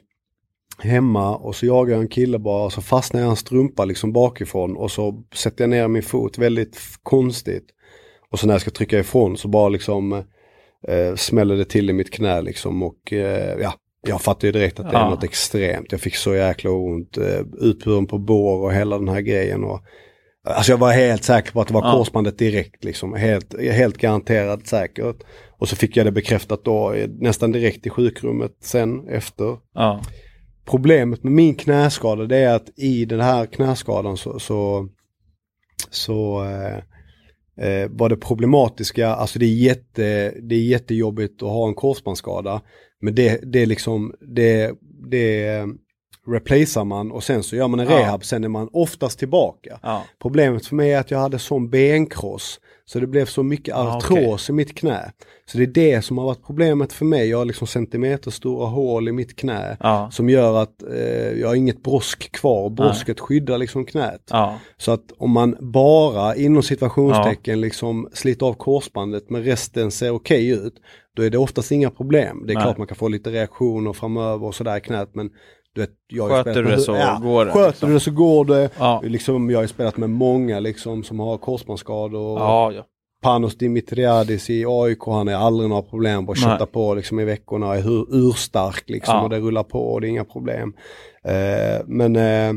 [0.79, 4.13] hemma och så jagar jag en kille bara och så fastnar jag hans strumpa liksom
[4.13, 7.65] bakifrån och så sätter jag ner min fot väldigt konstigt.
[8.31, 10.13] Och så när jag ska trycka ifrån så bara liksom
[10.89, 13.75] eh, smäller det till i mitt knä liksom och eh, ja,
[14.07, 15.11] jag fattar ju direkt att det är Ja.
[15.11, 15.93] något extremt.
[15.93, 19.65] Jag fick så jäkla ont, eh, utburen på bår och hela den här grejen.
[19.65, 19.81] Och,
[20.45, 21.93] alltså jag var helt säker på att det var Ja.
[21.93, 25.17] korsbandet direkt liksom, helt, helt garanterat säkert.
[25.59, 29.57] Och så fick jag det bekräftat då nästan direkt i sjukrummet sen efter.
[29.75, 30.03] Ja.
[30.65, 34.89] Problemet med min knäskada det är att i den här knäskadan så, så,
[35.91, 36.77] så eh,
[37.69, 42.61] eh, var det problematiska, alltså det är, jätte, det är jättejobbigt att ha en korsbandsskada.
[43.01, 44.73] Men det, det är liksom, det,
[45.11, 45.65] det
[46.27, 47.99] replacear man och sen så gör man en Ja.
[47.99, 49.79] rehab, sen är man oftast tillbaka.
[49.83, 50.05] Ja.
[50.23, 52.61] Problemet för mig är att jag hade sån benkross
[52.91, 55.13] så det blev så mycket Ah, artros i mitt knä.
[55.47, 57.29] Så det är det som har varit problemet för mig.
[57.29, 60.11] Jag har liksom centimeterstora hål i mitt knä Ja.
[60.13, 62.71] som gör att eh, jag har inget brosk kvar.
[62.71, 64.23] Brosket skyddar liksom knät.
[64.31, 64.59] Ja.
[64.77, 70.49] Så att om man bara inom situationstecken liksom sliter av korsbandet men resten ser okej
[70.51, 70.75] ut,
[71.17, 72.43] då är det oftast inga problem.
[72.47, 72.65] Det är Nej.
[72.65, 75.31] klart man kan få lite reaktioner framöver och sådär i knät men
[75.79, 77.89] du vet, jag Sköter du det så går det, Sköter liksom.
[77.89, 78.71] du det så går det.
[78.79, 79.01] Ja.
[79.05, 82.39] Liksom, jag har ju spelat med många liksom, som har korsbandsskador.
[82.39, 82.85] Ja, ja.
[83.23, 86.27] Panos Dimitriadis i AIK, han är aldrig några problem.
[86.27, 89.23] Bara kötta på liksom, i veckorna, är hur, urstark liksom, Ja.
[89.23, 90.73] och det rullar på och det är inga problem.
[91.25, 92.49] Eh, men eh,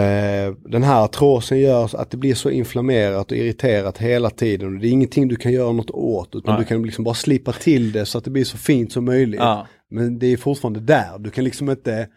[0.00, 4.74] eh, den här artrosen gör att det blir så inflammerat och irriterat hela tiden.
[4.74, 6.62] Och det är ingenting du kan göra något åt utan Nej.
[6.62, 9.40] du kan liksom bara slipa till det så att det blir så fint som möjligt.
[9.40, 9.66] Ja.
[9.90, 12.08] Men det är fortfarande där, du kan liksom inte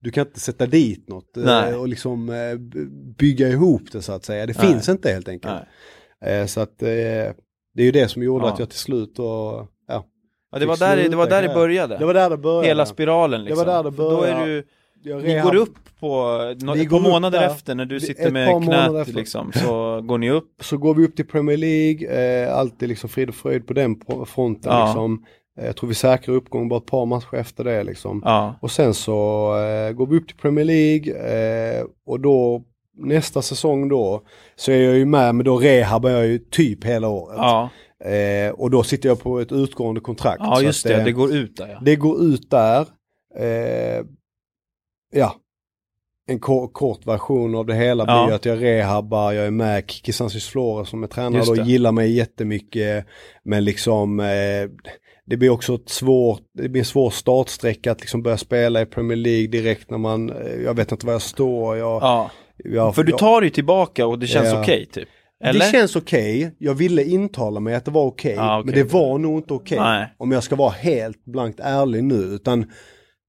[0.00, 1.74] du kan inte sätta dit något eh, Nej.
[1.74, 2.54] och liksom eh,
[3.18, 4.46] bygga ihop det så att säga.
[4.46, 4.66] Det Nej.
[4.72, 5.54] finns inte helt enkelt.
[6.24, 6.40] Nej.
[6.40, 7.34] Eh, Så att det
[7.76, 8.52] är ju det som gjorde Ja.
[8.52, 9.26] att jag till slut och,
[9.88, 10.04] ja.
[10.52, 11.98] Ja, det var där, det var där det började.
[11.98, 12.66] Det var där det började.
[12.66, 13.66] Hela spiralen liksom.
[13.66, 14.46] var där det För Då är började.
[14.46, 14.64] du,
[15.02, 17.46] Jag ni går upp på, nå- Vi går månader där.
[17.48, 20.50] efter när du sitter med knät liksom, så går ni upp.
[20.60, 22.08] Så går vi upp till Premier League,
[22.44, 24.84] eh, alltid liksom frid och fröjd på den fronten Ja.
[24.86, 25.24] liksom.
[25.58, 28.22] Eh, Jag tror vi säkrar uppgång bara ett par matcher efter det liksom.
[28.24, 29.12] Ja, Och sen så
[29.58, 31.12] eh, går vi upp till Premier League
[31.78, 32.62] eh, och då
[33.00, 34.22] nästa säsong då
[34.56, 37.36] så är jag ju med men då rehabar jag ju typ hela året.
[37.38, 37.68] ja,
[38.04, 40.40] Eh, och då sitter jag på ett utgående kontrakt.
[40.40, 41.78] ja just det, eh, det går ut där ja.
[41.82, 42.80] Det går ut där.
[43.38, 44.04] Eh,
[45.14, 45.34] ja.
[46.26, 48.28] En ko- kort version av det hela blir Ja.
[48.28, 51.62] ju att jag rehabbar, jag är med Kiki Sansis Flora som är tränare och det.
[51.62, 53.06] gillar mig jättemycket.
[53.42, 54.26] Men liksom eh,
[55.28, 58.86] det blir också ett svårt, det blir en svår startsträcka att liksom börja spela i
[58.86, 61.76] Premier League direkt när man, eh, jag vet inte var jag står.
[61.76, 62.30] Jag, ja.
[62.56, 64.60] jag, För du tar dig tillbaka och det känns Ja.
[64.62, 65.08] okej typ.
[65.44, 65.60] Eller?
[65.60, 68.66] Det känns okej, jag ville intala mig att det var okej, Ja, okej.
[68.66, 69.78] men det var nog inte okej.
[69.78, 70.14] Nej.
[70.18, 72.66] Om jag ska vara helt blankt ärlig nu, utan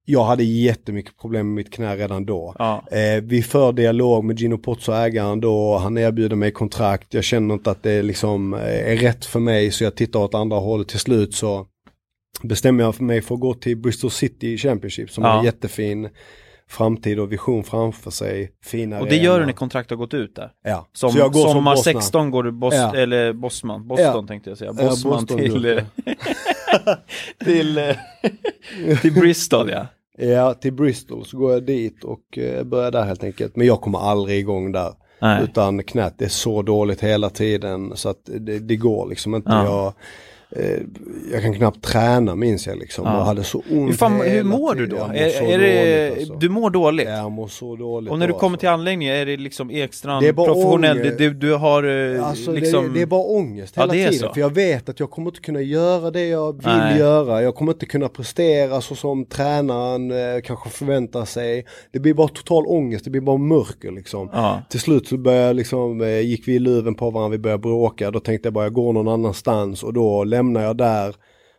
[0.05, 2.55] jag hade jättemycket problem med mitt knä redan då.
[2.59, 2.83] Ja.
[2.91, 7.53] Eh, vi för dialog med Gino Pozzo, ägaren då, han erbjuder mig kontrakt, jag känner
[7.53, 10.87] inte att det liksom eh, är rätt för mig så jag tittar åt andra hållet.
[10.87, 11.65] Till slut så
[12.43, 15.30] bestämmer jag för mig för att gå till Bristol City Championship som Ja.
[15.30, 16.09] har en jättefin
[16.67, 18.51] framtid och vision framför sig.
[18.63, 20.51] Fina Och det gör du när kontraktet har gått ut där.
[20.63, 20.88] Ja.
[20.93, 21.93] Som, Så jag går som sommar Bosna.
[21.93, 22.95] 16 går du Bos Ja.
[22.95, 24.25] eller Bosman, Boston Ja.
[24.27, 24.73] tänkte jag säga.
[24.73, 25.82] Bosman Boston till,
[27.45, 27.95] till, eh,
[29.01, 29.88] till Bristol ja.
[30.17, 33.55] Ja, till Bristol så går jag dit och eh, börjar där helt enkelt.
[33.55, 34.93] Men jag kommer aldrig igång där.
[35.21, 35.43] Nej.
[35.43, 39.49] Utan knät är så dåligt hela tiden så att det, det går liksom inte.
[39.51, 39.65] Ja.
[39.65, 39.93] Jag,
[40.55, 40.79] eh,
[41.31, 43.05] jag kan knappt träna minns jag liksom.
[43.05, 43.17] Ja.
[43.19, 44.97] Och hade så ont Hur, fan, hur mår du då?
[44.97, 46.33] Är, är det, alltså.
[46.33, 47.07] Du mår dåligt?
[47.07, 48.11] Ja, jag mår så dåligt.
[48.11, 48.59] Och när du då, kommer alltså.
[48.59, 50.97] till anläggningen, är det liksom Ekstrand Det professionell?
[50.99, 51.17] ångest.
[51.17, 51.83] Du, du har
[52.15, 52.87] eh, Alltså liksom...
[52.87, 54.13] det, det är bara ångest Ja, hela är tiden.
[54.27, 54.33] så.
[54.33, 56.99] För jag vet att jag kommer inte kunna göra det jag vill Nej.
[56.99, 57.41] göra.
[57.41, 61.65] Jag kommer inte kunna prestera så som tränaren eh, kanske förväntar sig.
[61.91, 64.29] Det blir bara total ångest, det blir bara mörker liksom.
[64.33, 64.61] Ja.
[64.69, 68.11] Till slut så började liksom, eh, gick vi i luven på varandra, vi började bråka.
[68.11, 71.15] Då tänkte jag bara jag går någon annanstans och då lämnar jag där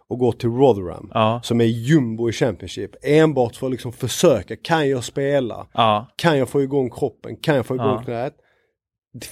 [0.09, 1.11] och går till Rotherham.
[1.15, 1.41] Ja.
[1.45, 2.91] Som är jumbo i Championship.
[3.03, 5.67] Enbart för att liksom försöka, kan jag spela?
[5.73, 6.07] Ja.
[6.17, 7.37] Kan jag få igång kroppen?
[7.37, 8.03] Kan jag få igång Ja.
[8.05, 8.35] knät?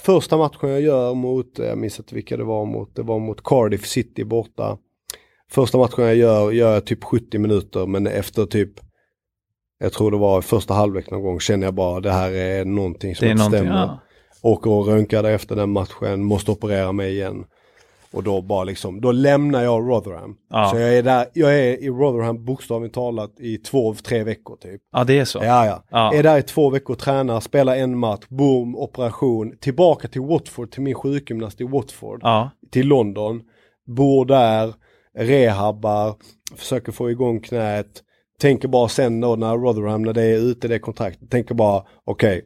[0.03, 3.43] Första matchen jag gör mot, jag minns inte vilka det var mot, det var mot
[3.43, 4.77] Cardiff City borta.
[5.51, 8.71] Första matchen jag gör, gör jag typ 70 minuter men efter typ,
[9.79, 13.15] jag tror det var första halvlek någon gång, känner jag bara det här är någonting
[13.15, 13.71] som inte stämmer.
[13.71, 13.99] ja.
[14.41, 17.45] Åker och röntgade efter den matchen, måste operera mig igen.
[18.13, 20.35] Och då bara liksom, då lämnar jag Rotherham.
[20.49, 20.69] Ja.
[20.69, 24.81] Så jag är där, jag är i Rotherham bokstavligt talat i två, tre veckor typ.
[24.91, 25.39] ja, det är så.
[25.43, 25.83] Ja, ja.
[25.89, 26.13] Ja.
[26.13, 29.57] Är där i två veckor, tränar, spelar en match, boom, operation.
[29.59, 32.19] Tillbaka till Watford, till min sjukgymnast i Watford.
[32.23, 32.49] Ja.
[32.71, 33.41] Till London.
[33.87, 34.73] Bor där,
[35.17, 36.15] rehabbar,
[36.55, 38.03] försöker få igång knät.
[38.41, 42.45] tänker bara sen då när Rotherham, när det är ute det kontraktet, tänker bara okej,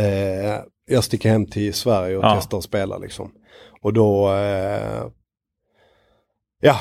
[0.00, 0.60] eh,
[0.90, 2.34] jag sticker hem till Sverige och Ja.
[2.36, 3.30] testar att spela liksom.
[3.80, 5.06] Och då, eh,
[6.60, 6.80] ja,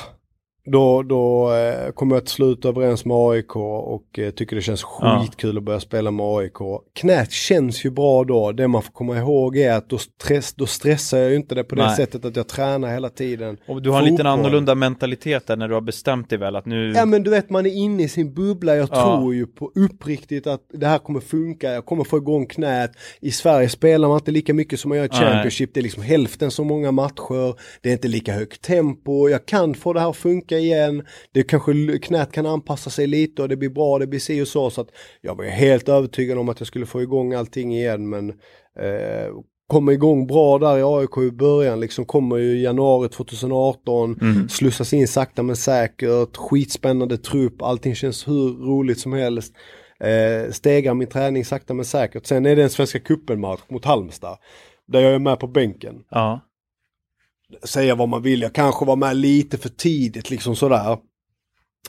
[0.72, 4.86] då, då eh, kommer jag till slut överens med AIK och eh, tycker det känns
[5.02, 5.20] Ja.
[5.22, 6.54] skitkul att börja spela med AIK.
[7.00, 8.52] Knät känns ju bra då.
[8.52, 11.64] Det man får komma ihåg är att då, stress, då stressar jag ju inte det
[11.64, 11.96] på det Nej.
[11.96, 13.58] sättet att jag tränar hela tiden.
[13.68, 14.32] Och du har en liten Fotboll.
[14.40, 16.94] annorlunda mentalitet där när du har bestämt dig väl att nu...
[16.96, 18.76] Ja men du vet man är inne i sin bubbla.
[18.76, 19.18] Jag Ja.
[19.18, 21.72] tror ju på uppriktigt att det här kommer funka.
[21.72, 22.92] Jag kommer få igång knät.
[23.20, 25.20] I Sverige spelar man inte lika mycket som man gör i Nej.
[25.20, 25.74] Championship.
[25.74, 27.56] Det är liksom hälften så många matcher.
[27.82, 29.30] Det är inte lika högt tempo.
[29.30, 31.06] Jag kan få det här att funka igen.
[31.32, 34.00] Det kanske knät kan anpassa sig lite och det blir bra.
[34.00, 34.70] Det blir si och så.
[34.70, 34.90] Så att
[35.22, 38.10] jag var helt övertygad om att jag skulle få igång allting igen.
[38.10, 38.30] Men
[38.80, 39.34] eh,
[39.68, 41.80] kommer igång bra där i AIK i början.
[41.80, 44.18] Liksom kommer ju i januari 2018.
[44.22, 44.50] Mm.
[44.50, 46.38] Slussas in sakta men säkert.
[46.38, 47.62] Skitspännande trupp.
[47.62, 49.54] Allting känns hur roligt som helst.
[50.00, 52.26] Eh, stegar min träning sakta men säkert.
[52.26, 54.38] Sen är det en Svenska cupen-match mot Halmstad.
[54.88, 56.04] Där jag är med på bänken.
[56.10, 56.42] Ja.
[57.64, 58.42] Säga vad man vill.
[58.42, 60.92] Jag kanske var med lite för tidigt liksom sådär.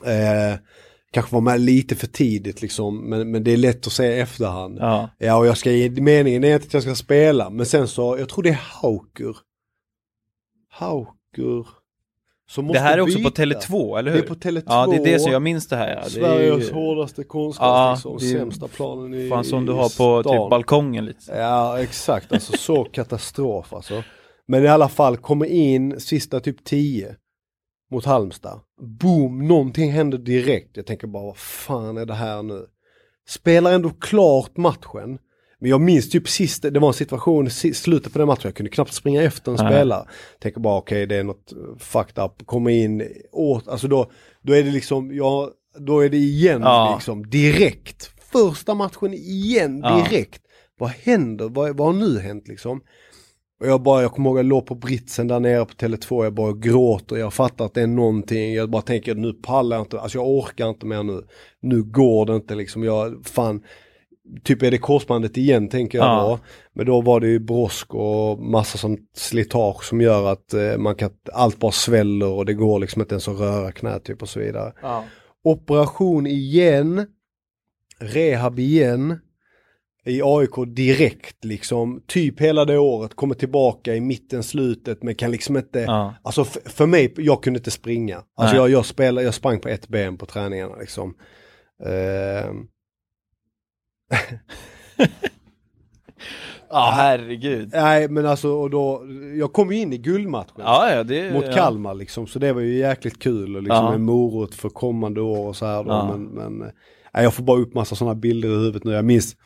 [0.05, 0.59] Eh,
[1.13, 3.11] kanske var med lite för tidigt liksom.
[3.11, 4.79] Men, men det är lätt att säga i efterhand.
[4.81, 5.11] Ja.
[5.19, 5.71] Ja, och jag ska,
[6.03, 9.37] meningen är inte att jag ska spela, men sen så, jag tror det är Hauker.
[10.71, 11.67] Hauker.
[12.51, 13.31] Som Det här är också byta.
[13.31, 14.25] på Tele2, eller Det hur?
[14.25, 14.63] är på Tele2.
[14.67, 15.89] Ja, det är det som jag minns det här.
[15.97, 16.03] Ja.
[16.03, 18.19] Det Sveriges ju hårdaste konstgräs Ja, liksom.
[18.21, 20.23] det är Sämsta planen i fan som du har på stan.
[20.25, 21.33] typ balkongen lite.
[21.33, 22.33] Ja, exakt.
[22.33, 24.03] Alltså så katastrof alltså.
[24.49, 27.17] Men i alla fall, kommer in sista typ 10
[27.91, 28.61] mot Halmstad.
[29.01, 30.77] Boom, någonting händer direkt.
[30.77, 32.67] Jag tänker bara, vad fan är det här nu?
[33.29, 35.19] Spelar ändå klart matchen.
[35.61, 38.55] Men jag minns typ sista, det var en situation i slutet på den matchen, jag
[38.55, 39.73] kunde knappt springa efter en Nej.
[39.73, 40.07] spelare.
[40.41, 43.03] Tänker bara okej det är något fucked up, kommer in
[43.33, 44.11] åt, alltså då,
[44.43, 46.95] då är det liksom, ja, då är det igen Ja.
[46.95, 48.11] liksom, direkt.
[48.33, 50.07] Första matchen igen, Ja.
[50.11, 50.43] direkt.
[50.79, 51.49] Vad händer?
[51.49, 52.81] Vad, vad har nu hänt liksom?
[53.61, 56.35] Och jag bara, jag kommer ihåg jag låg på britsen där nere på Tele2, jag
[56.35, 60.01] bara gråter, jag fattar att det är någonting, jag bara tänker nu pallar jag inte,
[60.01, 61.23] alltså jag orkar inte mer nu.
[61.61, 63.63] Nu går det inte liksom, jag, fan,
[64.45, 66.23] typ är det korsbandet igen tänker jag Ja.
[66.29, 66.39] då.
[66.73, 70.95] Men då var det ju brosk och massa som slitage som gör att eh, man
[70.95, 74.29] kan, allt bara sväller och det går liksom inte ens att röra knät typ och
[74.29, 74.73] så vidare.
[74.83, 75.05] Ja.
[75.45, 77.07] Operation igen,
[77.99, 79.19] rehab igen,
[80.09, 85.31] i AIK direkt liksom, typ hela det året, kommer tillbaka i mitten, slutet men kan
[85.31, 86.15] liksom inte, Ja.
[86.23, 88.17] alltså för mig, jag kunde inte springa.
[88.17, 88.63] Alltså Nej.
[88.63, 91.15] jag, jag spelade, jag sprang på ett ben på träningarna liksom.
[91.87, 92.67] Ehm,
[96.71, 97.71] ja, herregud.
[97.73, 99.03] nej men alltså, och då,
[99.39, 100.55] jag kom ju in i guldmatchen.
[100.59, 101.33] Ja, ja, det...
[101.33, 101.55] Mot.
[101.55, 103.95] Kalmar liksom, så det var ju jäkligt kul och liksom Ja.
[103.95, 106.07] en morot för kommande år och så här då.
[106.17, 106.59] Men, men
[107.15, 108.93] nej, jag får bara upp massa sådana bilder i huvudet nu.
[108.93, 109.37] Jag minns,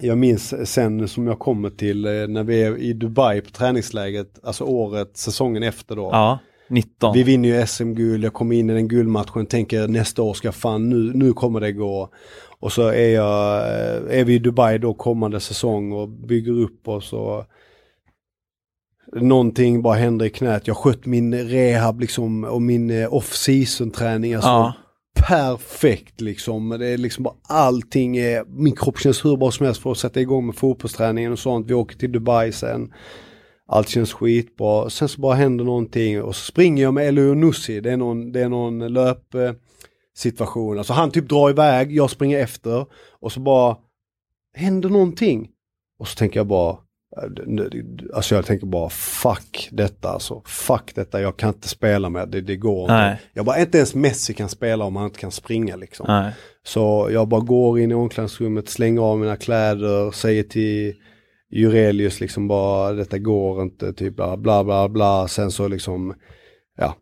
[0.00, 4.38] jag minns sen som jag kommer till eh, när vi är i Dubai på träningsläget,
[4.42, 6.08] alltså året, säsongen efter då.
[6.12, 7.14] Ja, 19.
[7.14, 10.88] Vi vinner ju SM-guld, jag kommer in i den guldmatchen, tänker nästa år ska fan,
[10.88, 12.08] nu, nu kommer det gå.
[12.60, 16.88] Och så är, jag, eh, är vi i Dubai då kommande säsong och bygger upp
[16.88, 17.44] oss och
[19.12, 20.66] någonting bara händer i knät.
[20.66, 24.34] Jag skött min rehab liksom och min eh, off-season träning.
[24.34, 24.72] Alltså, Ja.
[25.28, 26.68] Perfekt liksom.
[26.68, 29.98] Det är liksom bara allting är, min kropp känns hur bra som helst för att
[29.98, 31.70] sätta igång med fotbollsträningen och sånt.
[31.70, 32.92] Vi åker till Dubai sen.
[33.66, 34.90] Allt känns skitbra.
[34.90, 37.80] Sen så bara händer någonting och så springer jag med Elio Nussi.
[37.80, 39.52] Det är någon, det är någon löp eh,
[40.16, 40.78] situation.
[40.78, 42.86] Alltså han typ drar iväg, jag springer efter
[43.20, 43.76] och så bara
[44.54, 45.48] händer någonting.
[45.98, 46.78] Och så tänker jag bara,
[48.14, 50.42] alltså jag tänker bara fuck detta alltså.
[50.46, 52.94] Fuck detta, jag kan inte spela med det, det går inte.
[52.94, 53.20] Nej.
[53.32, 56.06] Jag bara, inte ens Messi kan spela om han inte kan springa liksom.
[56.08, 56.32] Nej.
[56.62, 60.94] Så jag bara går in i omklädningsrummet, slänger av mina kläder, säger till
[61.50, 65.28] Jurelius liksom bara detta går inte, typ bla bla bla bla.
[65.28, 66.14] Sen så liksom,
[66.76, 66.96] ja,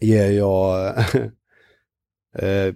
[0.00, 0.98] ger jag,
[2.38, 2.74] eh,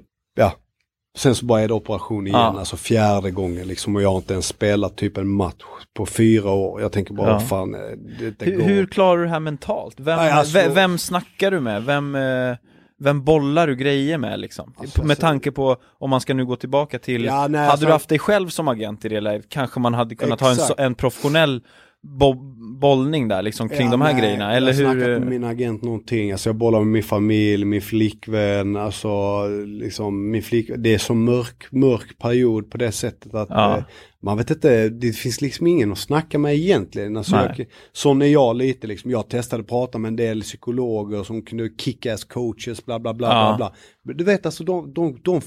[1.16, 2.58] sen så bara är det operation igen, Ja.
[2.58, 5.62] alltså fjärde gången liksom och jag har inte ens spelat typ en match
[5.94, 6.80] på fyra år.
[6.80, 7.40] Jag tänker bara, Ja.
[7.40, 7.80] fan, eh,
[8.20, 8.64] det, det Hur, går.
[8.64, 9.94] hur klarar du det här mentalt?
[10.00, 11.84] Vem, Nej, alltså- ve- vem snackar du med?
[11.84, 12.56] Vem, eh,
[12.98, 14.72] vem bollar du grejer med liksom?
[14.76, 17.70] Alltså, med alltså- tanke på, om man ska nu gå tillbaka till, Ja, nej, hade
[17.72, 20.48] alltså- du haft dig själv som agent i det läget, kanske man hade kunnat ha
[20.48, 20.80] en, Exakt.
[20.80, 21.60] en professionell
[22.06, 25.00] bo- bollning där liksom kring Ja, de här nej, grejerna, eller Jag har hur?
[25.02, 30.30] snackat med min agent någonting, alltså jag bollar med min familj, min flickvän, alltså liksom
[30.30, 33.76] min flick, det är så mörk, mörk period på det sättet att Ja.
[33.76, 33.84] eh,
[34.26, 37.16] man vet inte, det finns liksom ingen att snacka med egentligen.
[37.16, 39.10] Alltså jag, sån är jag lite liksom.
[39.10, 43.28] Jag testade att prata med en del psykologer som kunde kick-ass coaches, bla bla bla.
[43.28, 43.56] Ja.
[43.56, 43.72] bla,
[44.02, 44.14] bla.
[44.14, 45.40] Du vet alltså, de, de, de,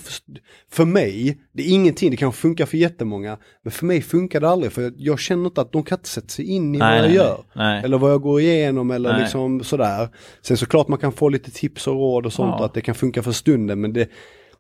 [0.72, 3.38] för mig, det är ingenting, det kan funka för jättemånga.
[3.64, 6.28] Men för mig funkar det aldrig, för jag känner inte att de kan inte sätta
[6.28, 7.44] sig in i Nej, vad jag nej, gör.
[7.56, 7.84] nej.
[7.84, 10.10] Eller vad jag går igenom eller liksom sådär.
[10.42, 12.66] Sen såklart man kan få lite tips och råd och sånt Ja.
[12.66, 14.10] att det kan funka för stunden men det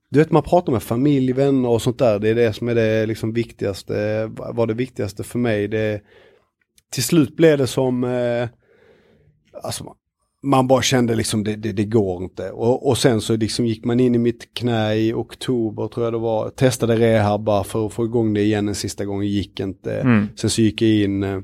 [0.10, 2.20] du vet man pratar med familj, vänner och sånt där.
[2.20, 5.68] Det är det som är det liksom viktigaste, var det viktigaste för mig.
[5.68, 6.02] Det,
[6.92, 8.50] till slut blev det som, eh,
[9.64, 9.84] alltså
[10.44, 12.52] man- bara kände liksom det, det, det går inte.
[12.52, 16.14] Och, och sen så liksom gick man in i mitt knä i oktober tror jag
[16.14, 16.50] det var.
[16.50, 20.02] Testade rehab bara för att få igång det igen en sista gång, gick inte.
[20.02, 20.28] Mm.
[20.36, 21.40] Sen så gick jag in eh,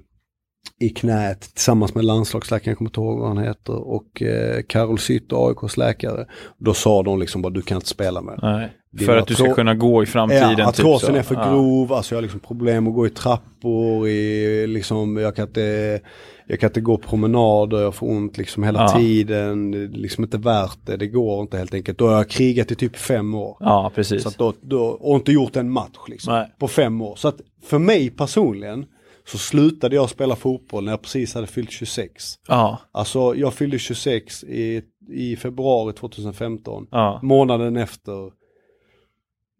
[0.80, 4.99] i knät tillsammans med landslagsläkaren, jag kommer inte ihåg vad han heter, och eh, Carol
[4.99, 6.26] Sytter, AIKs läkare.
[6.57, 8.39] Då sa de liksom bara du kan inte spela med.
[8.41, 8.72] Nej.
[9.06, 10.56] För att du ska kunna gå i framtiden.
[10.57, 11.19] Ja, typ artrosen så.
[11.19, 11.49] är för Ja.
[11.52, 15.99] grov, alltså jag har liksom problem att gå i trappor, i, liksom, jag, kan inte,
[16.47, 18.88] jag kan inte gå promenader, jag får ont liksom hela Ja.
[18.99, 21.97] tiden, det är liksom inte värt det, det går inte helt enkelt.
[21.97, 23.57] Då har jag krigat i typ fem år.
[23.60, 24.23] Ja, precis.
[24.23, 26.53] Så då, då, och inte gjort en match liksom, Nej.
[26.60, 27.15] på fem år.
[27.15, 28.85] Så att för mig personligen
[29.27, 32.34] så slutade jag spela fotboll när jag precis hade fyllt 26.
[32.47, 36.88] Ja, Alltså jag fyllde 26 i, i februari 2015.
[36.91, 37.19] ja.
[37.23, 38.26] Månaden efter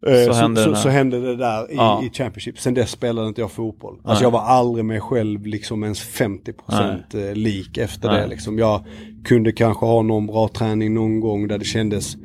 [0.06, 0.94] eh, Så så, hände så, det så, där.
[0.94, 2.02] hände det där i, Ja.
[2.04, 2.58] i Championship.
[2.58, 3.94] Sen dess spelade inte jag fotboll.
[3.94, 4.02] Nej.
[4.10, 8.20] Alltså jag var aldrig mig själv liksom ens 50% eh, lik efter Nej.
[8.20, 8.26] det.
[8.26, 8.58] Liksom.
[8.58, 8.84] Jag
[9.24, 12.16] kunde kanske ha någon bra träning någon gång där det kändes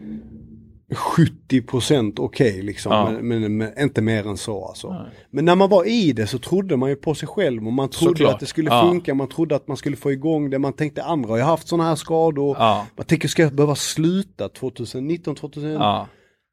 [0.95, 2.91] 70% okej liksom.
[2.91, 3.11] Ja.
[3.11, 4.93] Men, men, men inte mer än så alltså.
[4.93, 5.01] Nej.
[5.31, 7.89] Men när man var i det så trodde man ju på sig själv och man
[7.89, 8.34] trodde Såklart.
[8.34, 8.81] att det skulle Ja.
[8.89, 11.68] funka, man trodde att man skulle få igång det, man tänkte andra har ju haft
[11.68, 12.55] sådana här skador.
[12.59, 12.88] Ja.
[12.97, 15.72] Man tänker, ska jag behöva sluta 2019, 2000?
[15.72, 16.07] ja.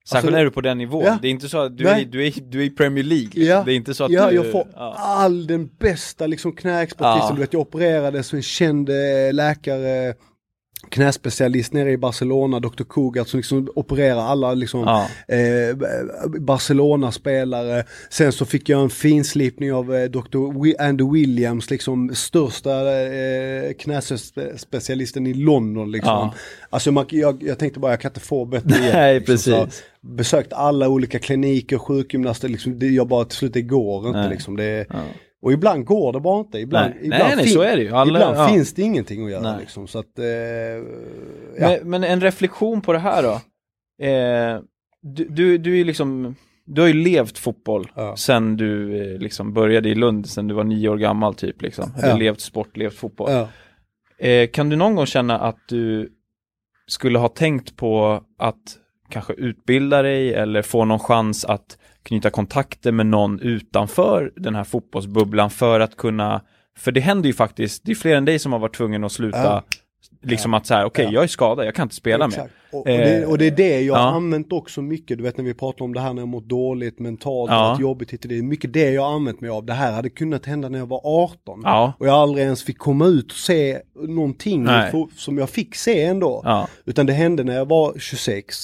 [0.09, 1.05] Särskilt Alltså, när du är på den nivån.
[1.05, 1.19] Ja.
[1.23, 2.03] Det är inte så att du, Nej.
[2.03, 3.31] är, du, är, du är i Premier League.
[3.35, 3.65] Liksom.
[3.65, 4.37] Det är inte så att ja du...
[4.37, 4.67] jag får
[4.97, 7.35] all den bästa liksom knäexpertisen.
[7.35, 8.91] Du vet, jag opererades en känd
[9.33, 10.15] läkare,
[10.91, 12.85] knäspecialist nere i Barcelona, Dr.
[12.85, 15.09] Kugart, som liksom opererar alla liksom Ja.
[15.35, 15.77] eh,
[16.41, 17.85] Barcelona-spelare.
[18.11, 20.39] Sen så fick jag en finslipning av eh, Dr.
[20.79, 22.71] Andy Williams, liksom största
[23.03, 26.11] eh, knäspecialisten i London liksom.
[26.13, 26.35] Ja.
[26.71, 28.95] Alltså man, jag, jag tänkte bara jag kan inte få bättre hjälp.
[28.95, 29.37] Nej, liksom.
[29.39, 29.83] Så precis.
[30.01, 34.31] besökt alla olika kliniker, sjukgymnaster, liksom, det, jag bara till slut, det går inte Nej.
[34.31, 34.57] liksom.
[34.57, 34.97] Det, Ja.
[35.43, 36.59] Och ibland går det bara inte.
[36.59, 37.05] Ibland, Nej.
[37.07, 37.91] ibland Nej, nej, så är det ju.
[37.95, 38.49] Alla- ibland ja.
[38.49, 39.87] finns det ingenting att göra liksom.
[39.87, 40.83] Så att, eh, ja.
[41.57, 43.33] Men, men en reflektion på det här då.
[44.07, 44.61] Eh,
[45.03, 46.35] du, du, du är liksom,
[46.65, 48.17] du har ju levt fotboll Ja.
[48.17, 51.93] sen du eh, liksom började i Lund, sen du var nio år gammal typ liksom.
[52.01, 52.13] Du Ja.
[52.13, 53.31] har levt sport, levt fotboll.
[54.19, 56.13] Eh, kan du någon gång känna att du
[56.87, 58.77] skulle ha tänkt på att
[59.11, 61.79] kanske utbilda dig eller få någon chans att
[62.09, 66.41] knyta kontakter med någon utanför den här fotbollsbubblan för att kunna,
[66.79, 69.13] för det händer ju faktiskt, det är fler än dig som har varit tvungen att
[69.13, 69.63] sluta, Ja.
[70.23, 71.11] liksom att så här, okej Ja.
[71.13, 72.35] jag är skadad, jag kan inte spela mer.
[72.35, 72.55] Exakt.
[72.73, 74.09] Och, och, det, och det är det jag har Ja.
[74.17, 76.99] använt också mycket, du vet när vi pratar om det här när jag mått dåligt
[76.99, 77.57] mentalt, Ja.
[77.57, 77.73] ja.
[77.75, 79.65] att jobbigt hit det är mycket det jag har använt mig av.
[79.67, 81.61] Det här hade kunnat hända när jag var 18.
[81.65, 83.79] Ja, Och jag aldrig ens fick komma ut och se
[84.09, 84.93] någonting Nej.
[85.17, 86.43] som jag fick se ändå.
[86.45, 88.57] ja, Utan det hände när jag var 26.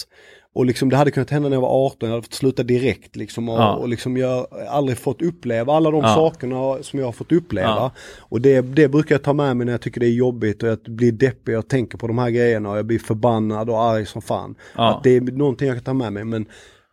[0.54, 3.16] Och liksom det hade kunnat hända när jag var 18, jag hade fått sluta direkt
[3.16, 3.48] liksom.
[3.48, 3.74] Och, Ja.
[3.74, 6.14] och liksom jag har aldrig fått uppleva alla de Ja.
[6.14, 7.68] sakerna som jag har fått uppleva.
[7.68, 7.90] Ja.
[8.18, 10.68] Och det, det brukar jag ta med mig när jag tycker det är jobbigt och
[10.68, 14.06] jag blir deppig och tänker på de här grejerna och jag blir förbannad och arg
[14.06, 14.54] som fan.
[14.74, 16.24] Att det är någonting jag kan ta med mig.
[16.24, 16.46] Men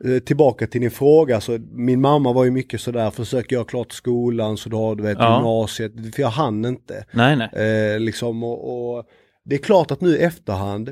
[0.05, 3.91] eh, tillbaka till din fråga, så min mamma var ju mycket sådär, försök göra klart
[3.91, 5.35] skolan så du har du vet Ja.
[5.35, 7.05] gymnasiet, för jag hann inte.
[7.11, 7.49] nej nej.
[7.93, 9.03] Eh, liksom och, och
[9.45, 10.89] det är klart att nu i efterhand,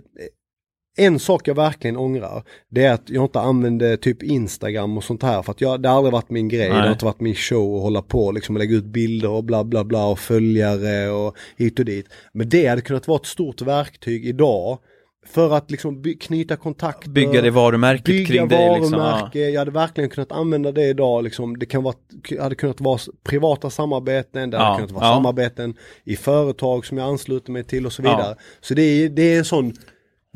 [0.97, 5.23] en sak jag verkligen ångrar, det är att jag inte använde typ Instagram och sånt
[5.23, 6.81] här för att jag, det har aldrig varit min grej, det Nej.
[6.81, 9.63] har inte varit min show att hålla på liksom och lägga ut bilder och bla
[9.63, 12.05] bla bla och följare och hit och dit.
[12.33, 14.79] Men det hade kunnat vara ett stort verktyg idag
[15.27, 17.09] för att liksom by- knyta kontakter.
[17.09, 18.93] Bygga det varumärket Bygga kring dig liksom.
[18.93, 18.99] Ja.
[18.99, 21.23] varumärke, jag hade verkligen kunnat använda det idag.
[21.23, 21.59] Liksom.
[21.59, 21.95] Det kan vara,
[22.39, 25.13] hade kunnat vara privata samarbeten, det hade Ja, kunnat vara ja.
[25.13, 28.35] samarbeten i företag som jag ansluter mig till och så vidare.
[28.61, 29.73] Så det är, det är en sån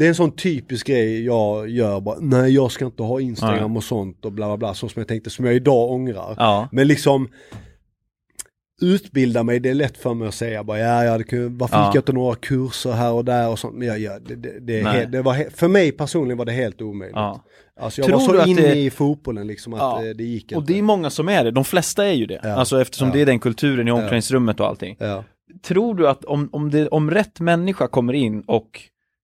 [0.03, 3.71] det är en sån typisk grej jag gör bara, nej jag ska inte ha Instagram
[3.71, 3.77] Nej.
[3.77, 6.35] och sånt och bla bla bla, så som jag tänkte, som jag idag ångrar.
[6.37, 6.67] Ja.
[6.71, 7.29] Men liksom
[8.81, 11.77] utbilda mig, det är lätt för mig att säga bara, ja, jag hade kunnat, varför
[11.77, 11.85] Ja.
[11.87, 14.59] gick jag inte några kurser här och där och sånt, men jag, jag, det, det,
[14.59, 17.15] det, helt, det var, för mig personligen var det helt omöjligt.
[17.15, 17.43] Ja.
[17.79, 20.05] Alltså jag Tror var så inne det- i fotbollen liksom att Ja.
[20.05, 20.73] eh, det gick Och inte.
[20.73, 22.39] det är många som är det, de flesta är ju det.
[22.43, 22.49] Ja.
[22.55, 23.13] Alltså eftersom Ja.
[23.13, 24.95] det är den kulturen i omklädningsrummet och allting.
[24.99, 25.23] Ja.
[25.67, 28.81] Tror du att om, om, det, om rätt människa kommer in och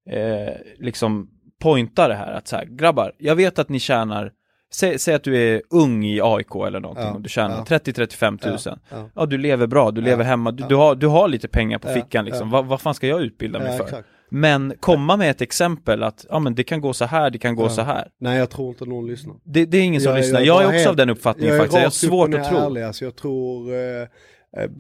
[0.10, 1.28] eh, liksom
[1.62, 4.32] pointar det här att så här, grabbar, jag vet att ni tjänar
[4.74, 7.78] säg, säg att du är ung i AIK eller någonting Ja, och du tjänar ja.
[7.78, 8.80] 30-35 tusen.
[8.90, 9.10] Ja.
[9.16, 11.88] Ja, du lever bra, du lever hemma, du, du, har, du har lite pengar på
[11.88, 12.50] fickan liksom.
[12.54, 12.62] ja.
[12.62, 13.84] Vad, fan ska jag utbilda mig för?
[13.84, 14.08] exakt.
[14.32, 17.56] Men komma med ett exempel att, ja men det kan gå så här, det kan
[17.56, 18.08] gå så här.
[18.20, 19.36] Nej, jag tror inte någon lyssnar.
[19.44, 20.40] Det, det är ingen som Jag är- lyssnar.
[20.40, 21.76] jag Jag är också helt- av den uppfattningen faktiskt.
[21.78, 22.58] Jag har svårt att tro.
[22.58, 22.82] Ärlig.
[22.84, 24.08] Alltså, jag tror, eh,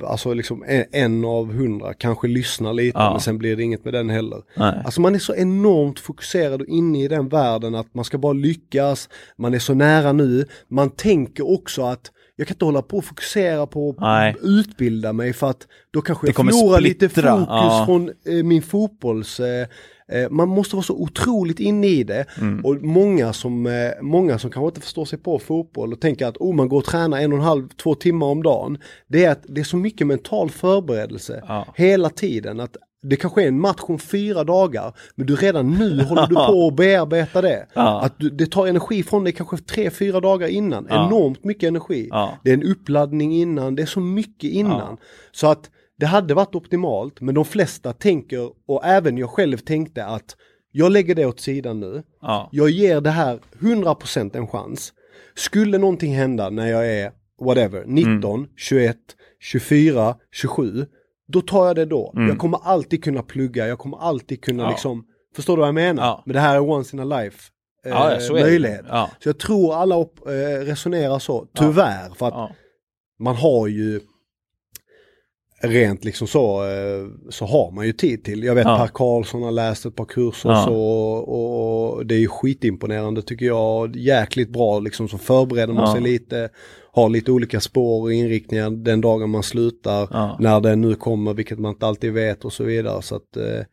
[0.03, 3.11] alltså liksom en, en av hundra kanske lyssnar lite, Ja.
[3.11, 4.41] men sen blir det inget med den heller.
[4.57, 4.81] Nej.
[4.85, 8.33] Alltså man är så enormt fokuserad och inne i den världen att man ska bara
[8.33, 10.45] lyckas, man är så nära nu.
[10.67, 14.35] Man tänker också att jag kan inte hålla på och fokusera på att Nej.
[14.41, 17.83] utbilda mig för att då kanske Det jag förlorar lite splittra, fokus ja.
[17.85, 19.39] från eh, min fotbolls...
[19.39, 19.67] Eh, eh,
[20.29, 22.25] man måste vara så otroligt inne i det.
[22.37, 22.65] Mm.
[22.65, 26.37] Och många som, eh, många som kanske inte förstår sig på fotboll och tänker att
[26.37, 28.77] oh, man går och tränar en och en halv, två timmar om dagen.
[29.07, 31.65] Det är att det är så mycket mental förberedelse Ja.
[31.75, 32.59] hela tiden.
[32.59, 36.35] Att det kanske är en match om fyra dagar, men du redan nu håller du
[36.35, 37.67] på att bearbeta det.
[37.73, 38.01] Ja.
[38.01, 40.87] Att du, det tar energi från dig kanske tre, fyra dagar innan.
[40.89, 41.07] Ja.
[41.07, 42.07] Enormt mycket energi.
[42.11, 42.37] Ja.
[42.43, 44.97] Det är en uppladdning innan, det är så mycket innan.
[45.31, 45.69] Så att
[45.99, 50.35] det hade varit optimalt, men de flesta tänker, och även jag själv tänkte att
[50.71, 52.03] jag lägger det åt sidan nu.
[52.21, 52.49] Ja.
[52.51, 54.93] Jag ger det här 100% en chans.
[55.35, 57.11] Skulle någonting hända när jag är
[57.41, 58.97] whatever, 19, 21,
[59.39, 60.85] 24, 27,
[61.27, 62.13] då tar jag det då.
[62.15, 62.27] Mm.
[62.29, 64.69] Jag kommer alltid kunna plugga, jag kommer alltid kunna Ja.
[64.69, 65.05] liksom,
[65.35, 66.03] förstår du vad jag menar?
[66.03, 66.23] Ja.
[66.25, 67.51] Men det här är once in a life
[67.85, 68.85] eh, Ja, så möjlighet.
[69.19, 72.51] Så jag tror alla eh, resonerar så, tyvärr, för att
[73.19, 73.99] man har ju
[75.61, 78.43] rent liksom så, eh, så har man ju tid till.
[78.43, 78.77] Jag vet Ja.
[78.77, 80.63] Per Karlsson har läst ett par kurser Ja.
[80.65, 83.95] så och, och det är ju skitimponerande tycker jag.
[83.95, 85.93] Jäkligt bra liksom så förbereder man Ja.
[85.93, 86.49] sig lite.
[86.91, 90.07] Har lite olika spår och inriktningar den dagen man slutar.
[90.11, 90.37] Ja.
[90.39, 93.01] När det nu kommer, vilket man inte alltid vet och så vidare.
[93.01, 93.63] Så att, eh,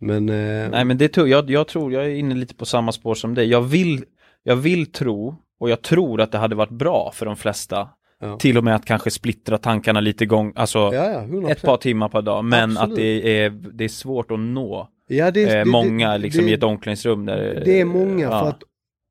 [0.00, 2.92] men eh, Nej men det tror jag, jag tror, jag är inne lite på samma
[2.92, 3.46] spår som dig.
[3.50, 4.04] Jag vill,
[4.42, 7.88] jag vill tro, och jag tror att det hade varit bra för de flesta.
[8.20, 8.36] Ja.
[8.38, 11.50] Till och med att kanske splittra tankarna lite gång, alltså ja, ja, 100%.
[11.50, 12.44] ett par timmar per dag.
[12.44, 12.90] Men Absolut.
[12.92, 16.44] att det är, det är svårt att nå ja, det, eh, det- många det- liksom
[16.44, 18.30] det- i ett omklädningsrum där Det är många ja.
[18.40, 18.62] för att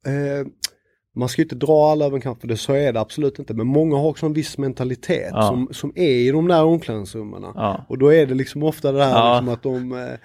[0.08, 0.48] eh,
[1.16, 3.40] man ska ju inte dra alla över en kam för det så är det absolut
[3.40, 3.54] inte.
[3.54, 7.44] Men många har också en viss mentalitet som, som är i de där omklädningsrummen.
[7.88, 10.18] Och då är det liksom ofta det här liksom att de eh,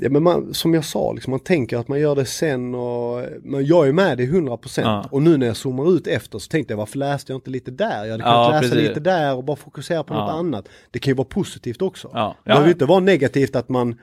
[0.00, 3.24] Ja men man, som jag sa, liksom, man tänker att man gör det sen och
[3.42, 5.04] men jag är med i 100% Ja.
[5.10, 7.70] och nu när jag zoomar ut efter så tänkte jag varför läste jag inte lite
[7.70, 8.04] där?
[8.04, 8.88] Jag hade Ja, kunnat läsa precis.
[8.88, 10.38] lite där och bara fokusera på något Ja.
[10.38, 10.68] annat.
[10.90, 12.10] Det kan ju vara positivt också.
[12.14, 12.36] Ja.
[12.44, 12.72] Det behöver Ja.
[12.72, 13.96] inte vara negativt att man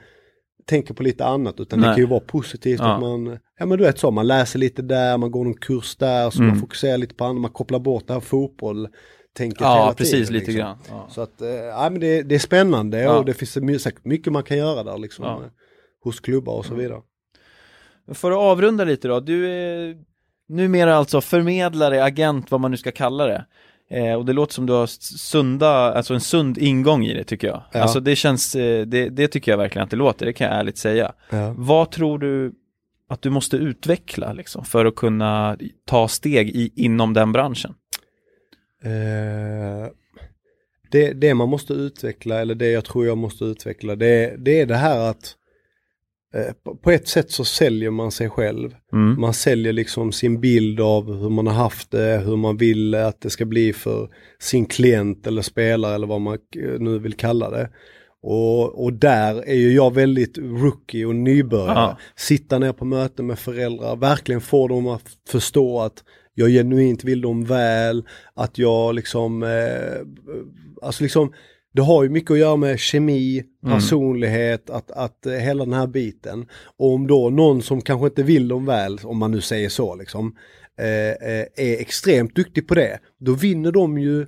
[0.65, 1.95] tänker på lite annat utan det Nej.
[1.95, 2.93] kan ju vara positivt Ja.
[2.93, 5.95] att man, ja men du vet så, man läser lite där, man går någon kurs
[5.95, 6.49] där, så Mm.
[6.49, 8.87] man fokuserar lite på annat, man kopplar bort det här fotboll
[9.37, 10.55] tänket Ja, hela precis, tiden, lite liksom.
[10.59, 10.77] grann.
[10.89, 11.07] Ja.
[11.09, 11.33] Så att,
[11.71, 13.17] ja men det, det är spännande Ja.
[13.17, 15.25] och det finns säkert mycket man kan göra där liksom.
[15.25, 15.41] Ja.
[16.05, 16.11] Mm.
[16.11, 17.01] Hos klubbar och så vidare.
[18.13, 19.97] För att avrunda lite då, du är
[20.47, 23.45] numera alltså förmedlare, agent, vad man nu ska kalla det.
[23.89, 24.87] Eh, och det låter som du har
[25.17, 27.63] sunda, alltså en sund ingång i det tycker jag.
[27.71, 27.81] Ja.
[27.81, 30.55] Alltså det känns, eh, det, det tycker jag verkligen att det låter, det kan jag
[30.55, 31.13] ärligt säga.
[31.29, 31.53] Ja.
[31.57, 32.53] Vad tror du
[33.09, 37.73] att du måste utveckla liksom, för att kunna ta steg i, inom den branschen?
[38.83, 39.91] Eh,
[40.91, 44.65] det, det man måste utveckla, eller det jag tror jag måste utveckla, det, det är
[44.65, 45.35] det här att
[46.63, 48.69] på- på ett sätt så säljer man sig själv.
[48.93, 49.21] Mm.
[49.21, 53.21] Man säljer liksom sin bild av hur man har haft det, hur man vill att
[53.21, 54.09] det ska bli för
[54.39, 57.69] sin klient eller spelare eller vad man eh, nu vill kalla det.
[58.21, 61.73] Och, och där är ju jag väldigt rookie och nybörjare.
[61.79, 61.97] Ja.
[62.15, 66.03] Sitta ner på möten med föräldrar, verkligen få dem att förstå att
[66.33, 68.03] jag genuint vill dem väl,
[68.33, 70.01] att jag liksom, eh,
[70.81, 71.33] alltså liksom,
[71.75, 73.75] det har ju mycket att göra med kemi, Mm.
[73.77, 76.45] personlighet, att, att eh, hela den här biten.
[76.77, 79.95] Och om då någon som kanske inte vill dem väl, om man nu säger så
[79.95, 80.35] liksom,
[80.79, 84.21] eh, eh, är extremt duktig på det, då vinner de ju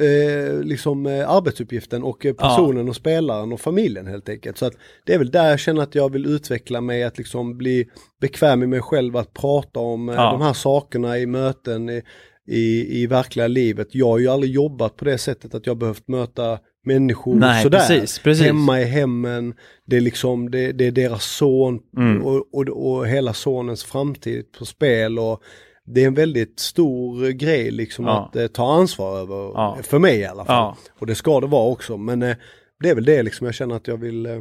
[0.00, 4.58] eh, liksom eh, arbetsuppgiften och eh, personen och spelaren och familjen helt enkelt.
[4.58, 4.74] Så att
[5.06, 7.88] det är väl där jag känner att jag vill utveckla mig, att liksom bli
[8.20, 10.32] bekväm i mig själv, att prata om Ja.
[10.32, 12.02] de här sakerna i möten i,
[12.46, 13.88] i, i verkliga livet.
[13.90, 17.78] Jag har ju aldrig jobbat på det sättet att jag behövt möta människor Nej, sådär.
[17.78, 18.46] precis, precis.
[18.46, 19.54] Hemma i hemmen,
[19.86, 22.22] det är liksom, det, det är deras son Mm.
[22.22, 25.42] och, och, och hela sonens framtid på spel och
[25.84, 28.26] det är en väldigt stor grej liksom Ja.
[28.26, 29.78] att eh, ta ansvar över, Ja.
[29.82, 30.54] för mig i alla fall.
[30.56, 30.92] Ja.
[31.00, 32.36] Och det ska det vara också, men eh,
[32.82, 34.40] det är väl det liksom jag känner att jag vill eh,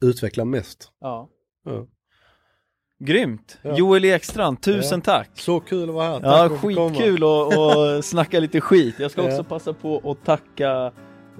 [0.00, 0.88] utveckla mest.
[1.00, 1.28] Ja.
[1.64, 1.86] Ja.
[3.04, 3.58] Grymt!
[3.62, 3.76] Ja.
[3.76, 5.30] Joel Ekstrand, tusen tack!
[5.34, 6.20] Så kul att vara här.
[6.22, 6.88] Ja, Tack komma.
[6.90, 8.94] skitkul att att snacka lite skit.
[8.98, 9.44] Jag ska också Ja.
[9.44, 10.92] passa på att tacka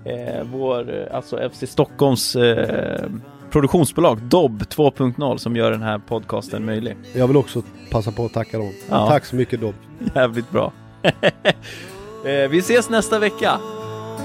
[0.04, 3.06] eh, vår, eh, alltså FC Stockholms eh,
[3.50, 6.96] produktionsbolag Dobb 2.0 som gör den här podcasten möjlig.
[7.12, 8.72] Jag vill också passa på att tacka dem.
[8.90, 9.08] Ja.
[9.08, 9.74] Tack så mycket Dobb.
[10.14, 10.72] Jävligt bra.
[11.02, 13.58] eh, vi ses nästa vecka.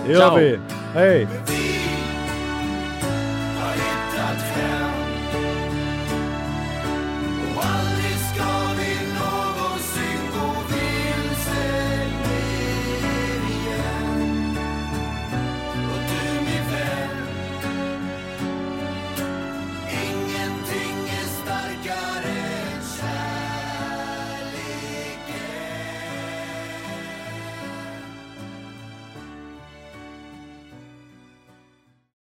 [0.08, 0.38] Det Ciao.
[0.38, 0.60] vi.
[0.94, 1.28] Hej!